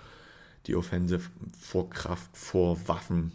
die 0.66 0.76
Offensive 0.76 1.30
vor 1.59 1.88
Kraft, 1.88 2.36
vor 2.36 2.86
Waffen. 2.86 3.32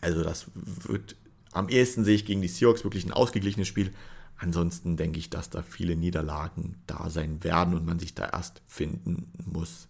Also 0.00 0.24
das 0.24 0.46
wird 0.54 1.14
am 1.52 1.68
ehesten 1.68 2.04
sehe 2.04 2.16
ich 2.16 2.24
gegen 2.24 2.42
die 2.42 2.48
Seahawks 2.48 2.82
wirklich 2.82 3.06
ein 3.06 3.12
ausgeglichenes 3.12 3.68
Spiel. 3.68 3.92
Ansonsten 4.38 4.96
denke 4.96 5.20
ich, 5.20 5.30
dass 5.30 5.50
da 5.50 5.62
viele 5.62 5.94
Niederlagen 5.94 6.76
da 6.88 7.10
sein 7.10 7.44
werden 7.44 7.74
und 7.74 7.86
man 7.86 8.00
sich 8.00 8.14
da 8.14 8.28
erst 8.28 8.60
finden 8.66 9.30
muss. 9.44 9.86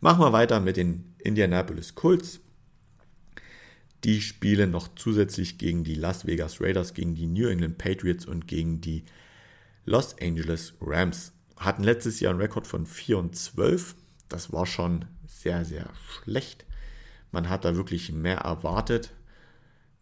Machen 0.00 0.20
wir 0.20 0.32
weiter 0.32 0.60
mit 0.60 0.76
den 0.76 1.14
Indianapolis 1.18 1.96
Colts. 1.96 2.40
Die 4.06 4.20
spielen 4.20 4.70
noch 4.70 4.86
zusätzlich 4.94 5.58
gegen 5.58 5.82
die 5.82 5.96
Las 5.96 6.26
Vegas 6.26 6.60
Raiders, 6.60 6.94
gegen 6.94 7.16
die 7.16 7.26
New 7.26 7.48
England 7.48 7.76
Patriots 7.76 8.24
und 8.24 8.46
gegen 8.46 8.80
die 8.80 9.04
Los 9.84 10.14
Angeles 10.22 10.74
Rams. 10.80 11.32
Hatten 11.56 11.82
letztes 11.82 12.20
Jahr 12.20 12.30
einen 12.30 12.40
Rekord 12.40 12.68
von 12.68 12.86
4 12.86 13.18
und 13.18 13.34
12. 13.34 13.96
Das 14.28 14.52
war 14.52 14.64
schon 14.64 15.06
sehr, 15.26 15.64
sehr 15.64 15.90
schlecht. 16.08 16.66
Man 17.32 17.48
hat 17.48 17.64
da 17.64 17.74
wirklich 17.74 18.12
mehr 18.12 18.38
erwartet. 18.38 19.12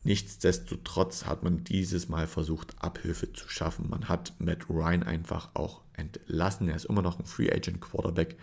Nichtsdestotrotz 0.03 1.25
hat 1.25 1.43
man 1.43 1.65
dieses 1.65 2.11
Mal 2.11 2.27
versucht, 2.27 2.75
Abhilfe 2.83 3.33
zu 3.33 3.49
schaffen. 3.49 3.89
Man 3.89 4.11
hat 4.11 4.35
Matt 4.39 4.69
Ryan 4.69 5.03
einfach 5.03 5.49
auch 5.55 5.81
entlassen. 5.95 6.69
Er 6.69 6.77
ist 6.77 6.85
immer 6.85 7.01
noch 7.01 7.19
ein 7.19 7.25
Free 7.25 7.51
Agent 7.51 7.81
Quarterback. 7.81 8.37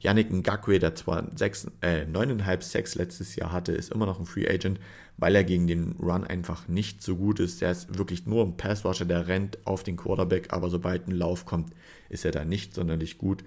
Yannick 0.00 0.32
Ngakwe, 0.32 0.78
der 0.78 0.94
zwar 0.94 1.18
äh, 1.22 2.04
9,5 2.04 2.62
Sex 2.62 2.94
letztes 2.94 3.34
Jahr 3.36 3.50
hatte, 3.50 3.72
ist 3.72 3.92
immer 3.92 4.06
noch 4.06 4.20
ein 4.20 4.26
Free 4.26 4.48
Agent, 4.48 4.78
weil 5.16 5.34
er 5.34 5.42
gegen 5.42 5.66
den 5.66 5.96
Run 6.00 6.24
einfach 6.24 6.68
nicht 6.68 7.02
so 7.02 7.16
gut 7.16 7.40
ist. 7.40 7.60
Der 7.60 7.72
ist 7.72 7.98
wirklich 7.98 8.24
nur 8.26 8.44
ein 8.44 8.56
Passwasher, 8.56 9.04
der 9.04 9.26
rennt 9.26 9.58
auf 9.66 9.82
den 9.82 9.96
Quarterback, 9.96 10.52
aber 10.52 10.70
sobald 10.70 11.08
ein 11.08 11.12
Lauf 11.12 11.46
kommt, 11.46 11.72
ist 12.08 12.24
er 12.24 12.30
da 12.30 12.44
nicht 12.44 12.74
sonderlich 12.74 13.18
gut. 13.18 13.42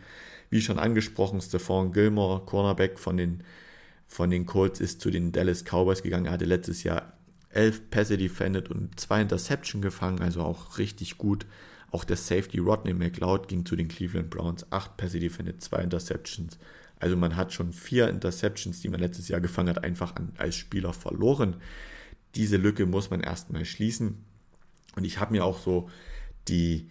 Wie 0.49 0.61
schon 0.61 0.79
angesprochen, 0.79 1.39
Stephon 1.39 1.93
Gilmore, 1.93 2.41
Cornerback 2.45 2.99
von 2.99 3.15
den, 3.15 3.43
von 4.07 4.29
den 4.29 4.45
Colts, 4.45 4.81
ist 4.81 4.99
zu 4.99 5.09
den 5.09 5.31
Dallas 5.31 5.63
Cowboys 5.63 6.03
gegangen. 6.03 6.25
Er 6.25 6.33
hatte 6.33 6.45
letztes 6.45 6.83
Jahr 6.83 7.13
elf 7.49 7.89
Pässe 7.89 8.17
defended 8.17 8.69
und 8.69 8.99
zwei 8.99 9.21
Interception 9.21 9.81
gefangen, 9.81 10.19
also 10.19 10.41
auch 10.41 10.77
richtig 10.77 11.17
gut. 11.17 11.45
Auch 11.91 12.05
der 12.05 12.17
Safety 12.17 12.59
Rodney 12.59 12.93
McLeod 12.93 13.47
ging 13.47 13.65
zu 13.65 13.75
den 13.75 13.89
Cleveland 13.89 14.29
Browns. 14.29 14.65
Acht 14.71 14.97
Pässe 14.97 15.19
defended, 15.19 15.61
zwei 15.61 15.83
Interceptions. 15.83 16.57
Also 16.99 17.17
man 17.17 17.35
hat 17.35 17.51
schon 17.51 17.73
vier 17.73 18.07
Interceptions, 18.07 18.79
die 18.79 18.89
man 18.89 18.99
letztes 18.99 19.27
Jahr 19.27 19.41
gefangen 19.41 19.69
hat, 19.69 19.83
einfach 19.83 20.15
an, 20.15 20.31
als 20.37 20.55
Spieler 20.55 20.93
verloren. 20.93 21.57
Diese 22.35 22.57
Lücke 22.57 22.85
muss 22.85 23.09
man 23.09 23.21
erstmal 23.21 23.65
schließen. 23.65 24.23
Und 24.95 25.03
ich 25.03 25.19
habe 25.19 25.33
mir 25.33 25.43
auch 25.43 25.59
so 25.59 25.89
die, 26.47 26.89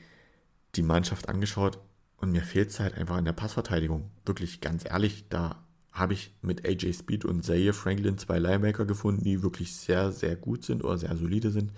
die 0.74 0.82
Mannschaft 0.82 1.28
angeschaut 1.28 1.78
und 2.18 2.32
mir 2.32 2.42
fehlt 2.42 2.70
es 2.70 2.80
halt 2.80 2.94
einfach 2.96 3.18
in 3.18 3.24
der 3.24 3.32
Passverteidigung. 3.32 4.10
Wirklich 4.26 4.60
ganz 4.60 4.84
ehrlich, 4.84 5.24
da 5.28 5.64
habe 5.92 6.12
ich 6.12 6.34
mit 6.42 6.66
AJ 6.66 6.92
Speed 6.94 7.24
und 7.24 7.44
Zaire 7.44 7.72
Franklin 7.72 8.18
zwei 8.18 8.38
Linebacker 8.38 8.84
gefunden, 8.84 9.24
die 9.24 9.42
wirklich 9.42 9.74
sehr, 9.74 10.12
sehr 10.12 10.36
gut 10.36 10.64
sind 10.64 10.84
oder 10.84 10.98
sehr 10.98 11.16
solide 11.16 11.50
sind. 11.50 11.72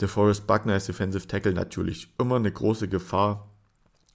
DeForest 0.00 0.46
Buckner 0.46 0.74
als 0.74 0.86
Defensive 0.86 1.26
Tackle 1.26 1.52
natürlich 1.52 2.12
immer 2.18 2.36
eine 2.36 2.50
große 2.50 2.88
Gefahr. 2.88 3.50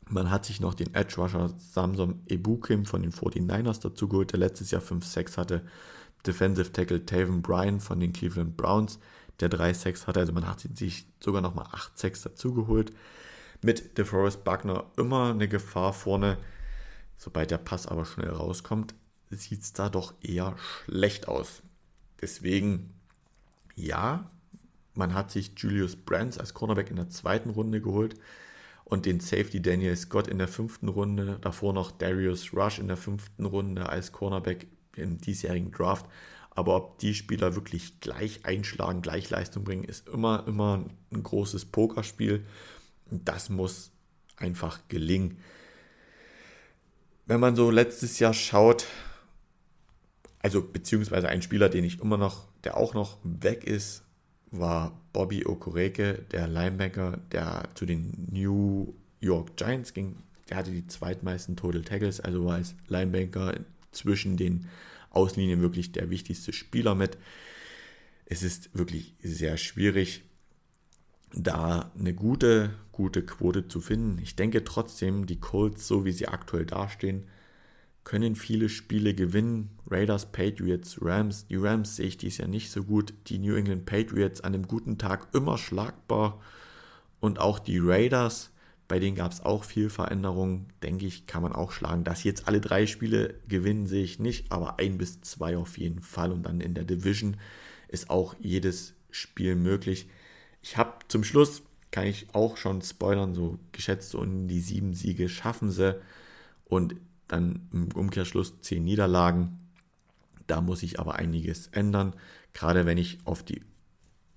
Man 0.08 0.30
hat 0.30 0.46
sich 0.46 0.60
noch 0.60 0.74
den 0.74 0.94
Edge 0.94 1.16
Rusher 1.18 1.54
Samson 1.58 2.22
Ebukim 2.28 2.86
von 2.86 3.02
den 3.02 3.12
49ers 3.12 3.82
dazu 3.82 4.08
geholt, 4.08 4.32
der 4.32 4.40
letztes 4.40 4.72
Jahr 4.72 4.82
5-6 4.82 5.38
hatte. 5.38 5.66
Defensive 6.26 6.72
Tackle 6.72 7.06
Taven 7.06 7.42
Bryan 7.42 7.80
von 7.80 8.00
den 8.00 8.14
Cleveland 8.14 8.58
Browns, 8.58 9.00
der 9.40 9.50
3-6 9.50 10.08
hatte. 10.08 10.20
Also 10.20 10.34
man 10.34 10.48
hat 10.48 10.62
sich 10.62 11.08
sogar 11.20 11.42
nochmal 11.42 11.66
8-6 11.68 12.24
dazu 12.24 12.54
geholt. 12.54 12.92
Mit 13.62 13.98
DeForest 13.98 14.44
Buckner 14.44 14.86
immer 14.98 15.32
eine 15.32 15.48
Gefahr 15.48 15.94
vorne. 15.94 16.38
Sobald 17.18 17.52
der 17.52 17.58
Pass 17.58 17.88
aber 17.88 18.06
schnell 18.06 18.30
rauskommt, 18.30 18.94
sieht 19.30 19.62
es 19.62 19.74
da 19.74 19.90
doch 19.90 20.14
eher 20.22 20.56
schlecht 20.58 21.28
aus. 21.28 21.62
Deswegen, 22.22 22.94
ja, 23.76 24.30
man 24.96 25.14
hat 25.14 25.32
sich 25.32 25.52
Julius 25.58 25.96
Brands 25.96 26.38
als 26.38 26.54
Cornerback 26.54 26.90
in 26.90 26.96
der 26.96 27.10
zweiten 27.10 27.50
Runde 27.50 27.82
geholt 27.82 28.16
und 28.86 29.06
den 29.06 29.20
Safety 29.20 29.62
Daniel 29.62 29.96
Scott 29.96 30.28
in 30.28 30.38
der 30.38 30.48
fünften 30.48 30.88
Runde. 30.88 31.38
Davor 31.42 31.74
noch 31.74 31.92
Darius 31.92 32.54
Rush 32.54 32.80
in 32.80 32.88
der 32.88 32.98
fünften 32.98 33.46
Runde 33.46 33.90
als 33.90 34.12
Cornerback 34.12 34.68
im 34.96 35.18
diesjährigen 35.20 35.72
Draft. 35.72 36.06
Aber 36.52 36.78
ob 36.78 37.00
die 37.00 37.14
Spieler 37.14 37.56
wirklich 37.56 38.00
gleich 38.00 38.46
einschlagen, 38.46 39.02
gleich 39.02 39.30
Leistung 39.30 39.66
bringen, 39.66 39.84
ist 39.84 40.08
immer, 40.08 40.46
immer 40.48 40.86
ein 41.12 41.24
großes 41.24 41.66
Pokerspiel. 41.66 42.46
Das 43.10 43.50
muss 43.50 43.92
einfach 44.38 44.80
gelingen. 44.88 45.38
Wenn 47.26 47.42
man 47.42 47.56
so 47.56 47.72
letztes 47.72 48.20
Jahr 48.20 48.34
schaut, 48.34 48.86
also 50.40 50.62
beziehungsweise 50.62 51.28
ein 51.28 51.42
Spieler, 51.42 51.68
den 51.68 51.84
ich 51.84 52.00
immer 52.00 52.18
noch, 52.18 52.48
der 52.64 52.78
auch 52.78 52.94
noch 52.94 53.18
weg 53.24 53.66
ist, 53.66 54.05
war 54.52 55.00
Bobby 55.14 55.46
Okoreke, 55.46 56.26
der 56.32 56.48
Linebacker, 56.48 57.20
der 57.32 57.70
zu 57.76 57.86
den 57.86 58.28
New 58.32 58.94
York 59.20 59.56
Giants 59.58 59.94
ging. 59.94 60.18
Der 60.50 60.58
hatte 60.58 60.72
die 60.72 60.88
zweitmeisten 60.88 61.56
Total 61.56 61.82
Tackles, 61.82 62.20
also 62.20 62.46
war 62.46 62.56
als 62.56 62.76
Linebacker 62.88 63.60
zwischen 63.92 64.38
den 64.38 64.68
Außenlinien 65.10 65.62
wirklich 65.62 65.92
der 65.92 66.10
wichtigste 66.10 66.54
Spieler 66.54 66.96
mit. 66.96 67.18
Es 68.26 68.44
ist 68.44 68.78
wirklich 68.78 69.16
sehr 69.22 69.58
schwierig, 69.58 70.24
da 71.34 71.92
eine 71.98 72.14
gute, 72.14 72.74
gute 72.92 73.24
Quote 73.24 73.68
zu 73.68 73.82
finden. 73.82 74.20
Ich 74.22 74.36
denke 74.36 74.64
trotzdem, 74.64 75.26
die 75.26 75.40
Colts, 75.40 75.88
so 75.88 76.06
wie 76.06 76.12
sie 76.12 76.28
aktuell 76.28 76.66
dastehen, 76.66 77.26
können 78.06 78.36
viele 78.36 78.70
Spiele 78.70 79.14
gewinnen. 79.14 79.72
Raiders, 79.90 80.32
Patriots, 80.32 81.00
Rams. 81.02 81.48
Die 81.48 81.58
Rams 81.58 81.98
sehe 81.98 82.08
ich 82.08 82.18
dies 82.18 82.38
ja 82.38 82.48
nicht 82.48 82.72
so 82.72 82.84
gut. 82.84 83.14
Die 83.28 83.40
New 83.40 83.56
England 83.56 83.86
Patriots 83.86 84.42
an 84.42 84.54
einem 84.54 84.68
guten 84.68 84.98
Tag 84.98 85.28
immer 85.34 85.58
schlagbar. 85.58 86.40
Und 87.20 87.40
auch 87.40 87.58
die 87.58 87.80
Raiders, 87.80 88.52
bei 88.88 89.00
denen 89.00 89.16
gab 89.16 89.32
es 89.32 89.44
auch 89.44 89.64
viel 89.64 89.90
Veränderung. 89.90 90.68
Denke 90.84 91.08
ich, 91.08 91.26
kann 91.26 91.42
man 91.42 91.54
auch 91.54 91.72
schlagen. 91.72 92.04
Dass 92.04 92.24
jetzt 92.24 92.48
alle 92.48 92.62
drei 92.62 92.86
Spiele 92.86 93.40
gewinnen, 93.48 93.88
sehe 93.88 94.04
ich 94.04 94.20
nicht. 94.20 94.52
Aber 94.52 94.78
ein 94.80 95.00
bis 95.00 95.22
zwei 95.22 95.58
auf 95.58 95.80
jeden 95.80 96.02
Fall. 96.02 96.32
Und 96.32 96.44
dann 96.44 96.62
in 96.62 96.76
der 96.76 96.86
Division 96.86 97.38
ist 97.88 98.12
auch 98.12 98.36
jedes 98.40 98.94
Spiel 99.10 99.56
möglich. 99.56 100.08
Ich 100.62 100.78
habe 100.78 100.94
zum 101.08 101.24
Schluss, 101.24 101.64
kann 101.90 102.06
ich 102.06 102.28
auch 102.34 102.58
schon 102.58 102.84
spoilern, 102.84 103.34
so 103.34 103.58
geschätzt 103.72 104.12
so 104.12 104.22
in 104.22 104.48
die 104.48 104.60
sieben 104.60 104.94
Siege 104.94 105.28
schaffen 105.28 105.72
sie. 105.72 106.00
Und 106.66 106.96
dann 107.28 107.68
im 107.72 107.92
Umkehrschluss 107.94 108.62
zehn 108.62 108.84
Niederlagen. 108.84 109.60
Da 110.48 110.62
muss 110.62 110.84
ich 110.84 111.00
aber 111.00 111.16
einiges 111.16 111.68
ändern. 111.68 112.14
Gerade 112.54 112.86
wenn 112.86 112.98
ich 112.98 113.20
auf 113.26 113.44
die, 113.44 113.62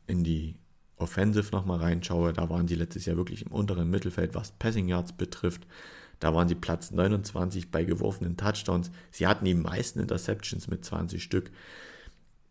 in 0.06 0.24
die 0.24 0.56
Offensive 0.96 1.52
nochmal 1.52 1.78
reinschaue, 1.78 2.32
da 2.32 2.48
waren 2.48 2.66
sie 2.66 2.74
letztes 2.74 3.06
Jahr 3.06 3.16
wirklich 3.16 3.42
im 3.42 3.52
unteren 3.52 3.90
Mittelfeld, 3.90 4.34
was 4.34 4.52
Passing 4.52 4.88
Yards 4.88 5.12
betrifft. 5.12 5.66
Da 6.20 6.34
waren 6.34 6.48
sie 6.48 6.56
Platz 6.56 6.90
29 6.90 7.70
bei 7.70 7.84
geworfenen 7.84 8.36
Touchdowns. 8.36 8.90
Sie 9.10 9.26
hatten 9.26 9.44
die 9.44 9.54
meisten 9.54 10.00
Interceptions 10.00 10.66
mit 10.68 10.84
20 10.84 11.22
Stück. 11.22 11.52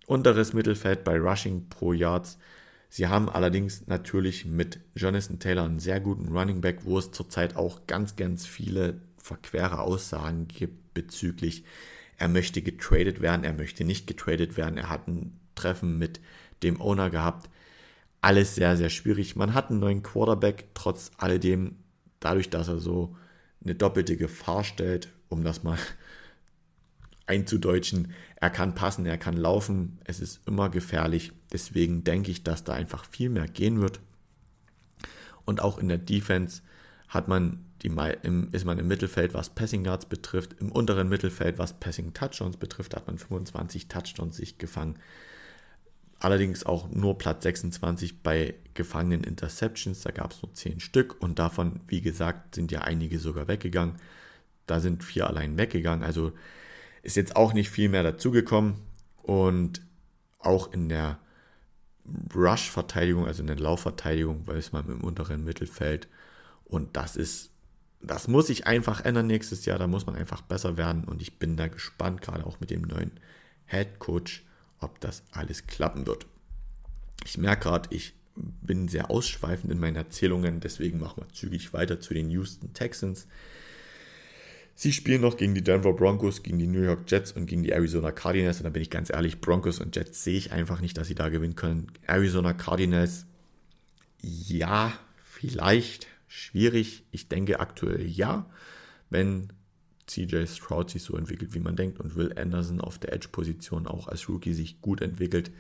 Unteres 0.05 0.53
Mittelfeld 0.53 1.03
bei 1.03 1.17
Rushing 1.17 1.67
pro 1.67 1.91
Yards. 1.91 2.37
Sie 2.89 3.07
haben 3.07 3.27
allerdings 3.27 3.87
natürlich 3.87 4.45
mit 4.45 4.79
Jonathan 4.95 5.39
Taylor 5.39 5.65
einen 5.65 5.79
sehr 5.79 5.99
guten 5.99 6.29
Running 6.29 6.61
Back, 6.61 6.85
wo 6.85 6.97
es 6.97 7.11
zurzeit 7.11 7.57
auch 7.57 7.85
ganz, 7.87 8.15
ganz 8.15 8.45
viele 8.45 9.01
verquere 9.27 9.79
Aussagen 9.79 10.47
gibt 10.47 10.93
bezüglich, 10.93 11.63
er 12.17 12.27
möchte 12.29 12.61
getradet 12.61 13.21
werden, 13.21 13.43
er 13.43 13.53
möchte 13.53 13.83
nicht 13.83 14.07
getradet 14.07 14.57
werden, 14.57 14.77
er 14.77 14.89
hat 14.89 15.07
ein 15.07 15.39
Treffen 15.55 15.97
mit 15.97 16.19
dem 16.63 16.81
Owner 16.81 17.09
gehabt. 17.09 17.49
Alles 18.21 18.55
sehr, 18.55 18.75
sehr 18.75 18.89
schwierig. 18.89 19.35
Man 19.35 19.53
hat 19.53 19.69
einen 19.69 19.79
neuen 19.79 20.01
Quarterback, 20.01 20.69
trotz 20.73 21.11
alledem, 21.17 21.75
dadurch, 22.19 22.49
dass 22.49 22.67
er 22.67 22.79
so 22.79 23.15
eine 23.63 23.75
doppelte 23.75 24.17
Gefahr 24.17 24.63
stellt, 24.63 25.09
um 25.29 25.43
das 25.43 25.63
mal 25.63 25.77
einzudeutschen. 27.27 28.13
Er 28.37 28.49
kann 28.49 28.73
passen, 28.73 29.05
er 29.05 29.17
kann 29.17 29.37
laufen, 29.37 29.99
es 30.05 30.19
ist 30.19 30.47
immer 30.47 30.69
gefährlich. 30.69 31.33
Deswegen 31.51 32.03
denke 32.03 32.31
ich, 32.31 32.43
dass 32.43 32.63
da 32.63 32.73
einfach 32.73 33.05
viel 33.05 33.29
mehr 33.29 33.47
gehen 33.47 33.79
wird. 33.79 33.99
Und 35.45 35.61
auch 35.61 35.77
in 35.77 35.87
der 35.87 35.99
Defense 35.99 36.61
hat 37.07 37.27
man 37.27 37.66
die, 37.95 38.49
ist 38.51 38.65
man 38.65 38.79
im 38.79 38.87
Mittelfeld, 38.87 39.33
was 39.33 39.49
Passing 39.49 39.85
Yards 39.85 40.05
betrifft. 40.05 40.55
Im 40.59 40.71
unteren 40.71 41.09
Mittelfeld, 41.09 41.57
was 41.57 41.79
Passing 41.79 42.13
Touchdowns 42.13 42.57
betrifft, 42.57 42.95
hat 42.95 43.07
man 43.07 43.17
25 43.17 43.87
Touchdowns 43.87 44.37
sich 44.37 44.57
gefangen. 44.57 44.97
Allerdings 46.19 46.65
auch 46.65 46.89
nur 46.89 47.17
Platz 47.17 47.43
26 47.43 48.23
bei 48.23 48.55
gefangenen 48.73 49.23
Interceptions. 49.23 50.01
Da 50.01 50.11
gab 50.11 50.31
es 50.31 50.41
nur 50.41 50.53
10 50.53 50.79
Stück 50.79 51.15
und 51.21 51.37
davon, 51.37 51.81
wie 51.87 52.01
gesagt, 52.01 52.55
sind 52.55 52.71
ja 52.71 52.81
einige 52.81 53.19
sogar 53.19 53.47
weggegangen. 53.47 53.97
Da 54.65 54.79
sind 54.79 55.03
vier 55.03 55.27
allein 55.27 55.57
weggegangen. 55.57 56.03
Also 56.03 56.33
ist 57.03 57.15
jetzt 57.15 57.35
auch 57.35 57.53
nicht 57.53 57.69
viel 57.69 57.89
mehr 57.89 58.03
dazugekommen. 58.03 58.75
Und 59.21 59.81
auch 60.39 60.71
in 60.73 60.89
der 60.89 61.19
Rush-Verteidigung, 62.33 63.27
also 63.27 63.41
in 63.41 63.47
der 63.47 63.59
Laufverteidigung, 63.59 64.47
ist 64.47 64.73
man 64.73 64.87
im 64.87 65.01
unteren 65.01 65.43
Mittelfeld. 65.43 66.07
Und 66.65 66.95
das 66.97 67.15
ist, 67.15 67.51
das 68.01 68.27
muss 68.27 68.47
sich 68.47 68.67
einfach 68.67 69.03
ändern 69.03 69.27
nächstes 69.27 69.65
Jahr. 69.65 69.79
Da 69.79 69.87
muss 69.87 70.05
man 70.05 70.15
einfach 70.15 70.41
besser 70.41 70.77
werden. 70.77 71.03
Und 71.03 71.21
ich 71.21 71.39
bin 71.39 71.57
da 71.57 71.67
gespannt, 71.67 72.21
gerade 72.21 72.45
auch 72.45 72.59
mit 72.59 72.69
dem 72.69 72.81
neuen 72.81 73.11
Head 73.65 73.99
Coach 73.99 74.43
ob 74.79 74.99
das 74.99 75.23
alles 75.31 75.67
klappen 75.67 76.05
wird. 76.05 76.25
Ich 77.25 77.37
merke 77.37 77.63
gerade, 77.63 77.89
ich 77.95 78.13
bin 78.35 78.87
sehr 78.87 79.09
ausschweifend 79.09 79.71
in 79.71 79.79
meinen 79.79 79.95
Erzählungen, 79.95 80.59
deswegen 80.59 80.99
machen 80.99 81.23
wir 81.23 81.33
zügig 81.33 81.73
weiter 81.73 81.99
zu 81.99 82.13
den 82.13 82.29
Houston 82.29 82.73
Texans. 82.73 83.27
Sie 84.75 84.93
spielen 84.93 85.21
noch 85.21 85.37
gegen 85.37 85.55
die 85.55 85.63
Denver 85.63 85.93
Broncos, 85.93 86.43
gegen 86.43 86.59
die 86.59 86.67
New 86.67 86.83
York 86.83 87.09
Jets 87.09 87.31
und 87.31 87.47
gegen 87.47 87.63
die 87.63 87.71
Arizona 87.71 88.11
Cardinals. 88.11 88.57
Und 88.57 88.65
da 88.65 88.69
bin 88.69 88.83
ich 88.83 88.91
ganz 88.91 89.09
ehrlich, 89.09 89.41
Broncos 89.41 89.79
und 89.79 89.95
Jets 89.95 90.23
sehe 90.23 90.37
ich 90.37 90.51
einfach 90.51 90.81
nicht, 90.81 90.95
dass 90.99 91.07
sie 91.07 91.15
da 91.15 91.29
gewinnen 91.29 91.55
können. 91.55 91.91
Arizona 92.05 92.53
Cardinals, 92.53 93.25
ja, 94.21 94.93
vielleicht 95.23 96.05
schwierig. 96.27 97.05
Ich 97.11 97.27
denke 97.27 97.59
aktuell 97.59 98.05
ja, 98.05 98.49
wenn 99.09 99.53
CJ 100.07 100.45
Stroud 100.45 100.89
sich 100.89 101.03
so 101.03 101.17
entwickelt, 101.17 101.53
wie 101.53 101.59
man 101.59 101.75
denkt, 101.75 101.99
und 101.99 102.15
Will 102.15 102.33
Anderson 102.37 102.81
auf 102.81 102.97
der 102.97 103.13
Edge-Position 103.13 103.87
auch 103.87 104.07
als 104.07 104.29
Rookie 104.29 104.53
sich 104.53 104.81
gut 104.81 105.01
entwickelt, 105.01 105.51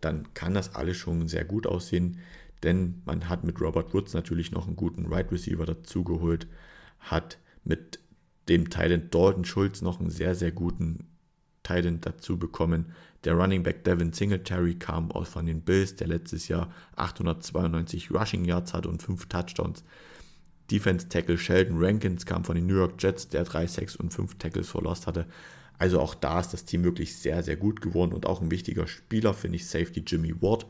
dann 0.00 0.32
kann 0.34 0.54
das 0.54 0.74
alles 0.74 0.96
schon 0.96 1.28
sehr 1.28 1.44
gut 1.44 1.66
aussehen. 1.66 2.18
Denn 2.62 3.02
man 3.04 3.28
hat 3.28 3.44
mit 3.44 3.60
Robert 3.60 3.92
Woods 3.94 4.14
natürlich 4.14 4.52
noch 4.52 4.66
einen 4.66 4.76
guten 4.76 5.06
Wide 5.06 5.14
right 5.14 5.32
Receiver 5.32 5.66
dazugeholt, 5.66 6.46
hat 6.98 7.38
mit 7.64 8.00
dem 8.48 8.70
Titan 8.70 9.10
Dalton 9.10 9.44
Schulz 9.44 9.82
noch 9.82 10.00
einen 10.00 10.10
sehr, 10.10 10.34
sehr 10.34 10.52
guten 10.52 11.09
Titan 11.70 12.00
dazu 12.00 12.38
bekommen. 12.38 12.86
Der 13.24 13.34
Running 13.34 13.62
Back 13.62 13.84
Devin 13.84 14.12
Singletary 14.12 14.74
kam 14.74 15.10
aus 15.12 15.28
von 15.28 15.46
den 15.46 15.60
Bills, 15.60 15.94
der 15.96 16.08
letztes 16.08 16.48
Jahr 16.48 16.72
892 16.96 18.10
Rushing 18.10 18.44
Yards 18.44 18.74
hatte 18.74 18.88
und 18.88 19.02
5 19.02 19.26
Touchdowns. 19.26 19.84
Defense 20.70 21.08
Tackle 21.08 21.38
Sheldon 21.38 21.82
Rankins 21.82 22.26
kam 22.26 22.44
von 22.44 22.54
den 22.54 22.66
New 22.66 22.76
York 22.76 22.94
Jets, 22.98 23.28
der 23.28 23.44
3 23.44 23.66
6 23.66 23.96
und 23.96 24.12
5 24.12 24.38
Tackles 24.38 24.68
verlost 24.68 25.06
hatte. 25.06 25.26
Also 25.78 26.00
auch 26.00 26.14
da 26.14 26.40
ist 26.40 26.52
das 26.52 26.64
Team 26.64 26.84
wirklich 26.84 27.16
sehr, 27.16 27.42
sehr 27.42 27.56
gut 27.56 27.80
geworden 27.80 28.12
und 28.12 28.26
auch 28.26 28.40
ein 28.40 28.50
wichtiger 28.50 28.86
Spieler 28.86 29.32
finde 29.34 29.56
ich 29.56 29.66
Safety 29.66 30.02
Jimmy 30.06 30.34
Ward, 30.42 30.66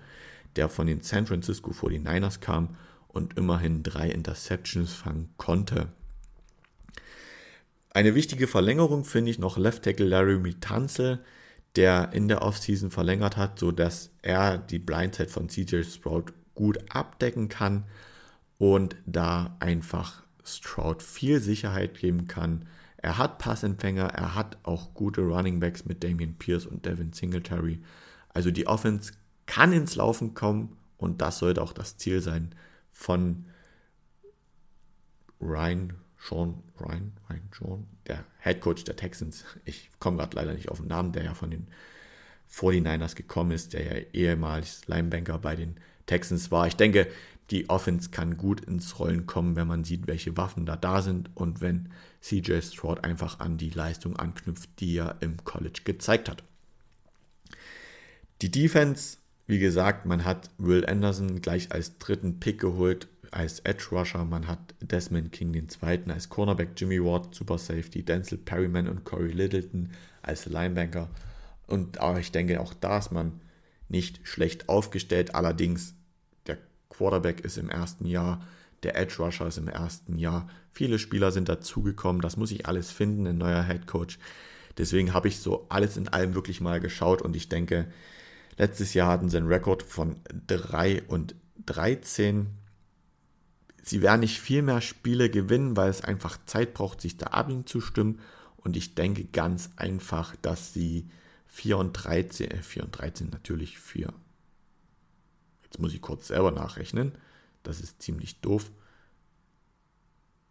der 0.57 0.69
von 0.69 0.87
den 0.87 1.03
San 1.03 1.27
Francisco 1.27 1.71
49ers 1.73 2.41
kam 2.41 2.77
und 3.09 3.37
immerhin 3.37 3.83
drei 3.83 4.09
Interceptions 4.11 4.93
fangen 4.93 5.31
konnte. 5.37 5.89
Eine 7.93 8.15
wichtige 8.15 8.47
Verlängerung 8.47 9.05
finde 9.05 9.33
ich 9.33 9.41
noch 9.41 9.59
Left 9.59 9.83
Tackle 9.83 10.07
Larry 10.07 10.39
Mitanzel, 10.39 11.25
der 11.75 12.13
in 12.13 12.29
der 12.29 12.43
Offseason 12.43 12.91
verlängert 12.91 13.37
hat, 13.37 13.59
sodass 13.59 14.11
er 14.23 14.59
die 14.59 14.79
Blindside 14.79 15.29
von 15.29 15.49
CJ 15.49 15.83
Sprout 15.83 16.27
gut 16.55 16.79
abdecken 16.89 17.49
kann 17.49 17.85
und 18.59 18.95
da 19.07 19.57
einfach 19.59 20.23
Stroud 20.45 21.03
viel 21.03 21.41
Sicherheit 21.41 21.99
geben 21.99 22.29
kann. 22.29 22.67
Er 22.97 23.19
hat 23.19 23.39
Passempfänger, 23.39 24.07
er 24.07 24.35
hat 24.37 24.59
auch 24.63 24.95
gute 24.95 25.23
Running 25.23 25.59
Backs 25.59 25.85
mit 25.85 26.05
Damian 26.05 26.35
Pierce 26.35 26.67
und 26.67 26.87
Devin 26.87 27.13
Singletary. 27.13 27.81
Also 28.29 28.53
die 28.53 28.67
Offense 28.69 29.13
kann 29.47 29.73
ins 29.73 29.97
Laufen 29.97 30.35
kommen 30.35 30.77
und 30.97 31.23
das 31.23 31.39
sollte 31.39 31.63
auch 31.63 31.73
das 31.73 31.97
Ziel 31.97 32.21
sein 32.21 32.55
von 32.93 33.47
Ryan 35.41 35.95
Sean, 36.21 36.63
Ryan, 36.79 37.13
Ryan 37.29 37.51
Sean, 37.57 37.87
der 38.07 38.25
Head 38.41 38.61
Coach 38.61 38.85
der 38.85 38.97
Texans. 38.97 39.45
Ich 39.65 39.91
komme 39.99 40.19
gerade 40.19 40.37
leider 40.37 40.53
nicht 40.53 40.69
auf 40.69 40.79
den 40.79 40.89
Namen, 40.89 41.13
der 41.13 41.25
ja 41.25 41.35
von 41.35 41.51
den 41.51 41.69
49ers 42.53 43.15
gekommen 43.15 43.53
ist, 43.53 43.73
der 43.73 43.85
ja 43.85 44.07
ehemals 44.13 44.87
Linebanker 44.87 45.39
bei 45.39 45.57
den 45.57 45.77
Texans 46.07 46.51
war. 46.51 46.67
Ich 46.67 46.77
denke, 46.77 47.09
die 47.51 47.69
Offense 47.69 48.11
kann 48.11 48.37
gut 48.37 48.61
ins 48.61 48.99
Rollen 48.99 49.27
kommen, 49.27 49.57
wenn 49.57 49.67
man 49.67 49.85
sieht, 49.85 50.07
welche 50.07 50.37
Waffen 50.37 50.67
da 50.67 50.77
da 50.77 51.03
sind 51.03 51.31
und 51.35 51.61
wenn 51.61 51.89
CJ 52.21 52.61
Stroud 52.61 53.03
einfach 53.03 53.41
an 53.41 53.57
die 53.57 53.71
Leistung 53.71 54.17
anknüpft, 54.17 54.69
die 54.79 54.97
er 54.97 55.17
im 55.21 55.43
College 55.45 55.81
gezeigt 55.85 56.29
hat. 56.29 56.45
Die 58.43 58.51
Defense, 58.51 59.19
wie 59.47 59.59
gesagt, 59.59 60.07
man 60.07 60.25
hat 60.25 60.51
Will 60.59 60.87
Anderson 60.87 61.41
gleich 61.41 61.73
als 61.73 61.99
dritten 61.99 62.41
Pick 62.41 62.61
geholt, 62.61 63.09
als 63.31 63.61
Edge 63.61 63.87
Rusher, 63.93 64.25
man 64.25 64.49
hat 64.49 64.75
Desmond 64.81 65.33
King 65.33 65.53
den 65.53 65.69
zweiten 65.69 66.11
als 66.11 66.29
Cornerback, 66.29 66.71
Jimmy 66.77 67.03
Ward, 67.03 67.35
Super 67.35 67.59
Safety, 67.59 68.05
Denzel 68.05 68.39
Perryman 68.39 68.89
und 68.89 69.05
Corey 69.05 69.33
Littleton 69.33 69.91
als 70.23 70.47
Linebanker. 70.47 71.09
Und 71.67 71.99
aber 71.99 72.19
ich 72.19 72.33
denke, 72.33 72.61
auch 72.61 72.75
da 72.75 72.99
ist 72.99 73.13
man 73.13 73.41
nicht 73.89 74.21
schlecht 74.27 74.69
aufgestellt. 74.69 75.35
Allerdings 75.35 75.95
Quarterback 77.01 77.41
ist 77.41 77.57
im 77.57 77.71
ersten 77.71 78.05
Jahr, 78.05 78.47
der 78.83 78.97
Edge 78.97 79.17
Rusher 79.19 79.47
ist 79.47 79.57
im 79.57 79.69
ersten 79.69 80.19
Jahr. 80.19 80.49
Viele 80.73 80.99
Spieler 80.99 81.33
sind 81.33 81.49
dazugekommen, 81.49 82.21
das 82.21 82.37
muss 82.37 82.51
ich 82.51 82.67
alles 82.67 82.91
finden, 82.91 83.27
ein 83.27 83.39
neuer 83.39 83.65
Head 83.65 83.87
Coach. 83.87 84.19
Deswegen 84.77 85.15
habe 85.15 85.29
ich 85.29 85.39
so 85.39 85.67
alles 85.71 85.97
in 85.97 86.09
allem 86.09 86.35
wirklich 86.35 86.61
mal 86.61 86.79
geschaut 86.79 87.23
und 87.23 87.35
ich 87.35 87.49
denke, 87.49 87.87
letztes 88.59 88.93
Jahr 88.93 89.09
hatten 89.09 89.31
sie 89.31 89.39
einen 89.39 89.49
Rekord 89.49 89.83
von 89.83 90.21
3 90.47 91.05
und 91.05 91.35
13. 91.65 92.47
Sie 93.83 94.03
werden 94.03 94.21
nicht 94.21 94.41
viel 94.41 94.63
mehr 94.63 94.81
Spiele 94.81 95.31
gewinnen, 95.31 95.77
weil 95.77 95.91
es 95.91 96.03
einfach 96.03 96.39
Zeit 96.47 96.75
braucht, 96.75 97.01
sich 97.01 97.17
da 97.17 97.29
abzustimmen. 97.29 98.21
Und 98.57 98.77
ich 98.77 98.95
denke 98.95 99.25
ganz 99.25 99.71
einfach, 99.77 100.37
dass 100.37 100.73
sie 100.75 101.09
4 101.47 101.79
und 101.79 101.93
13, 101.93 102.51
äh 102.51 102.63
4 102.63 102.85
und 102.85 102.93
13 102.93 103.31
natürlich 103.31 103.79
4 103.79 104.13
Jetzt 105.71 105.79
muss 105.79 105.95
ich 105.95 106.03
kurz 106.03 106.27
selber 106.27 106.51
nachrechnen. 106.51 107.13
Das 107.63 107.81
ist 107.81 108.03
ziemlich 108.03 108.41
doof. 108.41 108.73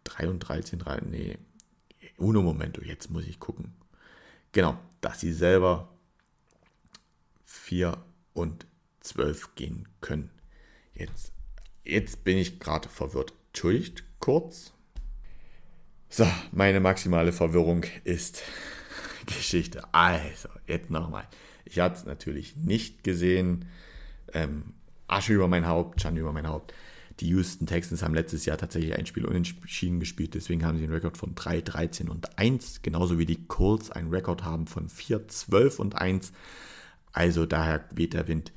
3 0.04 0.30
und 0.30 0.40
13, 0.40 0.78
3, 0.78 1.00
nee. 1.02 1.38
Uno 2.16 2.40
Momento, 2.40 2.80
jetzt 2.82 3.10
muss 3.10 3.26
ich 3.26 3.38
gucken. 3.38 3.74
Genau, 4.52 4.78
dass 5.02 5.20
sie 5.20 5.32
selber 5.32 5.88
4 7.44 8.02
und 8.32 8.66
12 9.00 9.54
gehen 9.56 9.88
können. 10.00 10.30
Jetzt, 10.94 11.32
jetzt 11.84 12.24
bin 12.24 12.38
ich 12.38 12.60
gerade 12.60 12.88
verwirrt. 12.88 13.32
Entschuldigt 13.48 14.04
kurz. 14.20 14.72
So, 16.08 16.26
meine 16.52 16.80
maximale 16.80 17.32
Verwirrung 17.32 17.84
ist 18.04 18.42
Geschichte. 19.26 19.82
Also, 19.92 20.48
jetzt 20.66 20.90
nochmal. 20.90 21.26
Ich 21.64 21.78
hatte 21.80 21.96
es 21.96 22.04
natürlich 22.04 22.56
nicht 22.56 23.04
gesehen. 23.04 23.66
Ähm, 24.32 24.74
Asche 25.06 25.32
über 25.32 25.48
mein 25.48 25.66
Haupt, 25.66 26.00
Schande 26.00 26.20
über 26.20 26.32
mein 26.32 26.48
Haupt. 26.48 26.72
Die 27.20 27.28
Houston 27.28 27.66
Texans 27.66 28.02
haben 28.02 28.14
letztes 28.14 28.46
Jahr 28.46 28.56
tatsächlich 28.56 28.96
ein 28.96 29.04
Spiel 29.04 29.26
unentschieden 29.26 30.00
gespielt, 30.00 30.34
deswegen 30.34 30.64
haben 30.64 30.78
sie 30.78 30.84
einen 30.84 30.92
Rekord 30.94 31.18
von 31.18 31.34
3, 31.34 31.60
13 31.60 32.08
und 32.08 32.38
1, 32.38 32.80
genauso 32.80 33.18
wie 33.18 33.26
die 33.26 33.46
Colts 33.46 33.90
einen 33.90 34.08
Rekord 34.08 34.42
haben 34.42 34.66
von 34.66 34.88
4, 34.88 35.28
12 35.28 35.78
und 35.80 35.96
1. 35.96 36.32
Also 37.12 37.44
daher 37.44 37.84
weht 37.90 38.14
der 38.14 38.26
Wind. 38.26 38.52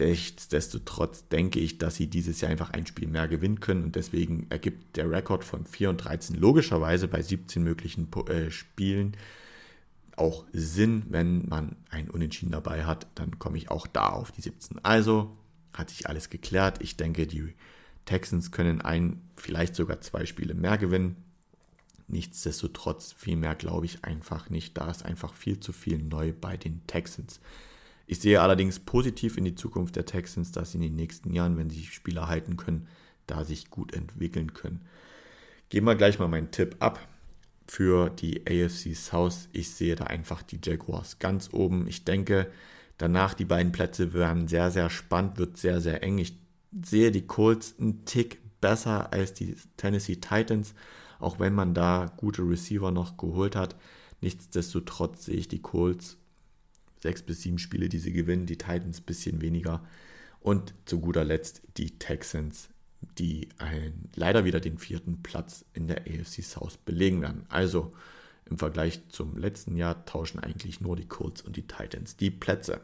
Nichtsdestotrotz 0.00 1.28
denke 1.28 1.60
ich, 1.60 1.78
dass 1.78 1.96
sie 1.96 2.06
dieses 2.06 2.40
Jahr 2.40 2.50
einfach 2.50 2.70
ein 2.70 2.86
Spiel 2.86 3.08
mehr 3.08 3.28
gewinnen 3.28 3.60
können 3.60 3.84
und 3.84 3.96
deswegen 3.96 4.46
ergibt 4.50 4.96
der 4.96 5.10
Rekord 5.10 5.44
von 5.44 5.66
4 5.66 5.90
und 5.90 5.98
13 5.98 6.36
logischerweise 6.36 7.06
bei 7.06 7.22
17 7.22 7.62
möglichen 7.62 8.08
äh, 8.28 8.50
Spielen 8.50 9.16
auch 10.20 10.44
Sinn, 10.52 11.04
wenn 11.08 11.48
man 11.48 11.76
ein 11.88 12.10
Unentschieden 12.10 12.52
dabei 12.52 12.84
hat, 12.84 13.06
dann 13.14 13.38
komme 13.38 13.56
ich 13.56 13.70
auch 13.70 13.86
da 13.86 14.10
auf 14.10 14.30
die 14.30 14.42
17. 14.42 14.84
Also 14.84 15.36
hat 15.72 15.90
sich 15.90 16.08
alles 16.08 16.28
geklärt. 16.28 16.82
Ich 16.82 16.96
denke, 16.96 17.26
die 17.26 17.54
Texans 18.04 18.52
können 18.52 18.82
ein, 18.82 19.22
vielleicht 19.36 19.74
sogar 19.74 20.00
zwei 20.02 20.26
Spiele 20.26 20.54
mehr 20.54 20.78
gewinnen. 20.78 21.16
Nichtsdestotrotz, 22.06 23.12
viel 23.12 23.36
mehr 23.36 23.54
glaube 23.54 23.86
ich 23.86 24.04
einfach 24.04 24.50
nicht. 24.50 24.76
Da 24.76 24.90
ist 24.90 25.04
einfach 25.04 25.32
viel 25.32 25.58
zu 25.58 25.72
viel 25.72 25.98
neu 25.98 26.32
bei 26.38 26.56
den 26.56 26.86
Texans. 26.86 27.40
Ich 28.10 28.20
sehe 28.20 28.40
allerdings 28.40 28.80
positiv 28.80 29.36
in 29.36 29.44
die 29.44 29.54
Zukunft 29.54 29.96
der 29.96 30.06
Texans, 30.06 30.52
dass 30.52 30.72
sie 30.72 30.78
in 30.78 30.82
den 30.82 30.96
nächsten 30.96 31.32
Jahren, 31.32 31.56
wenn 31.56 31.70
sie 31.70 31.84
Spieler 31.84 32.28
halten 32.28 32.56
können, 32.56 32.88
da 33.26 33.44
sich 33.44 33.70
gut 33.70 33.94
entwickeln 33.94 34.52
können. 34.52 34.80
Geben 35.68 35.86
wir 35.86 35.94
gleich 35.94 36.18
mal 36.18 36.28
meinen 36.28 36.50
Tipp 36.50 36.76
ab 36.80 37.06
für 37.66 38.10
die 38.10 38.42
AFC 38.46 38.96
South. 38.96 39.48
Ich 39.52 39.70
sehe 39.70 39.94
da 39.94 40.04
einfach 40.04 40.42
die 40.42 40.58
Jaguars 40.62 41.20
ganz 41.20 41.50
oben. 41.52 41.86
Ich 41.86 42.04
denke, 42.04 42.50
Danach 43.00 43.32
die 43.32 43.46
beiden 43.46 43.72
Plätze 43.72 44.12
werden 44.12 44.46
sehr, 44.46 44.70
sehr 44.70 44.90
spannend, 44.90 45.38
wird 45.38 45.56
sehr, 45.56 45.80
sehr 45.80 46.02
eng. 46.02 46.18
Ich 46.18 46.36
sehe 46.84 47.10
die 47.10 47.26
Colts 47.26 47.74
einen 47.80 48.04
Tick 48.04 48.42
besser 48.60 49.10
als 49.10 49.32
die 49.32 49.56
Tennessee 49.78 50.16
Titans, 50.16 50.74
auch 51.18 51.40
wenn 51.40 51.54
man 51.54 51.72
da 51.72 52.12
gute 52.18 52.42
Receiver 52.42 52.90
noch 52.90 53.16
geholt 53.16 53.56
hat. 53.56 53.74
Nichtsdestotrotz 54.20 55.24
sehe 55.24 55.36
ich 55.36 55.48
die 55.48 55.62
Colts 55.62 56.18
sechs 57.00 57.22
bis 57.22 57.42
sieben 57.42 57.58
Spiele, 57.58 57.88
die 57.88 57.98
sie 57.98 58.12
gewinnen, 58.12 58.46
die 58.46 58.58
Titans 58.58 59.00
ein 59.00 59.04
bisschen 59.04 59.40
weniger. 59.40 59.84
Und 60.40 60.74
zu 60.86 61.00
guter 61.00 61.24
Letzt 61.24 61.62
die 61.76 61.98
Texans, 61.98 62.68
die 63.18 63.48
ein, 63.58 64.08
leider 64.14 64.44
wieder 64.44 64.60
den 64.60 64.78
vierten 64.78 65.22
Platz 65.22 65.64
in 65.74 65.88
der 65.88 66.02
AFC 66.02 66.42
South 66.42 66.78
belegen 66.78 67.22
werden. 67.22 67.44
Also 67.48 67.92
im 68.48 68.58
Vergleich 68.58 69.00
zum 69.08 69.36
letzten 69.36 69.76
Jahr 69.76 70.04
tauschen 70.06 70.40
eigentlich 70.40 70.80
nur 70.80 70.96
die 70.96 71.06
Colts 71.06 71.42
und 71.42 71.56
die 71.56 71.66
Titans 71.66 72.16
die 72.16 72.30
Plätze. 72.30 72.80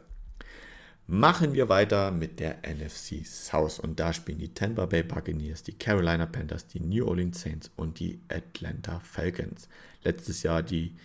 Machen 1.09 1.53
wir 1.53 1.69
weiter 1.69 2.11
mit 2.11 2.39
der 2.39 2.57
NFC 2.67 3.25
South 3.25 3.79
und 3.79 3.97
da 3.97 4.11
spielen 4.11 4.39
die 4.39 4.53
Tampa 4.53 4.85
Bay 4.85 5.03
Buccaneers, 5.03 5.63
die 5.63 5.77
Carolina 5.77 6.25
Panthers, 6.25 6.67
die 6.67 6.81
New 6.81 7.07
Orleans 7.07 7.39
Saints 7.39 7.71
und 7.77 7.99
die 7.99 8.19
Atlanta 8.27 8.99
Falcons. 8.99 9.69
Letztes 10.03 10.43
Jahr 10.43 10.63
die 10.63 10.95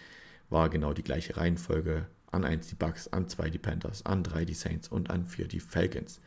war 0.51 0.69
genau 0.71 0.93
die 0.93 1.05
gleiche 1.05 1.37
Reihenfolge. 1.37 2.07
An 2.33 2.45
1 2.45 2.67
die 2.67 2.75
Bucks, 2.75 3.09
an 3.09 3.29
2 3.29 3.51
die 3.51 3.59
Panthers, 3.59 4.05
an 4.05 4.25
3 4.25 4.45
die 4.45 4.55
Saints 4.55 4.89
und 4.89 5.11
an 5.11 5.27
4 5.27 5.47
die 5.47 5.61
Falcons. 5.61 6.21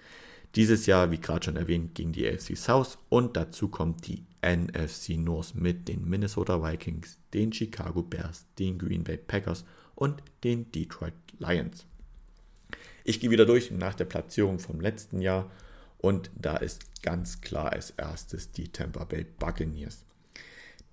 Dieses 0.55 0.85
Jahr, 0.85 1.11
wie 1.11 1.17
gerade 1.17 1.43
schon 1.43 1.57
erwähnt, 1.57 1.95
ging 1.95 2.13
die 2.13 2.25
AFC 2.25 2.55
South 2.55 2.97
und 3.09 3.35
dazu 3.35 3.67
kommt 3.67 4.07
die 4.07 4.23
NFC 4.41 5.17
North 5.17 5.53
mit 5.53 5.89
den 5.89 6.07
Minnesota 6.07 6.63
Vikings, 6.63 7.17
den 7.33 7.51
Chicago 7.51 8.01
Bears, 8.01 8.45
den 8.57 8.77
Green 8.77 9.03
Bay 9.03 9.17
Packers 9.17 9.65
und 9.95 10.23
den 10.45 10.71
Detroit 10.71 11.13
Lions. 11.39 11.85
Ich 13.03 13.19
gehe 13.19 13.31
wieder 13.31 13.45
durch 13.45 13.71
nach 13.71 13.95
der 13.95 14.05
Platzierung 14.05 14.59
vom 14.59 14.79
letzten 14.79 15.19
Jahr 15.19 15.51
und 15.97 16.31
da 16.35 16.57
ist 16.57 17.03
ganz 17.03 17.41
klar 17.41 17.73
als 17.73 17.91
erstes 17.91 18.51
die 18.51 18.69
Tampa 18.69 19.03
Bay 19.03 19.25
Buccaneers. 19.25 20.05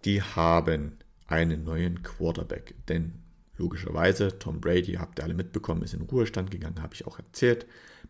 Die 0.05 0.23
haben 0.23 0.99
einen 1.27 1.65
neuen 1.65 2.03
Quarterback, 2.03 2.75
denn 2.89 3.22
logischerweise 3.57 4.39
Tom 4.39 4.61
Brady, 4.61 4.95
habt 4.95 5.19
ihr 5.19 5.25
alle 5.25 5.35
mitbekommen, 5.35 5.83
ist 5.83 5.95
in 5.95 6.03
Ruhestand 6.03 6.51
gegangen, 6.51 6.83
habe 6.83 6.95
ich 6.95 7.07
auch 7.07 7.19
erzählt. 7.19 7.67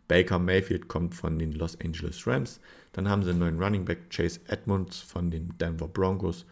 Baker 0.08 0.38
Mayfield 0.38 0.88
kommt 0.88 1.14
von 1.14 1.38
den 1.38 1.52
Los 1.52 1.78
Angeles 1.80 2.26
Rams. 2.26 2.60
Dann 2.92 3.08
haben 3.08 3.22
sie 3.22 3.30
einen 3.30 3.38
neuen 3.38 3.62
Running 3.62 3.84
Back 3.84 4.10
Chase 4.10 4.40
Edmonds 4.46 5.00
von 5.00 5.30
den 5.30 5.56
Denver 5.58 5.88
Broncos. 5.88 6.44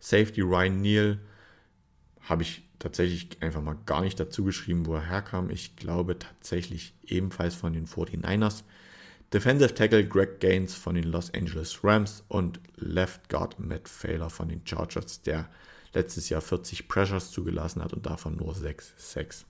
Safety 0.00 0.40
Ryan 0.40 0.80
Neal 0.80 1.18
habe 2.20 2.42
ich 2.42 2.62
tatsächlich 2.78 3.28
einfach 3.40 3.62
mal 3.62 3.78
gar 3.86 4.02
nicht 4.02 4.18
dazu 4.18 4.44
geschrieben, 4.44 4.86
wo 4.86 4.94
er 4.94 5.08
herkam. 5.08 5.50
Ich 5.50 5.76
glaube 5.76 6.18
tatsächlich 6.18 6.94
ebenfalls 7.06 7.54
von 7.54 7.72
den 7.72 7.86
49ers. 7.86 8.64
Defensive 9.32 9.74
Tackle 9.74 10.06
Greg 10.06 10.40
Gaines 10.40 10.74
von 10.74 10.94
den 10.94 11.04
Los 11.04 11.32
Angeles 11.34 11.82
Rams 11.82 12.24
und 12.28 12.60
Left 12.76 13.28
Guard 13.28 13.58
Matt 13.58 13.88
Failer 13.88 14.30
von 14.30 14.48
den 14.48 14.62
Chargers, 14.64 15.22
der 15.22 15.48
letztes 15.96 16.28
Jahr 16.28 16.42
40 16.42 16.88
Pressures 16.88 17.30
zugelassen 17.30 17.82
hat 17.82 17.92
und 17.92 18.06
davon 18.06 18.36
nur 18.36 18.54
6 18.54 18.94
6. 18.98 19.46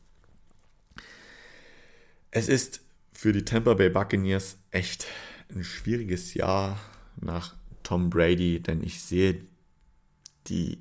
Es 2.31 2.49
ist 2.49 2.81
für 3.13 3.33
die 3.33 3.45
Tampa 3.45 3.75
Bay 3.75 3.91
Buccaneers 3.91 4.57
echt 4.71 5.07
ein 5.51 5.65
schwieriges 5.65 6.35
Jahr 6.35 6.79
nach 7.21 7.55
Tom 7.83 8.11
Brady, 8.11 8.61
denn 8.61 8.83
ich 8.83 9.03
sehe 9.03 9.47
die 10.47 10.79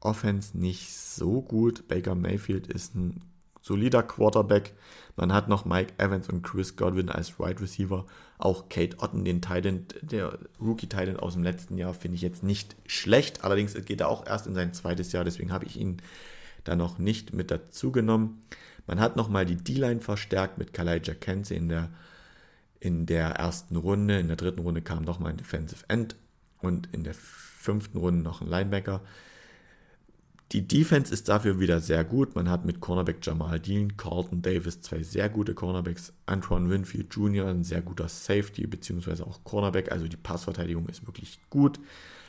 Offense 0.00 0.56
nicht 0.56 0.92
so 0.92 1.42
gut. 1.42 1.88
Baker 1.88 2.14
Mayfield 2.14 2.66
ist 2.66 2.94
ein 2.94 3.22
solider 3.60 4.02
Quarterback. 4.02 4.74
Man 5.16 5.32
hat 5.32 5.48
noch 5.48 5.64
Mike 5.64 5.94
Evans 5.98 6.28
und 6.28 6.42
Chris 6.42 6.76
Godwin 6.76 7.08
als 7.08 7.38
Wide 7.38 7.46
right 7.46 7.60
Receiver. 7.60 8.06
Auch 8.38 8.68
Kate 8.68 8.98
Otten, 8.98 9.24
den 9.24 9.40
Titan, 9.40 9.86
der 10.02 10.38
Rookie 10.60 10.88
Titan 10.88 11.16
aus 11.16 11.34
dem 11.34 11.44
letzten 11.44 11.78
Jahr, 11.78 11.94
finde 11.94 12.16
ich 12.16 12.22
jetzt 12.22 12.42
nicht 12.42 12.76
schlecht. 12.86 13.44
Allerdings 13.44 13.74
geht 13.84 14.00
er 14.00 14.08
auch 14.08 14.26
erst 14.26 14.46
in 14.46 14.54
sein 14.54 14.74
zweites 14.74 15.12
Jahr, 15.12 15.24
deswegen 15.24 15.52
habe 15.52 15.66
ich 15.66 15.78
ihn 15.78 16.02
da 16.64 16.74
noch 16.76 16.98
nicht 16.98 17.32
mit 17.32 17.50
dazu 17.50 17.92
genommen. 17.92 18.42
Man 18.86 19.00
hat 19.00 19.16
nochmal 19.16 19.46
die 19.46 19.56
D-Line 19.56 20.00
verstärkt 20.00 20.58
mit 20.58 20.72
Kalaija 20.72 21.14
Kenzie 21.14 21.56
in 21.56 21.68
der, 21.68 21.90
in 22.80 23.06
der 23.06 23.30
ersten 23.30 23.76
Runde. 23.76 24.18
In 24.18 24.28
der 24.28 24.36
dritten 24.36 24.60
Runde 24.60 24.82
kam 24.82 25.04
nochmal 25.04 25.30
ein 25.30 25.36
Defensive 25.36 25.84
End 25.88 26.16
und 26.60 26.88
in 26.92 27.04
der 27.04 27.14
fünften 27.14 27.98
Runde 27.98 28.22
noch 28.22 28.40
ein 28.40 28.48
Linebacker. 28.48 29.00
Die 30.54 30.68
Defense 30.68 31.12
ist 31.12 31.28
dafür 31.28 31.58
wieder 31.58 31.80
sehr 31.80 32.04
gut. 32.04 32.36
Man 32.36 32.48
hat 32.48 32.64
mit 32.64 32.78
Cornerback 32.78 33.16
Jamal 33.22 33.58
Dean, 33.58 33.96
Carlton 33.96 34.40
Davis 34.40 34.80
zwei 34.82 35.02
sehr 35.02 35.28
gute 35.28 35.52
Cornerbacks, 35.52 36.12
Antoine 36.26 36.70
Winfield 36.70 37.12
Jr. 37.12 37.48
ein 37.48 37.64
sehr 37.64 37.82
guter 37.82 38.08
Safety 38.08 38.64
bzw. 38.64 39.24
auch 39.24 39.42
Cornerback. 39.42 39.90
Also 39.90 40.06
die 40.06 40.16
Passverteidigung 40.16 40.88
ist 40.88 41.08
wirklich 41.08 41.40
gut. 41.50 41.80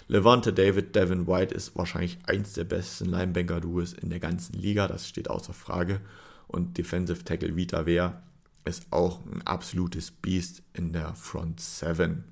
Levante 0.08 0.54
David, 0.54 0.96
Devin 0.96 1.28
White 1.28 1.54
ist 1.54 1.76
wahrscheinlich 1.76 2.18
eins 2.26 2.54
der 2.54 2.64
besten 2.64 3.06
Linebacker-Duos 3.06 3.94
in 3.94 4.10
der 4.10 4.20
ganzen 4.20 4.54
Liga. 4.54 4.88
Das 4.88 5.08
steht 5.08 5.30
außer 5.30 5.54
Frage 5.54 6.02
und 6.48 6.80
Defensive 6.80 7.24
Tackle 7.26 7.56
Vita 7.56 7.86
Wehr 7.86 8.24
ist 8.66 8.88
auch 8.90 9.24
ein 9.28 9.44
absolutes 9.44 10.10
Biest 10.10 10.64
in 10.74 10.94
der 10.94 11.14
Front 11.14 11.62
7. 11.62 12.24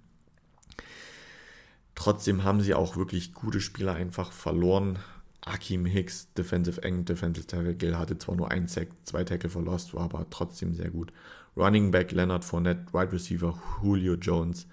Trotzdem 1.93 2.43
haben 2.43 2.61
sie 2.61 2.73
auch 2.73 2.97
wirklich 2.97 3.35
gute 3.35 3.61
Spieler 3.61 3.93
einfach 3.93 4.31
verloren. 4.31 4.97
Akim 5.45 5.85
Hicks, 5.85 6.31
Defensive 6.33 6.81
End, 6.83 7.09
Defensive 7.09 7.47
Tackle, 7.47 7.97
hatte 7.97 8.17
zwar 8.17 8.35
nur 8.35 8.51
ein 8.51 8.67
Sack, 8.67 8.87
zwei 9.03 9.23
Tackle 9.23 9.49
verlost, 9.49 9.93
war 9.93 10.03
aber 10.03 10.25
trotzdem 10.29 10.73
sehr 10.73 10.89
gut. 10.89 11.11
Running 11.55 11.91
Back 11.91 12.11
Leonard 12.11 12.45
Fournette, 12.45 12.93
Wide 12.93 13.11
Receiver 13.11 13.61
Julio 13.81 14.15
Jones, 14.15 14.67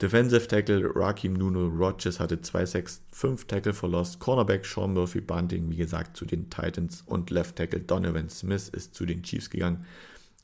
Defensive 0.00 0.46
Tackle 0.46 0.94
Rakim 0.94 1.32
Nuno 1.32 1.66
Rogers 1.66 2.20
hatte 2.20 2.36
2-6, 2.36 3.00
5 3.10 3.46
Tackle 3.46 3.74
verlost. 3.74 4.20
Cornerback 4.20 4.64
Sean 4.64 4.94
Murphy 4.94 5.20
Bunting, 5.20 5.70
wie 5.70 5.76
gesagt, 5.76 6.16
zu 6.16 6.24
den 6.24 6.50
Titans. 6.50 7.02
Und 7.04 7.30
Left 7.30 7.56
Tackle 7.56 7.80
Donovan 7.80 8.28
Smith 8.28 8.68
ist 8.68 8.94
zu 8.94 9.06
den 9.06 9.24
Chiefs 9.24 9.50
gegangen. 9.50 9.86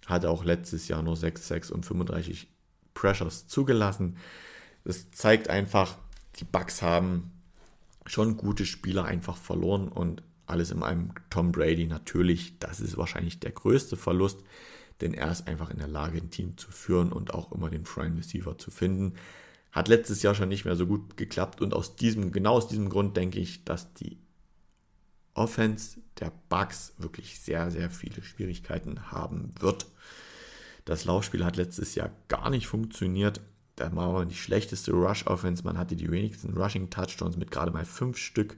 Hatte 0.07 0.29
auch 0.29 0.45
letztes 0.45 0.89
Jahr 0.89 1.03
nur 1.03 1.17
6 1.17 1.47
6 1.47 1.71
und 1.71 1.87
35 1.87 2.49
Pressures 2.95 3.47
zugelassen. 3.47 4.17
Das 4.83 5.13
zeigt 5.13 5.49
einfach, 5.49 5.99
die 6.37 6.45
Bucks 6.45 6.83
haben 6.83 7.31
schon 8.07 8.37
gute 8.37 8.67
Spieler 8.67 9.05
einfach 9.05 9.37
verloren 9.37 9.89
und 9.89 10.23
alles 10.47 10.71
in 10.71 10.83
einem 10.83 11.13
Tom 11.31 11.53
Brady 11.53 11.87
natürlich, 11.87 12.59
das 12.59 12.81
ist 12.81 12.97
wahrscheinlich 12.97 13.41
der 13.41 13.53
größte 13.53 13.97
Verlust, 13.97 14.41
denn 15.01 15.15
er 15.15 15.31
ist 15.31 15.49
einfach 15.49 15.71
in 15.71 15.79
der 15.79 15.89
Lage, 15.89 16.19
ein 16.19 16.31
Team 16.31 16.57
zu 16.57 16.71
führen 16.71 17.13
und 17.13 17.33
auch 17.33 17.53
immer 17.53 17.71
den 17.71 17.85
Freien 17.85 18.17
Receiver 18.17 18.59
zu 18.59 18.71
finden. 18.71 19.15
Hat 19.73 19.89
letztes 19.89 20.23
Jahr 20.23 20.35
schon 20.35 20.49
nicht 20.49 20.65
mehr 20.65 20.77
so 20.77 20.87
gut 20.87 21.17
geklappt 21.17 21.61
und 21.61 21.75
aus 21.75 21.97
diesem, 21.97 22.31
genau 22.31 22.55
aus 22.55 22.69
diesem 22.69 22.89
Grund 22.89 23.17
denke 23.17 23.41
ich, 23.41 23.65
dass 23.65 23.93
die 23.95 24.19
Offense 25.35 25.99
der 26.21 26.33
Bugs 26.49 26.93
wirklich 26.99 27.41
sehr, 27.41 27.71
sehr 27.71 27.91
viele 27.91 28.23
Schwierigkeiten 28.23 29.11
haben 29.11 29.53
wird. 29.59 29.87
Das 30.85 31.05
Laufspiel 31.05 31.45
hat 31.45 31.57
letztes 31.57 31.95
Jahr 31.95 32.11
gar 32.29 32.51
nicht 32.51 32.67
funktioniert. 32.67 33.41
Da 33.77 33.95
war 33.95 34.13
man 34.13 34.29
die 34.29 34.35
schlechteste 34.35 34.93
Rush-Offense. 34.93 35.65
Man 35.65 35.79
hatte 35.79 35.97
die 35.97 36.11
wenigsten 36.11 36.57
Rushing-Touchdowns 36.57 37.37
mit 37.37 37.51
gerade 37.51 37.73
mal 37.73 37.85
fünf 37.85 38.19
Stück. 38.19 38.57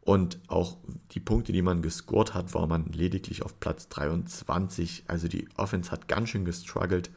Und 0.00 0.38
auch 0.46 0.76
die 1.10 1.20
Punkte, 1.20 1.52
die 1.52 1.60
man 1.60 1.82
gescored 1.82 2.34
hat, 2.34 2.54
war 2.54 2.66
man 2.66 2.86
lediglich 2.86 3.42
auf 3.42 3.60
Platz 3.60 3.88
23. 3.88 5.04
Also 5.06 5.28
die 5.28 5.48
Offense 5.56 5.90
hat 5.90 6.08
ganz 6.08 6.30
schön 6.30 6.44
gestruggelt. 6.44 7.10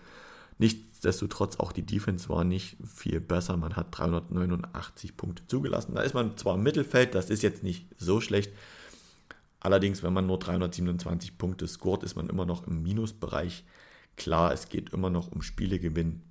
Nichtsdestotrotz 0.57 1.55
auch 1.55 1.71
die 1.71 1.85
Defense 1.85 2.27
war 2.27 2.43
nicht 2.43 2.77
viel 2.85 3.21
besser. 3.21 3.55
Man 3.55 3.75
hat 3.75 3.97
389 3.97 5.15
Punkte 5.15 5.47
zugelassen. 5.47 5.95
Da 5.95 6.01
ist 6.01 6.13
man 6.13 6.37
zwar 6.37 6.55
im 6.55 6.63
Mittelfeld, 6.63 7.15
das 7.15 7.29
ist 7.29 7.43
jetzt 7.43 7.63
nicht 7.63 7.87
so 7.97 8.19
schlecht. 8.19 8.51
Allerdings, 9.59 10.03
wenn 10.03 10.13
man 10.13 10.25
nur 10.25 10.39
327 10.39 11.37
Punkte 11.37 11.67
scoret, 11.67 12.03
ist 12.03 12.15
man 12.15 12.29
immer 12.29 12.45
noch 12.45 12.67
im 12.67 12.83
Minusbereich. 12.83 13.63
Klar, 14.17 14.53
es 14.53 14.69
geht 14.69 14.91
immer 14.91 15.09
noch 15.09 15.31
um 15.31 15.41
Spiele 15.43 15.79
gewinnen. 15.79 16.30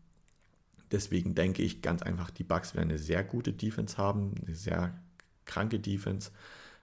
Deswegen 0.93 1.35
denke 1.35 1.63
ich 1.63 1.83
ganz 1.83 2.03
einfach, 2.03 2.31
die 2.31 2.45
Bucks 2.45 2.75
werden 2.75 2.91
eine 2.91 2.99
sehr 2.99 3.23
gute 3.23 3.53
Defense 3.53 3.97
haben, 3.97 4.35
eine 4.45 4.57
sehr 4.57 4.95
kranke 5.45 5.79
Defense. 5.79 6.31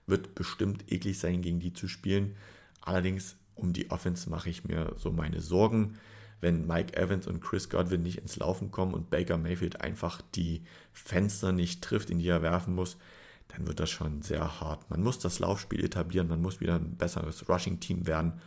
Wird 0.06 0.34
bestimmt 0.34 0.90
eklig 0.90 1.18
sein, 1.18 1.42
gegen 1.42 1.60
die 1.60 1.72
zu 1.72 1.88
spielen. 1.88 2.34
Allerdings 2.80 3.36
um 3.54 3.72
die 3.72 3.90
Offense 3.90 4.30
mache 4.30 4.48
ich 4.48 4.64
mir 4.64 4.94
so 4.96 5.10
meine 5.10 5.40
Sorgen 5.40 5.98
wenn 6.40 6.66
Mike 6.66 6.96
Evans 6.96 7.26
und 7.26 7.40
Chris 7.40 7.68
Godwin 7.68 8.02
nicht 8.02 8.18
ins 8.18 8.36
Laufen 8.36 8.70
kommen 8.70 8.94
und 8.94 9.10
Baker 9.10 9.38
Mayfield 9.38 9.80
einfach 9.80 10.22
die 10.34 10.62
Fenster 10.92 11.52
nicht 11.52 11.82
trifft, 11.82 12.10
in 12.10 12.18
die 12.18 12.28
er 12.28 12.42
werfen 12.42 12.74
muss, 12.74 12.96
dann 13.48 13.66
wird 13.66 13.80
das 13.80 13.90
schon 13.90 14.22
sehr 14.22 14.60
hart. 14.60 14.88
Man 14.90 15.02
muss 15.02 15.18
das 15.18 15.38
Laufspiel 15.38 15.84
etablieren, 15.84 16.28
man 16.28 16.42
muss 16.42 16.60
wieder 16.60 16.76
ein 16.76 16.96
besseres 16.96 17.48
Rushing-Team 17.48 18.06
werden. 18.06 18.40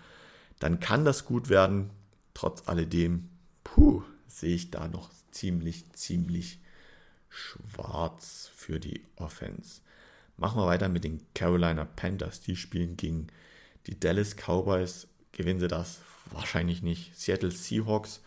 Dann 0.59 0.79
kann 0.79 1.05
das 1.05 1.25
gut 1.25 1.49
werden. 1.49 1.89
Trotz 2.33 2.67
alledem, 2.67 3.29
puh, 3.63 4.03
sehe 4.27 4.55
ich 4.55 4.71
da 4.71 4.87
noch 4.87 5.09
ziemlich, 5.31 5.91
ziemlich 5.93 6.59
schwarz 7.29 8.51
für 8.55 8.79
die 8.79 9.05
Offense. 9.15 9.81
Machen 10.37 10.59
wir 10.59 10.65
weiter 10.65 10.89
mit 10.89 11.03
den 11.03 11.21
Carolina 11.33 11.85
Panthers. 11.85 12.41
Die 12.41 12.55
spielen 12.55 12.97
gegen 12.97 13.27
die 13.87 13.99
Dallas 13.99 14.35
Cowboys. 14.35 15.07
Gewinnen 15.31 15.59
sie 15.59 15.67
das 15.67 16.01
wahrscheinlich 16.31 16.81
nicht. 16.81 17.17
Seattle 17.17 17.51
Seahawks 17.51 18.21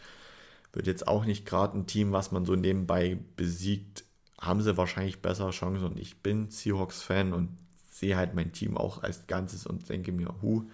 Wird 0.73 0.87
jetzt 0.87 1.07
auch 1.07 1.25
nicht 1.25 1.47
gerade 1.47 1.79
ein 1.79 1.87
Team, 1.87 2.13
was 2.13 2.33
man 2.33 2.45
so 2.45 2.57
nebenbei 2.57 3.19
besiegt. 3.37 4.05
Haben 4.41 4.63
sie 4.63 4.77
wahrscheinlich 4.77 5.23
bessere 5.23 5.51
Chancen. 5.51 5.85
Und 5.85 5.99
ich 5.99 6.17
bin 6.23 6.51
Seahawks-Fan 6.51 7.33
und 7.33 7.57
sehe 7.91 8.17
halt 8.17 8.35
mein 8.35 8.53
Team 8.53 8.77
auch 8.77 9.03
als 9.03 9.27
Ganzes 9.27 9.67
und 9.67 9.89
denke 9.89 10.11
mir, 10.11 10.35
hu, 10.43 10.69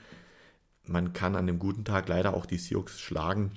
man 0.85 1.13
kann 1.13 1.37
an 1.37 1.49
einem 1.49 1.59
guten 1.59 1.85
Tag 1.85 2.09
leider 2.09 2.35
auch 2.35 2.47
die 2.47 2.59
Seahawks 2.59 3.01
schlagen 3.01 3.53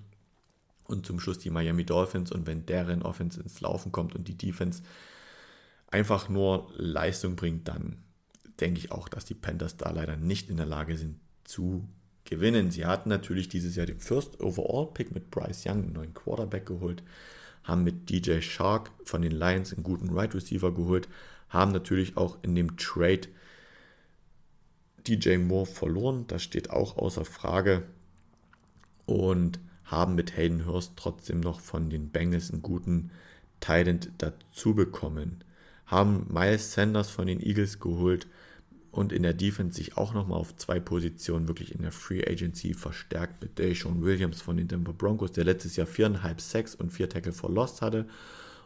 und 0.85 1.05
zum 1.05 1.19
Schluss 1.19 1.39
die 1.39 1.49
Miami 1.49 1.85
Dolphins. 1.85 2.31
Und 2.31 2.47
wenn 2.47 2.65
deren 2.65 3.01
Offense 3.01 3.41
ins 3.41 3.61
Laufen 3.61 3.91
kommt 3.91 4.15
und 4.15 4.27
die 4.27 4.37
Defense 4.37 4.83
einfach 5.87 6.29
nur 6.29 6.71
Leistung 6.75 7.35
bringt, 7.35 7.67
dann 7.67 8.03
denke 8.59 8.79
ich 8.79 8.91
auch, 8.91 9.07
dass 9.09 9.25
die 9.25 9.33
Panthers 9.33 9.77
da 9.77 9.91
leider 9.91 10.17
nicht 10.17 10.49
in 10.49 10.57
der 10.57 10.65
Lage 10.65 10.97
sind 10.97 11.19
zu 11.43 11.87
gewinnen. 12.25 12.71
Sie 12.71 12.85
hatten 12.85 13.09
natürlich 13.09 13.49
dieses 13.49 13.75
Jahr 13.75 13.85
den 13.85 13.99
First 13.99 14.41
Overall 14.41 14.91
Pick 14.93 15.13
mit 15.13 15.29
Bryce 15.29 15.65
Young, 15.65 15.83
einen 15.83 15.93
neuen 15.93 16.13
Quarterback 16.13 16.65
geholt, 16.65 17.03
haben 17.63 17.83
mit 17.83 18.09
DJ 18.09 18.41
Shark 18.41 18.91
von 19.03 19.21
den 19.21 19.31
Lions 19.31 19.73
einen 19.73 19.83
guten 19.83 20.09
Right 20.09 20.33
Receiver 20.33 20.73
geholt, 20.73 21.07
haben 21.49 21.71
natürlich 21.71 22.17
auch 22.17 22.37
in 22.41 22.55
dem 22.55 22.77
Trade 22.77 23.27
DJ 25.07 25.37
Moore 25.37 25.65
verloren, 25.65 26.25
das 26.27 26.43
steht 26.43 26.69
auch 26.69 26.97
außer 26.97 27.25
Frage 27.25 27.83
und 29.05 29.59
haben 29.93 30.15
mit 30.15 30.35
Hayden 30.35 30.65
Hurst 30.65 30.93
trotzdem 30.95 31.39
noch 31.39 31.59
von 31.59 31.89
den 31.89 32.09
Bengals 32.09 32.51
einen 32.51 32.61
guten 32.61 33.11
Titan 33.59 33.99
dazu 34.17 34.73
bekommen. 34.73 35.43
Haben 35.85 36.27
Miles 36.31 36.73
Sanders 36.73 37.09
von 37.09 37.27
den 37.27 37.39
Eagles 37.39 37.79
geholt 37.79 38.27
und 38.91 39.11
in 39.11 39.23
der 39.23 39.33
Defense 39.33 39.77
sich 39.77 39.97
auch 39.97 40.13
nochmal 40.13 40.39
auf 40.39 40.55
zwei 40.55 40.79
Positionen 40.79 41.47
wirklich 41.47 41.73
in 41.73 41.81
der 41.81 41.91
Free 41.91 42.23
Agency 42.25 42.73
verstärkt 42.73 43.41
mit 43.41 43.57
Deshaun 43.57 44.03
Williams 44.03 44.41
von 44.41 44.57
den 44.57 44.67
Denver 44.67 44.93
Broncos, 44.93 45.31
der 45.31 45.45
letztes 45.45 45.75
Jahr 45.75 45.87
viereinhalb 45.87 46.41
Sacks 46.41 46.75
und 46.75 46.91
vier 46.91 47.09
Tackle 47.09 47.33
for 47.33 47.49
Lost 47.49 47.81
hatte 47.81 48.07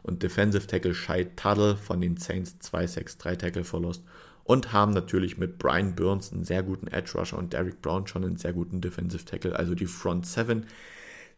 und 0.04 0.24
Defensive 0.24 0.68
Tackle 0.68 0.94
Shai 0.94 1.26
Tuttle 1.36 1.78
von 1.78 2.02
den 2.02 2.18
Saints 2.18 2.60
zwei 2.60 2.88
Sacks, 2.88 3.18
drei 3.18 3.36
Tackle 3.36 3.64
for 3.64 3.82
Lost 3.82 4.04
und 4.44 4.74
haben 4.74 4.94
natürlich 4.94 5.38
mit 5.38 5.60
Brian 5.60 5.96
Burns 5.96 6.32
einen 6.32 6.46
sehr 6.46 6.64
guten 6.64 6.88
Edge 6.88 7.18
Rusher 7.18 7.38
und 7.38 7.54
Derek 7.54 7.82
Brown 7.82 8.08
schon 8.08 8.24
einen 8.24 8.38
sehr 8.38 8.54
guten 8.54 8.82
Defensive 8.82 9.26
Tackle, 9.26 9.56
also 9.56 9.76
die 9.76 9.86
Front 9.86 10.26
Seven 10.26 10.66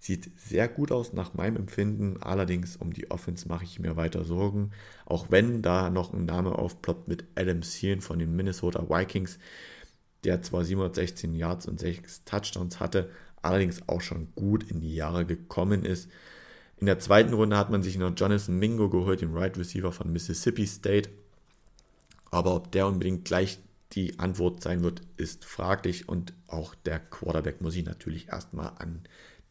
Sieht 0.01 0.31
sehr 0.39 0.69
gut 0.69 0.93
aus 0.93 1.11
nach 1.11 1.33
meinem 1.33 1.57
Empfinden. 1.57 2.23
Allerdings 2.23 2.77
um 2.77 2.93
die 2.93 3.11
Offense 3.11 3.49
mache 3.49 3.65
ich 3.65 3.79
mir 3.79 3.97
weiter 3.97 4.23
Sorgen. 4.23 4.71
Auch 5.05 5.29
wenn 5.29 5.61
da 5.61 5.89
noch 5.89 6.13
ein 6.13 6.25
Name 6.25 6.57
aufploppt 6.57 7.09
mit 7.09 7.25
Adam 7.35 7.61
Thielen 7.61 7.99
von 7.99 8.17
den 8.17 8.33
Minnesota 8.33 8.89
Vikings, 8.89 9.39
der 10.23 10.41
zwar 10.41 10.63
716 10.63 11.35
Yards 11.35 11.67
und 11.67 11.81
6 11.81 12.23
Touchdowns 12.23 12.79
hatte, 12.79 13.09
allerdings 13.41 13.87
auch 13.87 14.01
schon 14.01 14.29
gut 14.35 14.63
in 14.71 14.79
die 14.79 14.95
Jahre 14.95 15.25
gekommen 15.25 15.83
ist. 15.83 16.09
In 16.77 16.85
der 16.85 16.99
zweiten 16.99 17.33
Runde 17.33 17.57
hat 17.57 17.69
man 17.69 17.83
sich 17.83 17.97
noch 17.97 18.13
Jonathan 18.15 18.57
Mingo 18.57 18.89
geholt, 18.89 19.19
den 19.19 19.35
Right 19.35 19.57
Receiver 19.57 19.91
von 19.91 20.13
Mississippi 20.13 20.65
State. 20.65 21.09
Aber 22.31 22.55
ob 22.55 22.71
der 22.71 22.87
unbedingt 22.87 23.25
gleich 23.25 23.59
die 23.91 24.17
Antwort 24.17 24.63
sein 24.63 24.81
wird, 24.81 25.01
ist 25.17 25.43
fraglich. 25.43 26.07
Und 26.07 26.33
auch 26.47 26.73
der 26.75 26.99
Quarterback 26.99 27.59
muss 27.59 27.75
ich 27.75 27.83
natürlich 27.83 28.29
erstmal 28.29 28.71
an 28.77 29.01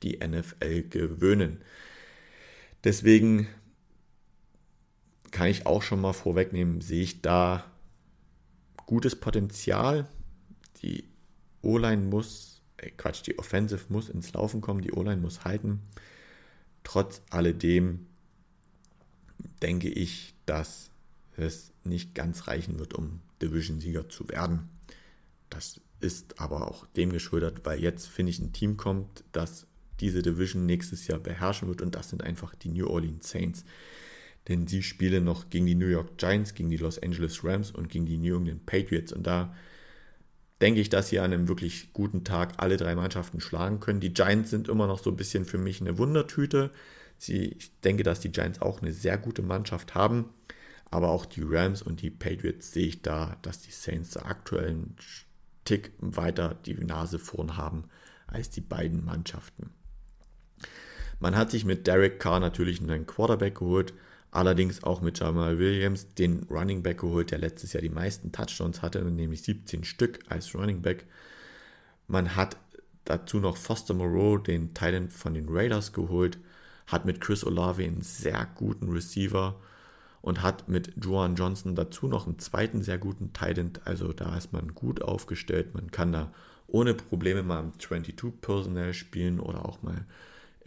die 0.03 0.19
NFL 0.19 0.85
gewöhnen. 0.89 1.63
Deswegen 2.85 3.49
kann 5.31 5.49
ich 5.49 5.67
auch 5.67 5.83
schon 5.83 6.01
mal 6.01 6.13
vorwegnehmen, 6.13 6.81
sehe 6.81 7.03
ich 7.03 7.23
da 7.23 7.65
gutes 8.87 9.17
Potenzial. 9.17 10.09
Die 10.83 11.05
O-Line 11.63 12.03
muss, 12.03 12.63
äh 12.79 12.91
Quatsch, 12.91 13.27
die 13.27 13.39
Offensive 13.39 13.85
muss 13.89 14.09
ins 14.09 14.33
Laufen 14.33 14.61
kommen, 14.61 14.81
die 14.81 14.93
O-Line 14.93 15.21
muss 15.21 15.45
halten. 15.45 15.83
Trotz 16.85 17.21
alledem 17.31 18.07
denke 19.63 19.89
ich, 19.89 20.35
dass 20.47 20.91
es 21.37 21.73
nicht 21.85 22.15
ganz 22.15 22.49
reichen 22.49 22.79
wird, 22.79 22.95
um 22.95 23.21
Division-Sieger 23.43 24.09
zu 24.09 24.29
werden. 24.29 24.69
Das 25.51 25.81
ist 26.01 26.41
aber 26.41 26.69
auch 26.69 26.87
dem 26.87 27.13
geschuldet, 27.13 27.61
weil 27.65 27.81
jetzt, 27.81 28.07
finde 28.07 28.31
ich, 28.31 28.39
ein 28.39 28.53
Team 28.53 28.77
kommt, 28.77 29.25
das 29.33 29.67
diese 30.01 30.23
Division 30.23 30.67
nächstes 30.67 31.07
Jahr 31.07 31.19
beherrschen 31.19 31.69
wird 31.69 31.83
und 31.83 31.95
das 31.95 32.11
sind 32.11 32.23
einfach 32.23 32.55
die 32.55 32.69
New 32.69 32.87
Orleans 32.87 33.29
Saints. 33.31 33.65
Denn 34.49 34.67
sie 34.67 34.83
spielen 34.83 35.25
noch 35.25 35.51
gegen 35.51 35.67
die 35.67 35.75
New 35.75 35.87
York 35.87 36.17
Giants, 36.17 36.55
gegen 36.55 36.71
die 36.71 36.77
Los 36.77 37.03
Angeles 37.03 37.45
Rams 37.45 37.71
und 37.71 37.89
gegen 37.89 38.07
die 38.07 38.17
New 38.17 38.37
England 38.37 38.67
Patriots 38.67 39.13
und 39.13 39.27
da 39.27 39.55
denke 40.61 40.81
ich, 40.81 40.89
dass 40.89 41.09
sie 41.09 41.21
an 41.21 41.33
einem 41.33 41.49
wirklich 41.49 41.93
guten 41.93 42.25
Tag 42.25 42.55
alle 42.57 42.77
drei 42.77 42.95
Mannschaften 42.95 43.41
schlagen 43.41 43.81
können. 43.81 44.01
Die 44.01 44.13
Giants 44.13 44.51
sind 44.51 44.69
immer 44.69 44.87
noch 44.87 44.99
so 44.99 45.11
ein 45.11 45.17
bisschen 45.17 45.45
für 45.45 45.59
mich 45.59 45.81
eine 45.81 45.99
Wundertüte. 45.99 46.71
Sie, 47.17 47.57
ich 47.59 47.81
denke, 47.81 48.03
dass 48.03 48.21
die 48.21 48.33
Giants 48.33 48.61
auch 48.61 48.83
eine 48.83 48.93
sehr 48.93 49.19
gute 49.19 49.43
Mannschaft 49.43 49.95
haben. 49.95 50.31
Aber 50.91 51.11
auch 51.11 51.27
die 51.27 51.43
Rams 51.45 51.83
und 51.83 52.01
die 52.01 52.11
Patriots 52.11 52.73
sehe 52.73 52.87
ich 52.87 53.03
da, 53.03 53.37
dass 53.43 53.61
die 53.61 53.73
Saints 53.73 54.11
da 54.11 54.23
aktuell 54.23 54.71
einen 54.71 54.97
Tick 55.65 55.93
weiter 55.99 56.57
die 56.65 56.75
Nase 56.75 57.19
vorn 57.19 57.57
haben 57.57 57.85
als 58.27 58.51
die 58.51 58.63
beiden 58.63 59.05
Mannschaften. 59.05 59.71
Man 61.21 61.37
hat 61.37 61.51
sich 61.51 61.65
mit 61.65 61.87
Derek 61.87 62.21
Carr 62.21 62.41
natürlich 62.41 62.81
einen 62.81 63.07
Quarterback 63.07 63.57
geholt, 63.57 63.93
allerdings 64.31 64.85
auch 64.85 65.01
mit 65.01 65.19
Jamal 65.19 65.59
Williams 65.59 66.15
den 66.15 66.45
Running 66.51 66.83
Back 66.83 67.01
geholt, 67.01 67.31
der 67.31 67.39
letztes 67.39 67.73
Jahr 67.73 67.83
die 67.83 67.89
meisten 67.89 68.31
Touchdowns 68.31 68.83
hatte, 68.83 69.03
nämlich 69.03 69.43
17 69.43 69.85
Stück 69.85 70.21
als 70.29 70.55
Running 70.55 70.83
Back. 70.83 71.07
Man 72.07 72.37
hat 72.37 72.57
dazu 73.05 73.41
noch 73.41 73.57
Foster 73.57 73.95
Moreau, 73.95 74.39
den 74.39 74.75
Titan 74.75 75.09
von 75.09 75.35
den 75.35 75.49
Raiders, 75.49 75.93
geholt, 75.93 76.39
hat 76.87 77.05
mit 77.05 77.21
Chris 77.21 77.45
Olave 77.45 77.85
einen 77.85 78.03
sehr 78.03 78.47
guten 78.55 78.91
Receiver 78.91 79.57
und 80.21 80.43
hat 80.43 80.69
mit 80.69 80.93
Joan 81.03 81.35
Johnson 81.35 81.75
dazu 81.75 82.07
noch 82.07 82.27
einen 82.27 82.39
zweiten 82.39 82.83
sehr 82.83 82.99
guten 82.99 83.33
Titan. 83.33 83.73
Also 83.85 84.13
da 84.13 84.37
ist 84.37 84.53
man 84.53 84.75
gut 84.75 85.03
aufgestellt. 85.03 85.75
Man 85.75 85.91
kann 85.91 86.13
da 86.13 86.33
ohne 86.67 86.95
Probleme 86.95 87.43
mal 87.43 87.61
im 87.61 87.79
22 87.79 88.41
Personal 88.41 88.93
spielen 88.95 89.41
oder 89.41 89.65
auch 89.65 89.83
mal 89.83 90.05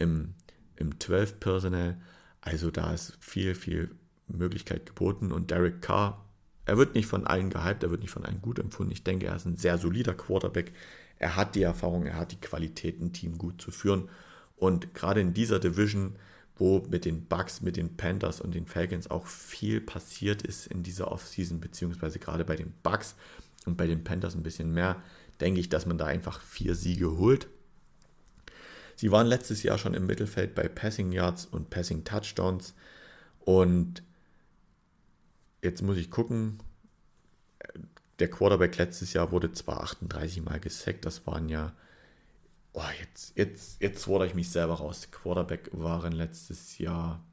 im 0.02 0.34
im 0.82 1.00
12 1.00 1.40
Personnel. 1.40 1.96
Also 2.40 2.70
da 2.70 2.92
ist 2.92 3.16
viel, 3.20 3.54
viel 3.54 3.90
Möglichkeit 4.28 4.84
geboten. 4.86 5.32
Und 5.32 5.50
Derek 5.50 5.80
Carr, 5.80 6.24
er 6.66 6.76
wird 6.76 6.94
nicht 6.94 7.06
von 7.06 7.26
allen 7.26 7.50
gehypt, 7.50 7.82
er 7.82 7.90
wird 7.90 8.02
nicht 8.02 8.10
von 8.10 8.24
allen 8.24 8.42
gut 8.42 8.58
empfunden. 8.58 8.92
Ich 8.92 9.04
denke, 9.04 9.26
er 9.26 9.36
ist 9.36 9.46
ein 9.46 9.56
sehr 9.56 9.78
solider 9.78 10.14
Quarterback. 10.14 10.72
Er 11.18 11.36
hat 11.36 11.54
die 11.54 11.62
Erfahrung, 11.62 12.06
er 12.06 12.16
hat 12.16 12.32
die 12.32 12.40
Qualität, 12.40 13.00
ein 13.00 13.12
Team 13.12 13.38
gut 13.38 13.62
zu 13.62 13.70
führen. 13.70 14.08
Und 14.56 14.94
gerade 14.94 15.20
in 15.20 15.34
dieser 15.34 15.58
Division, 15.58 16.16
wo 16.56 16.84
mit 16.90 17.04
den 17.04 17.26
Bucks, 17.26 17.62
mit 17.62 17.76
den 17.76 17.96
Panthers 17.96 18.40
und 18.40 18.54
den 18.54 18.66
Falcons 18.66 19.10
auch 19.10 19.26
viel 19.26 19.80
passiert 19.80 20.42
ist 20.42 20.66
in 20.66 20.82
dieser 20.82 21.10
Offseason, 21.10 21.60
beziehungsweise 21.60 22.18
gerade 22.18 22.44
bei 22.44 22.56
den 22.56 22.72
Bucks 22.82 23.14
und 23.66 23.76
bei 23.76 23.86
den 23.86 24.04
Panthers 24.04 24.34
ein 24.34 24.42
bisschen 24.42 24.72
mehr, 24.72 25.00
denke 25.40 25.60
ich, 25.60 25.68
dass 25.68 25.86
man 25.86 25.98
da 25.98 26.06
einfach 26.06 26.40
vier 26.40 26.74
Siege 26.74 27.16
holt. 27.16 27.48
Sie 29.02 29.10
waren 29.10 29.26
letztes 29.26 29.64
Jahr 29.64 29.78
schon 29.78 29.94
im 29.94 30.06
Mittelfeld 30.06 30.54
bei 30.54 30.68
Passing 30.68 31.10
Yards 31.10 31.46
und 31.46 31.70
Passing 31.70 32.04
Touchdowns. 32.04 32.72
Und 33.40 34.04
jetzt 35.60 35.82
muss 35.82 35.96
ich 35.96 36.08
gucken. 36.08 36.60
Der 38.20 38.30
Quarterback 38.30 38.78
letztes 38.78 39.12
Jahr 39.12 39.32
wurde 39.32 39.50
zwar 39.50 39.82
38 39.82 40.44
Mal 40.44 40.60
gesackt, 40.60 41.04
das 41.04 41.26
waren 41.26 41.48
ja. 41.48 41.72
Oh, 42.74 42.84
jetzt, 43.00 43.36
jetzt, 43.36 43.82
jetzt 43.82 44.04
fordere 44.04 44.28
ich 44.28 44.36
mich 44.36 44.50
selber 44.50 44.74
raus. 44.74 45.08
Quarterback 45.10 45.70
waren 45.72 46.12
letztes 46.12 46.78
Jahr. 46.78 47.24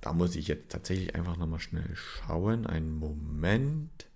Da 0.00 0.14
muss 0.14 0.36
ich 0.36 0.48
jetzt 0.48 0.70
tatsächlich 0.70 1.14
einfach 1.14 1.36
nochmal 1.36 1.60
schnell 1.60 1.94
schauen. 1.94 2.66
Einen 2.66 2.98
Moment. 2.98 4.06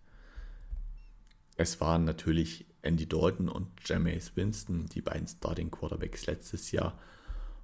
Es 1.59 1.83
waren 1.83 2.07
natürlich 2.07 2.65
Andy 2.83 3.07
Dalton 3.07 3.49
und 3.49 3.69
Jameis 3.85 4.33
Winston, 4.37 4.87
die 4.87 5.03
beiden 5.03 5.27
Starting 5.27 5.71
Quarterbacks 5.71 6.27
letztes 6.27 6.73
Jahr. 6.73 6.99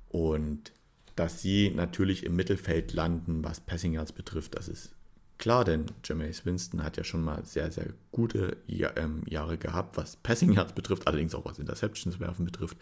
Und 0.08 0.72
dass 1.16 1.40
sie 1.40 1.70
natürlich 1.70 2.24
im 2.24 2.36
Mittelfeld 2.36 2.92
landen, 2.92 3.42
was 3.42 3.60
Passing 3.60 3.94
Yards 3.94 4.12
betrifft, 4.12 4.54
das 4.54 4.68
ist 4.68 4.94
klar, 5.38 5.64
denn 5.64 5.86
Jameis 6.04 6.44
Winston 6.44 6.82
hat 6.82 6.96
ja 6.96 7.04
schon 7.04 7.22
mal 7.22 7.44
sehr, 7.44 7.70
sehr 7.70 7.88
gute 8.12 8.56
ähm, 8.68 9.22
Jahre 9.26 9.58
gehabt, 9.58 9.96
was 9.96 10.16
Passing 10.16 10.52
Yards 10.52 10.74
betrifft, 10.74 11.06
allerdings 11.06 11.34
auch 11.34 11.44
was 11.44 11.58
Interceptions 11.58 12.20
werfen 12.20 12.44
betrifft. 12.44 12.76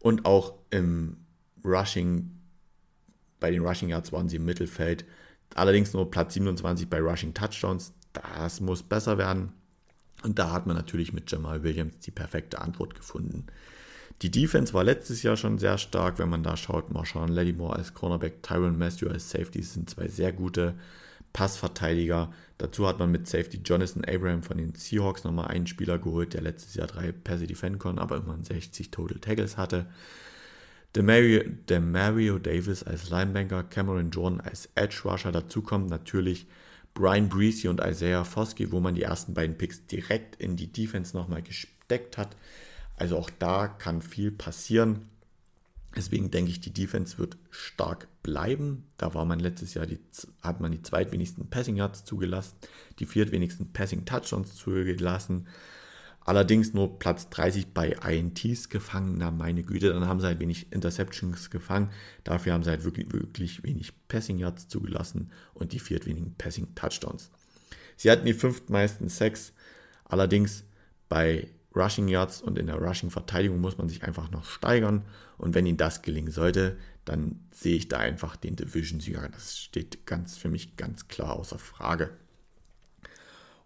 Und 0.00 0.26
auch 0.26 0.54
im 0.70 1.16
Rushing, 1.64 2.30
bei 3.40 3.50
den 3.50 3.64
Rushing 3.64 3.88
Yards 3.88 4.12
waren 4.12 4.28
sie 4.28 4.36
im 4.36 4.44
Mittelfeld, 4.44 5.04
allerdings 5.54 5.92
nur 5.94 6.10
Platz 6.10 6.34
27 6.34 6.88
bei 6.88 7.00
Rushing 7.00 7.32
Touchdowns. 7.32 7.92
Das 8.12 8.60
muss 8.60 8.82
besser 8.82 9.18
werden. 9.18 9.52
Und 10.24 10.38
da 10.38 10.52
hat 10.52 10.66
man 10.66 10.76
natürlich 10.76 11.12
mit 11.12 11.30
Jamal 11.30 11.62
Williams 11.62 11.98
die 12.00 12.10
perfekte 12.10 12.60
Antwort 12.60 12.94
gefunden. 12.94 13.46
Die 14.22 14.30
Defense 14.30 14.72
war 14.72 14.84
letztes 14.84 15.22
Jahr 15.22 15.36
schon 15.36 15.58
sehr 15.58 15.76
stark, 15.76 16.18
wenn 16.18 16.28
man 16.28 16.42
da 16.42 16.56
schaut. 16.56 16.90
Marshawn 16.90 17.28
Lattimore 17.28 17.76
als 17.76 17.94
Cornerback, 17.94 18.42
Tyron 18.42 18.78
Matthew 18.78 19.08
als 19.08 19.30
Safety 19.30 19.62
sind 19.62 19.90
zwei 19.90 20.08
sehr 20.08 20.32
gute 20.32 20.74
Passverteidiger. 21.32 22.32
Dazu 22.58 22.86
hat 22.86 22.98
man 22.98 23.10
mit 23.10 23.26
Safety 23.26 23.60
Jonathan 23.64 24.04
Abraham 24.04 24.42
von 24.42 24.56
den 24.56 24.74
Seahawks 24.74 25.24
nochmal 25.24 25.48
einen 25.48 25.66
Spieler 25.66 25.98
geholt, 25.98 26.32
der 26.32 26.42
letztes 26.42 26.74
Jahr 26.74 26.86
drei 26.86 27.12
Pässe 27.12 27.46
defenden 27.46 27.78
konnte, 27.78 28.00
aber 28.00 28.16
immer 28.16 28.38
60 28.40 28.90
Total 28.90 29.18
Tackles 29.18 29.56
hatte. 29.56 29.86
Demario, 30.94 31.42
Demario 31.68 32.38
Davis 32.38 32.84
als 32.84 33.10
Linebanker, 33.10 33.64
Cameron 33.64 34.10
Jordan 34.10 34.40
als 34.40 34.68
Edge 34.76 35.02
Rusher. 35.04 35.32
Dazu 35.32 35.60
kommt 35.60 35.90
natürlich 35.90 36.46
Brian 36.94 37.28
Breesy 37.28 37.68
und 37.68 37.80
Isaiah 37.80 38.24
Foskey, 38.24 38.70
wo 38.70 38.80
man 38.80 38.94
die 38.94 39.02
ersten 39.02 39.34
beiden 39.34 39.58
Picks 39.58 39.86
direkt 39.86 40.36
in 40.36 40.56
die 40.56 40.72
Defense 40.72 41.16
nochmal 41.16 41.42
gesteckt 41.42 42.16
hat. 42.16 42.36
Also 42.96 43.18
auch 43.18 43.30
da 43.38 43.66
kann 43.66 44.00
viel 44.00 44.30
passieren. 44.30 45.08
Deswegen 45.96 46.30
denke 46.30 46.50
ich, 46.50 46.60
die 46.60 46.72
Defense 46.72 47.18
wird 47.18 47.36
stark 47.50 48.08
bleiben. 48.22 48.84
Da 48.96 49.14
war 49.14 49.24
man 49.24 49.38
letztes 49.38 49.74
Jahr, 49.74 49.86
die, 49.86 49.98
hat 50.42 50.60
man 50.60 50.72
die 50.72 50.82
zweitwenigsten 50.82 51.48
Passing 51.50 51.76
Yards 51.76 52.04
zugelassen, 52.04 52.56
die 52.98 53.06
viertwenigsten 53.06 53.72
Passing 53.72 54.04
Touchdowns 54.04 54.54
zugelassen. 54.56 55.46
Allerdings 56.24 56.72
nur 56.72 56.98
Platz 56.98 57.28
30 57.28 57.74
bei 57.74 57.90
INTs 57.90 58.70
gefangen. 58.70 59.16
Na, 59.18 59.30
meine 59.30 59.62
Güte, 59.62 59.92
dann 59.92 60.08
haben 60.08 60.20
sie 60.20 60.26
halt 60.26 60.40
wenig 60.40 60.72
Interceptions 60.72 61.50
gefangen. 61.50 61.90
Dafür 62.24 62.54
haben 62.54 62.64
sie 62.64 62.70
halt 62.70 62.84
wirklich, 62.84 63.12
wirklich 63.12 63.62
wenig 63.62 63.92
Passing 64.08 64.38
Yards 64.38 64.68
zugelassen 64.68 65.30
und 65.52 65.72
die 65.72 65.78
viertwenigen 65.78 66.34
Passing 66.34 66.74
Touchdowns. 66.74 67.30
Sie 67.96 68.10
hatten 68.10 68.24
die 68.24 68.32
fünftmeisten 68.32 69.08
Sacks. 69.08 69.52
Allerdings 70.04 70.64
bei 71.10 71.48
Rushing 71.76 72.08
Yards 72.08 72.40
und 72.40 72.58
in 72.58 72.66
der 72.66 72.76
Rushing 72.76 73.10
Verteidigung 73.10 73.60
muss 73.60 73.76
man 73.76 73.88
sich 73.88 74.02
einfach 74.02 74.30
noch 74.30 74.44
steigern. 74.44 75.04
Und 75.36 75.54
wenn 75.54 75.66
ihnen 75.66 75.76
das 75.76 76.00
gelingen 76.00 76.30
sollte, 76.30 76.78
dann 77.04 77.40
sehe 77.50 77.76
ich 77.76 77.88
da 77.88 77.98
einfach 77.98 78.36
den 78.36 78.56
Division-Sieger. 78.56 79.28
Das 79.28 79.58
steht 79.58 80.06
ganz 80.06 80.38
für 80.38 80.48
mich 80.48 80.76
ganz 80.76 81.08
klar 81.08 81.34
außer 81.34 81.58
Frage. 81.58 82.10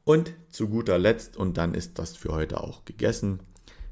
Und 0.09 0.33
zu 0.49 0.71
guter 0.71 0.99
Letzt, 0.99 1.37
und 1.37 1.59
dann 1.59 1.75
ist 1.75 1.99
das 1.99 2.17
für 2.17 2.33
heute 2.33 2.63
auch 2.63 2.87
gegessen, 2.87 3.41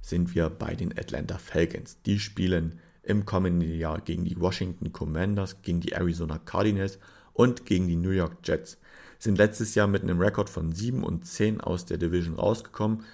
sind 0.00 0.34
wir 0.34 0.48
bei 0.48 0.74
den 0.74 0.98
Atlanta 0.98 1.36
Falcons. 1.36 2.00
Die 2.06 2.18
spielen 2.18 2.80
im 3.02 3.26
kommenden 3.26 3.70
Jahr 3.78 4.00
gegen 4.00 4.24
die 4.24 4.40
Washington 4.40 4.94
Commanders, 4.94 5.60
gegen 5.60 5.82
die 5.82 5.92
Arizona 5.92 6.38
Cardinals 6.38 6.98
und 7.34 7.66
gegen 7.66 7.86
die 7.86 7.96
New 7.96 8.12
York 8.12 8.38
Jets. 8.44 8.78
Sind 9.18 9.36
letztes 9.36 9.74
Jahr 9.74 9.88
mit 9.88 10.04
einem 10.04 10.18
Rekord 10.18 10.48
von 10.48 10.72
7 10.72 11.04
und 11.04 11.26
10 11.26 11.60
aus 11.60 11.84
der 11.84 11.98
Division 11.98 12.36
rausgekommen. 12.36 13.04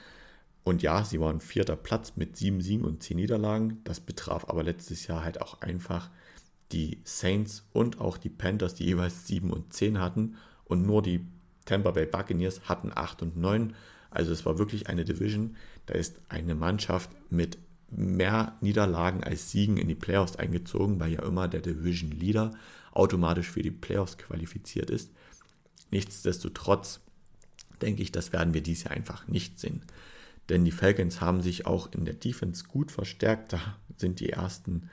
Und 0.62 0.82
ja, 0.82 1.02
sie 1.02 1.18
waren 1.18 1.40
vierter 1.40 1.74
Platz 1.74 2.12
mit 2.14 2.36
7 2.36 2.60
Siegen 2.60 2.84
und 2.84 3.02
10 3.02 3.16
Niederlagen. 3.16 3.80
Das 3.82 3.98
betraf 3.98 4.48
aber 4.48 4.62
letztes 4.62 5.08
Jahr 5.08 5.24
halt 5.24 5.40
auch 5.40 5.60
einfach 5.60 6.08
die 6.70 7.00
Saints 7.02 7.66
und 7.72 8.00
auch 8.00 8.16
die 8.16 8.30
Panthers, 8.30 8.76
die 8.76 8.84
jeweils 8.84 9.26
7 9.26 9.50
und 9.50 9.72
10 9.72 9.98
hatten. 9.98 10.36
Und 10.64 10.86
nur 10.86 11.02
die 11.02 11.26
Tampa 11.64 11.90
Bay 11.92 12.06
Buccaneers 12.06 12.62
hatten 12.68 12.90
8 12.94 13.22
und 13.22 13.36
9. 13.36 13.74
Also 14.10 14.32
es 14.32 14.44
war 14.44 14.58
wirklich 14.58 14.88
eine 14.88 15.04
Division. 15.04 15.56
Da 15.86 15.94
ist 15.94 16.20
eine 16.28 16.54
Mannschaft 16.54 17.10
mit 17.30 17.58
mehr 17.90 18.56
Niederlagen 18.60 19.22
als 19.22 19.50
Siegen 19.50 19.76
in 19.76 19.88
die 19.88 19.94
Playoffs 19.94 20.36
eingezogen, 20.36 20.98
weil 21.00 21.12
ja 21.12 21.22
immer 21.22 21.48
der 21.48 21.60
Division 21.60 22.10
Leader 22.10 22.52
automatisch 22.92 23.50
für 23.50 23.62
die 23.62 23.70
Playoffs 23.70 24.18
qualifiziert 24.18 24.90
ist. 24.90 25.10
Nichtsdestotrotz 25.90 27.00
denke 27.80 28.02
ich, 28.02 28.12
das 28.12 28.32
werden 28.32 28.54
wir 28.54 28.62
dies 28.62 28.84
Jahr 28.84 28.92
einfach 28.92 29.28
nicht 29.28 29.60
sehen. 29.60 29.82
Denn 30.48 30.64
die 30.64 30.70
Falcons 30.70 31.20
haben 31.20 31.42
sich 31.42 31.66
auch 31.66 31.92
in 31.92 32.04
der 32.04 32.14
Defense 32.14 32.64
gut 32.64 32.90
verstärkt. 32.90 33.52
Da 33.52 33.60
sind 33.96 34.20
die 34.20 34.30
ersten 34.30 34.90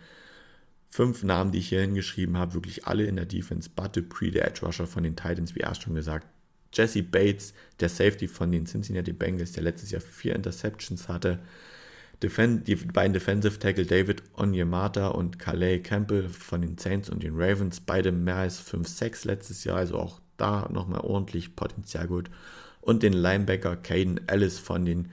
fünf 0.90 1.24
Namen, 1.24 1.52
die 1.52 1.60
ich 1.60 1.70
hier 1.70 1.82
hingeschrieben 1.82 2.38
habe, 2.38 2.54
wirklich 2.54 2.88
alle 2.88 3.06
in 3.06 3.16
der 3.16 3.26
Defense. 3.26 3.70
Bud 3.70 3.96
Dupree, 3.96 4.32
der 4.32 4.48
Edge 4.48 4.66
Rusher 4.66 4.88
von 4.88 5.04
den 5.04 5.16
Titans, 5.16 5.56
wie 5.56 5.60
erst 5.60 5.84
schon 5.84 5.96
gesagt. 5.96 6.28
Jesse 6.74 7.04
Bates, 7.04 7.54
der 7.80 7.90
Safety 7.90 8.28
von 8.28 8.52
den 8.52 8.66
Cincinnati 8.66 9.14
Bengals, 9.14 9.54
der 9.54 9.64
letztes 9.64 9.92
Jahr 9.92 10.02
vier 10.02 10.36
Interceptions 10.36 11.08
hatte. 11.08 11.40
Defen 12.22 12.64
die 12.66 12.76
beiden 12.76 13.14
Defensive 13.14 13.60
Tackle 13.60 13.86
David 13.86 14.24
Onyemata 14.34 15.08
und 15.08 15.40
Calais 15.40 15.80
Campbell 15.80 16.28
von 16.28 16.62
den 16.62 16.78
Saints 16.78 17.10
und 17.10 17.24
den 17.24 17.34
Ravens, 17.36 17.80
beide 17.80 18.12
mehr 18.12 18.36
als 18.36 18.62
5-6 18.62 19.26
letztes 19.26 19.64
Jahr, 19.64 19.78
also 19.78 19.98
auch 19.98 20.20
da 20.36 20.68
nochmal 20.72 21.02
ordentlich 21.02 21.56
Potenzial 21.56 22.08
gut. 22.08 22.30
Und 22.82 23.04
den 23.04 23.14
Linebacker 23.14 23.78
Caden 23.78 24.28
Ellis 24.28 24.60
von 24.60 24.86
den 24.86 25.10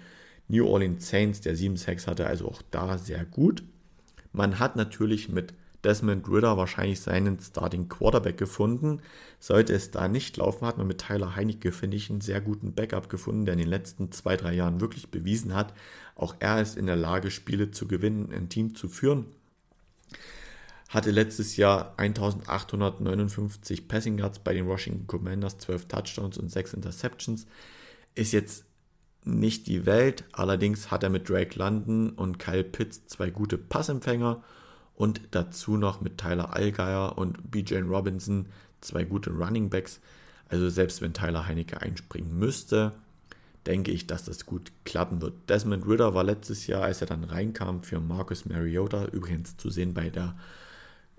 New 0.49 0.67
Orleans 0.67 1.09
Saints, 1.09 1.41
der 1.41 1.57
7-6 1.57 2.07
hatte, 2.07 2.27
also 2.27 2.49
auch 2.49 2.63
da 2.71 2.99
sehr 2.99 3.25
gut. 3.25 3.63
Man 4.33 4.59
hat 4.59 4.77
natürlich 4.77 5.29
mit 5.29 5.55
Desmond 5.87 6.29
Ritter 6.29 6.57
wahrscheinlich 6.57 7.01
seinen 7.01 7.39
Starting 7.39 7.89
Quarterback 7.89 8.37
gefunden. 8.37 9.01
Sollte 9.39 9.73
es 9.73 9.93
da 9.93 10.09
nicht 10.09 10.37
laufen, 10.37 10.67
hat 10.67 10.79
man 10.79 10.89
mit 10.89 10.99
Tyler 10.99 11.37
Heinecke, 11.37 11.71
finde 11.71 11.97
ich, 11.97 12.11
einen 12.11 12.21
sehr 12.21 12.41
guten 12.41 12.75
Backup 12.75 13.09
gefunden, 13.09 13.45
der 13.45 13.55
in 13.55 13.61
den 13.61 13.69
letzten 13.69 14.11
zwei, 14.11 14.37
drei 14.37 14.53
Jahren 14.53 14.81
wirklich 14.81 15.13
bewiesen 15.13 15.55
hat. 15.55 15.73
Auch 16.17 16.35
er 16.41 16.61
ist 16.61 16.77
in 16.77 16.87
der 16.87 16.97
Lage, 16.97 17.31
Spiele 17.31 17.71
zu 17.71 17.87
gewinnen, 17.87 18.33
ein 18.33 18.49
Team 18.49 18.75
zu 18.75 18.89
führen. 18.89 19.27
Hatte 20.89 21.13
letztes 21.13 21.57
Jahr 21.57 21.95
1859 21.99 23.87
Passing 23.87 24.19
Yards 24.19 24.41
bei 24.41 24.55
den 24.55 24.67
Washington 24.67 25.07
Commanders, 25.07 25.59
12 25.59 25.87
Touchdowns 25.87 26.37
und 26.37 26.51
6 26.51 26.75
Interceptions. 26.75 27.47
Ist 28.17 28.33
jetzt 28.33 28.65
nicht 29.23 29.69
die 29.69 29.87
Welt, 29.87 30.25
allerdings 30.33 30.91
hat 30.91 31.05
er 31.05 31.11
mit 31.11 31.29
Drake 31.29 31.57
London 31.57 32.11
und 32.11 32.39
Kyle 32.39 32.65
Pitts 32.65 33.07
zwei 33.07 33.31
gute 33.31 33.59
Passempfänger 33.59 34.43
und 34.97 35.21
dazu 35.31 35.77
noch 35.77 36.01
mit 36.01 36.19
Tyler 36.19 36.55
Allgeier 36.55 37.17
und 37.17 37.51
BJ 37.51 37.77
Robinson 37.81 38.47
zwei 38.81 39.05
gute 39.05 39.31
Running 39.31 39.71
Backs. 39.71 40.01
Also 40.49 40.69
selbst 40.69 41.03
wenn 41.03 41.13
Tyler 41.13 41.47
Heinecke 41.47 41.81
einspringen 41.81 42.39
müsste, 42.39 42.93
denke 43.67 43.91
ich, 43.91 44.07
dass 44.07 44.25
das 44.25 44.47
gut 44.47 44.73
klappen 44.85 45.21
wird. 45.21 45.35
Desmond 45.49 45.87
Ritter 45.87 46.15
war 46.15 46.25
letztes 46.25 46.67
Jahr, 46.67 46.83
als 46.83 47.01
er 47.01 47.09
dann 47.09 47.25
reinkam, 47.25 47.83
für 47.83 48.01
Marcus 48.01 48.47
Mariota, 48.47 49.07
übrigens 49.07 49.57
zu 49.57 49.71
sehen 49.71 49.93
bei 49.93 50.09
der 50.09 50.37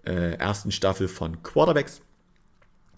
äh, 0.06 0.36
ersten 0.38 0.72
Staffel 0.72 1.08
von 1.08 1.44
Quarterbacks. 1.44 2.02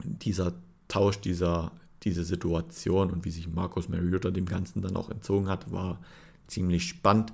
Dieser 0.04 0.54
Tausch, 0.88 1.20
dieser, 1.20 1.72
diese 2.04 2.24
Situation 2.24 3.12
und 3.12 3.26
wie 3.26 3.32
sich 3.32 3.48
Marcus 3.48 3.90
Mariota 3.90 4.30
dem 4.30 4.46
Ganzen 4.46 4.82
dann 4.82 4.96
auch 4.96 5.10
entzogen 5.10 5.50
hat, 5.50 5.72
war 5.72 6.00
ziemlich 6.48 6.88
spannend. 6.88 7.34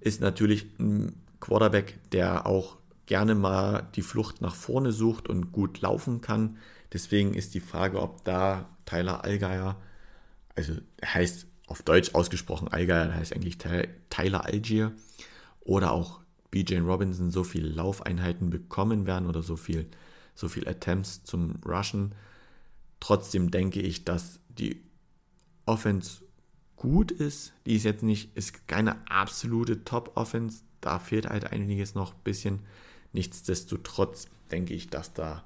Ist 0.00 0.20
natürlich 0.20 0.66
ein 0.78 1.14
Quarterback, 1.50 1.98
der 2.12 2.46
auch 2.46 2.76
gerne 3.06 3.34
mal 3.34 3.88
die 3.96 4.02
Flucht 4.02 4.40
nach 4.40 4.54
vorne 4.54 4.92
sucht 4.92 5.28
und 5.28 5.50
gut 5.50 5.80
laufen 5.80 6.20
kann. 6.20 6.58
Deswegen 6.92 7.34
ist 7.34 7.54
die 7.54 7.60
Frage, 7.60 8.00
ob 8.00 8.22
da 8.22 8.68
Tyler 8.86 9.24
Allgeier, 9.24 9.76
also 10.54 10.74
heißt 11.04 11.48
auf 11.66 11.82
Deutsch 11.82 12.14
ausgesprochen 12.14 12.68
Allgeier, 12.68 13.12
heißt 13.12 13.34
eigentlich 13.34 13.58
Tyler 13.58 14.44
Algier, 14.44 14.92
oder 15.58 15.90
auch 15.90 16.20
BJ 16.52 16.78
Robinson 16.78 17.32
so 17.32 17.42
viele 17.42 17.68
Laufeinheiten 17.68 18.50
bekommen 18.50 19.08
werden 19.08 19.28
oder 19.28 19.42
so 19.42 19.56
viel, 19.56 19.90
so 20.36 20.48
viel 20.48 20.68
Attempts 20.68 21.24
zum 21.24 21.56
Rushen. 21.66 22.14
Trotzdem 23.00 23.50
denke 23.50 23.80
ich, 23.80 24.04
dass 24.04 24.38
die 24.50 24.84
Offense 25.66 26.22
gut 26.76 27.10
ist. 27.10 27.54
Die 27.66 27.74
ist 27.74 27.82
jetzt 27.82 28.04
nicht, 28.04 28.36
ist 28.36 28.68
keine 28.68 29.10
absolute 29.10 29.82
Top-Offense 29.82 30.62
da 30.80 30.98
fehlt 30.98 31.28
halt 31.28 31.52
einiges 31.52 31.94
noch 31.94 32.14
ein 32.14 32.22
bisschen. 32.24 32.60
Nichtsdestotrotz 33.12 34.28
denke 34.50 34.74
ich, 34.74 34.88
dass 34.88 35.12
da 35.12 35.44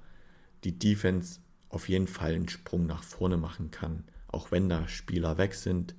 die 0.65 0.79
Defense 0.79 1.41
auf 1.69 1.89
jeden 1.89 2.07
Fall 2.07 2.35
einen 2.35 2.49
Sprung 2.49 2.87
nach 2.87 3.03
vorne 3.03 3.37
machen 3.37 3.71
kann, 3.71 4.05
auch 4.29 4.51
wenn 4.51 4.69
da 4.69 4.87
Spieler 4.89 5.39
weg 5.39 5.55
sind, 5.55 5.95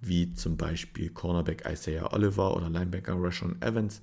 wie 0.00 0.34
zum 0.34 0.56
Beispiel 0.56 1.10
Cornerback 1.10 1.64
Isaiah 1.70 2.12
Oliver 2.12 2.56
oder 2.56 2.68
Linebacker 2.68 3.14
Rashawn 3.16 3.60
Evans. 3.62 4.02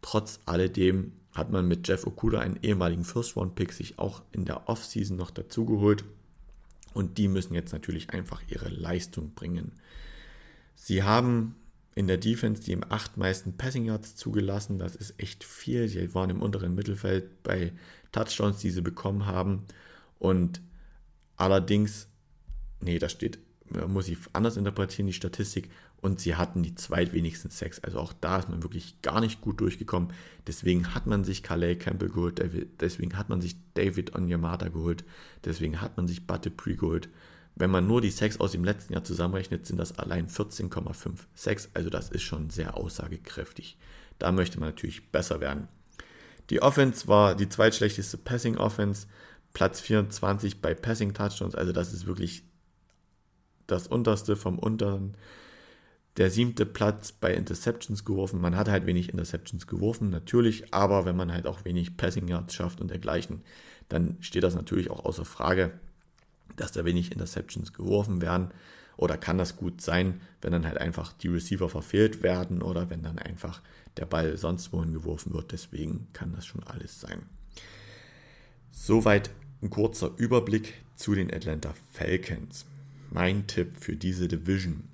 Trotz 0.00 0.40
alledem 0.46 1.12
hat 1.32 1.50
man 1.50 1.66
mit 1.66 1.88
Jeff 1.88 2.06
Okuda 2.06 2.40
einen 2.40 2.58
ehemaligen 2.62 3.04
First-Round-Pick 3.04 3.72
sich 3.72 3.98
auch 3.98 4.22
in 4.32 4.44
der 4.44 4.68
Offseason 4.68 5.16
noch 5.16 5.30
dazugeholt 5.30 6.04
und 6.92 7.18
die 7.18 7.26
müssen 7.26 7.54
jetzt 7.54 7.72
natürlich 7.72 8.10
einfach 8.10 8.40
ihre 8.48 8.68
Leistung 8.68 9.32
bringen. 9.34 9.72
Sie 10.76 11.02
haben 11.02 11.56
in 11.94 12.08
der 12.08 12.18
Defense 12.18 12.62
die 12.62 12.72
im 12.72 12.84
acht 12.88 13.16
meisten 13.16 13.56
Passing 13.56 13.84
Yards 13.84 14.16
zugelassen. 14.16 14.78
Das 14.78 14.96
ist 14.96 15.14
echt 15.18 15.44
viel. 15.44 15.88
Sie 15.88 16.14
waren 16.14 16.30
im 16.30 16.42
unteren 16.42 16.74
Mittelfeld 16.74 17.42
bei 17.42 17.72
Touchdowns, 18.12 18.58
die 18.58 18.70
sie 18.70 18.82
bekommen 18.82 19.26
haben. 19.26 19.64
Und 20.18 20.60
allerdings, 21.36 22.08
nee, 22.80 22.98
da 22.98 23.08
steht, 23.08 23.38
muss 23.86 24.08
ich 24.08 24.18
anders 24.32 24.56
interpretieren, 24.56 25.06
die 25.06 25.12
Statistik. 25.12 25.70
Und 26.00 26.20
sie 26.20 26.34
hatten 26.34 26.62
die 26.62 26.74
zweitwenigsten 26.74 27.50
Sex. 27.50 27.78
Also 27.78 27.98
auch 27.98 28.12
da 28.12 28.38
ist 28.38 28.50
man 28.50 28.62
wirklich 28.62 29.00
gar 29.00 29.20
nicht 29.20 29.40
gut 29.40 29.60
durchgekommen. 29.60 30.12
Deswegen 30.46 30.94
hat 30.94 31.06
man 31.06 31.24
sich 31.24 31.42
Calais 31.42 31.76
Campbell 31.76 32.10
geholt. 32.10 32.42
Deswegen 32.80 33.16
hat 33.16 33.30
man 33.30 33.40
sich 33.40 33.56
David 33.72 34.14
Onyemata 34.14 34.68
geholt. 34.68 35.04
Deswegen 35.44 35.80
hat 35.80 35.96
man 35.96 36.06
sich 36.06 36.26
Butte 36.26 36.50
Pre 36.50 36.74
geholt. 36.74 37.08
Wenn 37.56 37.70
man 37.70 37.86
nur 37.86 38.00
die 38.00 38.10
Sex 38.10 38.40
aus 38.40 38.52
dem 38.52 38.64
letzten 38.64 38.94
Jahr 38.94 39.04
zusammenrechnet, 39.04 39.66
sind 39.66 39.78
das 39.78 39.98
allein 39.98 40.28
14,5 40.28 41.18
Sex. 41.34 41.70
Also 41.74 41.88
das 41.88 42.10
ist 42.10 42.22
schon 42.22 42.50
sehr 42.50 42.76
aussagekräftig. 42.76 43.78
Da 44.18 44.32
möchte 44.32 44.58
man 44.58 44.70
natürlich 44.70 45.10
besser 45.12 45.40
werden. 45.40 45.68
Die 46.50 46.62
Offense 46.62 47.08
war 47.08 47.34
die 47.34 47.48
zweitschlechteste 47.48 48.18
Passing 48.18 48.56
Offense, 48.56 49.06
Platz 49.52 49.80
24 49.80 50.60
bei 50.60 50.74
Passing 50.74 51.14
Touchdowns. 51.14 51.54
Also 51.54 51.72
das 51.72 51.92
ist 51.92 52.06
wirklich 52.06 52.42
das 53.66 53.86
unterste 53.86 54.36
vom 54.36 54.58
unteren. 54.58 55.16
der 56.16 56.30
siebte 56.30 56.64
Platz 56.64 57.12
bei 57.12 57.34
Interceptions 57.34 58.04
geworfen. 58.04 58.40
Man 58.40 58.56
hat 58.56 58.68
halt 58.68 58.86
wenig 58.86 59.08
Interceptions 59.08 59.66
geworfen, 59.66 60.10
natürlich, 60.10 60.72
aber 60.72 61.04
wenn 61.04 61.16
man 61.16 61.32
halt 61.32 61.46
auch 61.46 61.64
wenig 61.64 61.96
Passing 61.96 62.28
Yards 62.28 62.54
schafft 62.54 62.80
und 62.80 62.88
dergleichen, 62.90 63.42
dann 63.88 64.16
steht 64.20 64.44
das 64.44 64.54
natürlich 64.54 64.90
auch 64.90 65.04
außer 65.04 65.24
Frage, 65.24 65.72
dass 66.56 66.72
da 66.72 66.84
wenig 66.84 67.12
Interceptions 67.12 67.72
geworfen 67.72 68.22
werden. 68.22 68.50
Oder 68.96 69.16
kann 69.16 69.38
das 69.38 69.56
gut 69.56 69.80
sein, 69.80 70.20
wenn 70.40 70.52
dann 70.52 70.66
halt 70.66 70.78
einfach 70.78 71.12
die 71.12 71.28
Receiver 71.28 71.68
verfehlt 71.68 72.22
werden 72.22 72.62
oder 72.62 72.90
wenn 72.90 73.02
dann 73.02 73.18
einfach 73.18 73.60
der 73.96 74.06
Ball 74.06 74.36
sonst 74.36 74.72
wohin 74.72 74.92
geworfen 74.92 75.34
wird. 75.34 75.50
Deswegen 75.52 76.06
kann 76.12 76.32
das 76.32 76.46
schon 76.46 76.62
alles 76.64 77.00
sein. 77.00 77.22
Soweit 78.70 79.30
ein 79.62 79.70
kurzer 79.70 80.12
Überblick 80.16 80.74
zu 80.96 81.14
den 81.14 81.32
Atlanta 81.32 81.74
Falcons. 81.90 82.66
Mein 83.10 83.46
Tipp 83.46 83.76
für 83.78 83.96
diese 83.96 84.28
Division. 84.28 84.84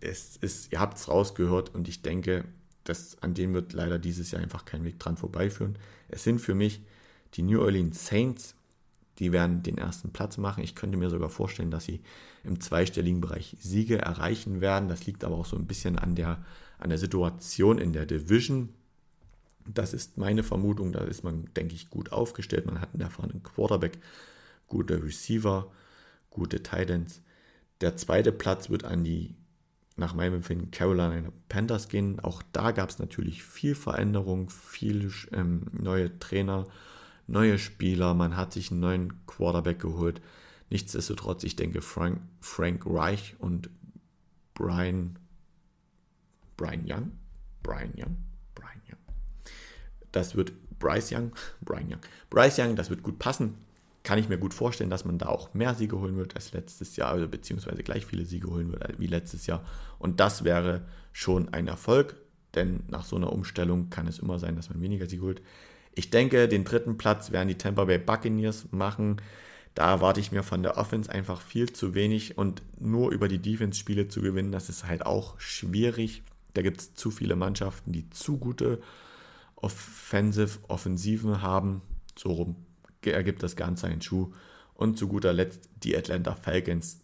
Es 0.00 0.36
ist, 0.36 0.72
ihr 0.72 0.80
habt 0.80 0.98
es 0.98 1.08
rausgehört 1.08 1.74
und 1.74 1.88
ich 1.88 2.02
denke, 2.02 2.44
dass 2.84 3.22
an 3.22 3.34
dem 3.34 3.54
wird 3.54 3.72
leider 3.72 3.98
dieses 3.98 4.30
Jahr 4.30 4.42
einfach 4.42 4.64
kein 4.64 4.84
Weg 4.84 4.98
dran 4.98 5.16
vorbeiführen. 5.16 5.78
Es 6.08 6.24
sind 6.24 6.40
für 6.40 6.54
mich 6.54 6.80
die 7.34 7.42
New 7.42 7.60
Orleans 7.60 8.06
Saints, 8.06 8.54
die 9.22 9.30
werden 9.30 9.62
den 9.62 9.78
ersten 9.78 10.10
Platz 10.10 10.36
machen. 10.36 10.64
Ich 10.64 10.74
könnte 10.74 10.98
mir 10.98 11.08
sogar 11.08 11.28
vorstellen, 11.28 11.70
dass 11.70 11.84
sie 11.84 12.00
im 12.42 12.60
zweistelligen 12.60 13.20
Bereich 13.20 13.56
Siege 13.60 13.98
erreichen 13.98 14.60
werden. 14.60 14.88
Das 14.88 15.06
liegt 15.06 15.22
aber 15.22 15.36
auch 15.36 15.46
so 15.46 15.56
ein 15.56 15.68
bisschen 15.68 15.96
an 15.96 16.16
der, 16.16 16.44
an 16.80 16.88
der 16.88 16.98
Situation 16.98 17.78
in 17.78 17.92
der 17.92 18.04
Division. 18.04 18.70
Das 19.64 19.94
ist 19.94 20.18
meine 20.18 20.42
Vermutung. 20.42 20.90
Da 20.90 21.02
ist 21.02 21.22
man, 21.22 21.48
denke 21.54 21.76
ich, 21.76 21.88
gut 21.88 22.10
aufgestellt. 22.10 22.66
Man 22.66 22.80
hat 22.80 22.94
einen 22.94 23.02
erfahrenen 23.02 23.44
Quarterback, 23.44 23.96
gute 24.66 25.00
Receiver, 25.00 25.70
gute 26.28 26.64
Titans. 26.64 27.22
Der 27.80 27.96
zweite 27.96 28.32
Platz 28.32 28.70
wird 28.70 28.82
an 28.82 29.04
die, 29.04 29.36
nach 29.96 30.14
meinem 30.14 30.34
Empfinden, 30.34 30.72
Carolina 30.72 31.30
Panthers 31.48 31.88
gehen. 31.88 32.18
Auch 32.18 32.42
da 32.50 32.72
gab 32.72 32.90
es 32.90 32.98
natürlich 32.98 33.44
viel 33.44 33.76
Veränderung, 33.76 34.50
viele 34.50 35.12
ähm, 35.30 35.66
neue 35.70 36.18
Trainer 36.18 36.66
neue 37.32 37.58
Spieler, 37.58 38.14
man 38.14 38.36
hat 38.36 38.52
sich 38.52 38.70
einen 38.70 38.80
neuen 38.80 39.26
Quarterback 39.26 39.80
geholt. 39.80 40.20
Nichtsdestotrotz, 40.70 41.42
ich 41.44 41.56
denke, 41.56 41.82
Frank, 41.82 42.20
Frank 42.40 42.84
Reich 42.86 43.34
und 43.38 43.70
Brian, 44.54 45.18
Brian 46.56 46.84
Young, 46.86 47.12
Brian 47.62 47.92
Young, 47.96 48.16
Brian 48.54 48.80
Young. 48.88 48.98
Das 50.12 50.36
wird 50.36 50.52
Bryce 50.78 51.12
Young, 51.12 51.32
Brian 51.62 51.90
Young, 51.90 52.00
Bryce 52.30 52.58
Young, 52.58 52.76
das 52.76 52.90
wird 52.90 53.02
gut 53.02 53.18
passen. 53.18 53.54
Kann 54.04 54.18
ich 54.18 54.28
mir 54.28 54.38
gut 54.38 54.52
vorstellen, 54.52 54.90
dass 54.90 55.04
man 55.04 55.18
da 55.18 55.26
auch 55.26 55.54
mehr 55.54 55.74
Siege 55.74 55.98
holen 55.98 56.16
wird 56.16 56.34
als 56.34 56.52
letztes 56.52 56.96
Jahr, 56.96 57.10
also 57.10 57.28
beziehungsweise 57.28 57.84
gleich 57.84 58.04
viele 58.04 58.24
Siege 58.24 58.48
holen 58.48 58.72
wird 58.72 58.98
wie 58.98 59.06
letztes 59.06 59.46
Jahr. 59.46 59.64
Und 60.00 60.18
das 60.18 60.42
wäre 60.42 60.82
schon 61.12 61.50
ein 61.50 61.68
Erfolg, 61.68 62.16
denn 62.54 62.82
nach 62.88 63.04
so 63.04 63.14
einer 63.14 63.32
Umstellung 63.32 63.90
kann 63.90 64.08
es 64.08 64.18
immer 64.18 64.40
sein, 64.40 64.56
dass 64.56 64.70
man 64.70 64.80
weniger 64.80 65.06
Siege 65.06 65.22
holt. 65.22 65.42
Ich 65.94 66.10
denke, 66.10 66.48
den 66.48 66.64
dritten 66.64 66.96
Platz 66.96 67.32
werden 67.32 67.48
die 67.48 67.58
Tampa 67.58 67.84
Bay 67.84 67.98
Buccaneers 67.98 68.68
machen. 68.70 69.20
Da 69.74 69.90
erwarte 69.90 70.20
ich 70.20 70.32
mir 70.32 70.42
von 70.42 70.62
der 70.62 70.76
Offense 70.76 71.10
einfach 71.10 71.40
viel 71.40 71.72
zu 71.72 71.94
wenig 71.94 72.36
und 72.36 72.62
nur 72.78 73.10
über 73.10 73.28
die 73.28 73.38
Defense-Spiele 73.38 74.08
zu 74.08 74.20
gewinnen, 74.20 74.52
das 74.52 74.68
ist 74.68 74.86
halt 74.86 75.06
auch 75.06 75.38
schwierig. 75.40 76.22
Da 76.54 76.62
gibt 76.62 76.80
es 76.80 76.94
zu 76.94 77.10
viele 77.10 77.36
Mannschaften, 77.36 77.92
die 77.92 78.08
zu 78.10 78.36
gute 78.36 78.82
Offensive 79.56 80.58
Offensiven 80.68 81.40
haben. 81.40 81.80
So 82.18 82.32
rum 82.32 82.56
ergibt 83.02 83.42
das 83.42 83.56
Ganze 83.56 83.86
einen 83.86 84.02
Schuh. 84.02 84.32
Und 84.74 84.98
zu 84.98 85.08
guter 85.08 85.32
Letzt 85.32 85.70
die 85.82 85.96
Atlanta 85.96 86.34
Falcons. 86.34 87.00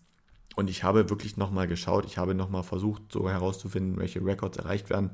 Und 0.56 0.68
ich 0.68 0.82
habe 0.82 1.08
wirklich 1.08 1.36
nochmal 1.36 1.68
geschaut, 1.68 2.04
ich 2.04 2.18
habe 2.18 2.34
nochmal 2.34 2.64
versucht, 2.64 3.02
so 3.12 3.30
herauszufinden, 3.30 3.96
welche 3.98 4.24
Records 4.24 4.58
erreicht 4.58 4.90
werden. 4.90 5.10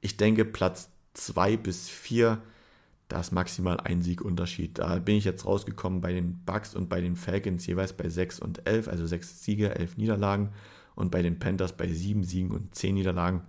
Ich 0.00 0.16
denke, 0.16 0.44
Platz 0.44 0.90
2 1.14 1.56
bis 1.56 1.88
4 1.88 2.42
da 3.08 3.20
ist 3.20 3.32
maximal 3.32 3.78
ein 3.80 4.02
Siegunterschied. 4.02 4.78
Da 4.78 4.98
bin 4.98 5.16
ich 5.16 5.24
jetzt 5.24 5.46
rausgekommen 5.46 6.00
bei 6.00 6.12
den 6.12 6.44
Bucks 6.44 6.74
und 6.74 6.88
bei 6.88 7.00
den 7.00 7.16
Falcons 7.16 7.66
jeweils 7.66 7.92
bei 7.92 8.08
6 8.08 8.40
und 8.40 8.66
11, 8.66 8.88
also 8.88 9.06
6 9.06 9.44
Siege, 9.44 9.74
11 9.74 9.96
Niederlagen 9.96 10.52
und 10.96 11.10
bei 11.10 11.22
den 11.22 11.38
Panthers 11.38 11.76
bei 11.76 11.86
7 11.86 12.24
Siegen 12.24 12.50
und 12.50 12.74
10 12.74 12.94
Niederlagen. 12.94 13.42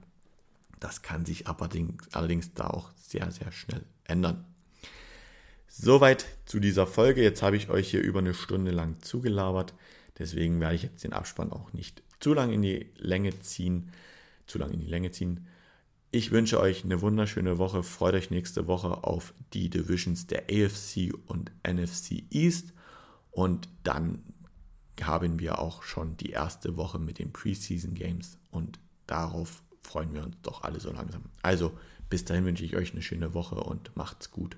Das 0.80 1.02
kann 1.02 1.26
sich 1.26 1.48
allerdings, 1.48 2.14
allerdings 2.14 2.54
da 2.54 2.68
auch 2.68 2.92
sehr, 2.96 3.32
sehr 3.32 3.52
schnell 3.52 3.84
ändern. 4.04 4.46
Soweit 5.68 6.26
zu 6.46 6.60
dieser 6.60 6.88
Folge. 6.88 7.24
Jetzt 7.24 7.42
habe 7.42 7.58
ich 7.58 7.70
euch 7.70 7.90
hier 7.90 8.02
über 8.02 8.20
eine 8.20 8.34
Stunde 8.34 8.72
lang 8.72 9.02
zugelabert. 9.02 9.74
Deswegen 10.20 10.60
werde 10.60 10.76
ich 10.76 10.84
jetzt 10.84 11.04
den 11.04 11.14
Abspann 11.14 11.52
auch 11.52 11.74
nicht 11.74 12.04
zu 12.20 12.34
lange 12.34 12.54
in 12.54 12.62
die 12.62 12.88
Länge 12.98 13.40
ziehen. 13.42 13.92
Zu 14.46 14.60
lange 14.60 14.74
in 14.74 14.82
die 14.82 14.88
Länge 14.88 15.12
ziehen. 15.12 15.48
Ich 16.10 16.32
wünsche 16.32 16.60
euch 16.60 16.86
eine 16.86 17.02
wunderschöne 17.02 17.58
Woche. 17.58 17.84
Freut 17.84 18.14
euch 18.14 18.32
nächste 18.32 18.68
Woche 18.68 19.04
auf 19.04 19.34
die 19.54 19.70
Divisions 19.70 20.26
der 20.28 20.44
AFC 20.44 21.14
und 21.26 21.52
NFC 21.68 22.24
East. 22.30 22.74
Und 23.32 23.68
dann 23.84 24.24
haben 25.02 25.40
wir 25.40 25.60
auch 25.60 25.84
schon 25.84 26.16
die 26.18 26.30
erste 26.30 26.78
Woche 26.78 26.98
mit 26.98 27.20
den 27.20 27.34
Preseason 27.34 27.94
Games. 27.94 28.38
Und 28.52 28.80
darauf 29.06 29.62
freuen 29.84 30.14
wir 30.14 30.24
uns 30.24 30.38
doch 30.44 30.64
alle 30.64 30.80
so 30.80 30.92
langsam. 30.92 31.24
Also 31.42 31.78
bis 32.10 32.24
dahin 32.24 32.46
wünsche 32.46 32.64
ich 32.64 32.78
euch 32.78 32.94
eine 32.94 33.02
schöne 33.02 33.34
Woche 33.34 33.56
und 33.56 33.96
macht's 33.96 34.32
gut. 34.32 34.58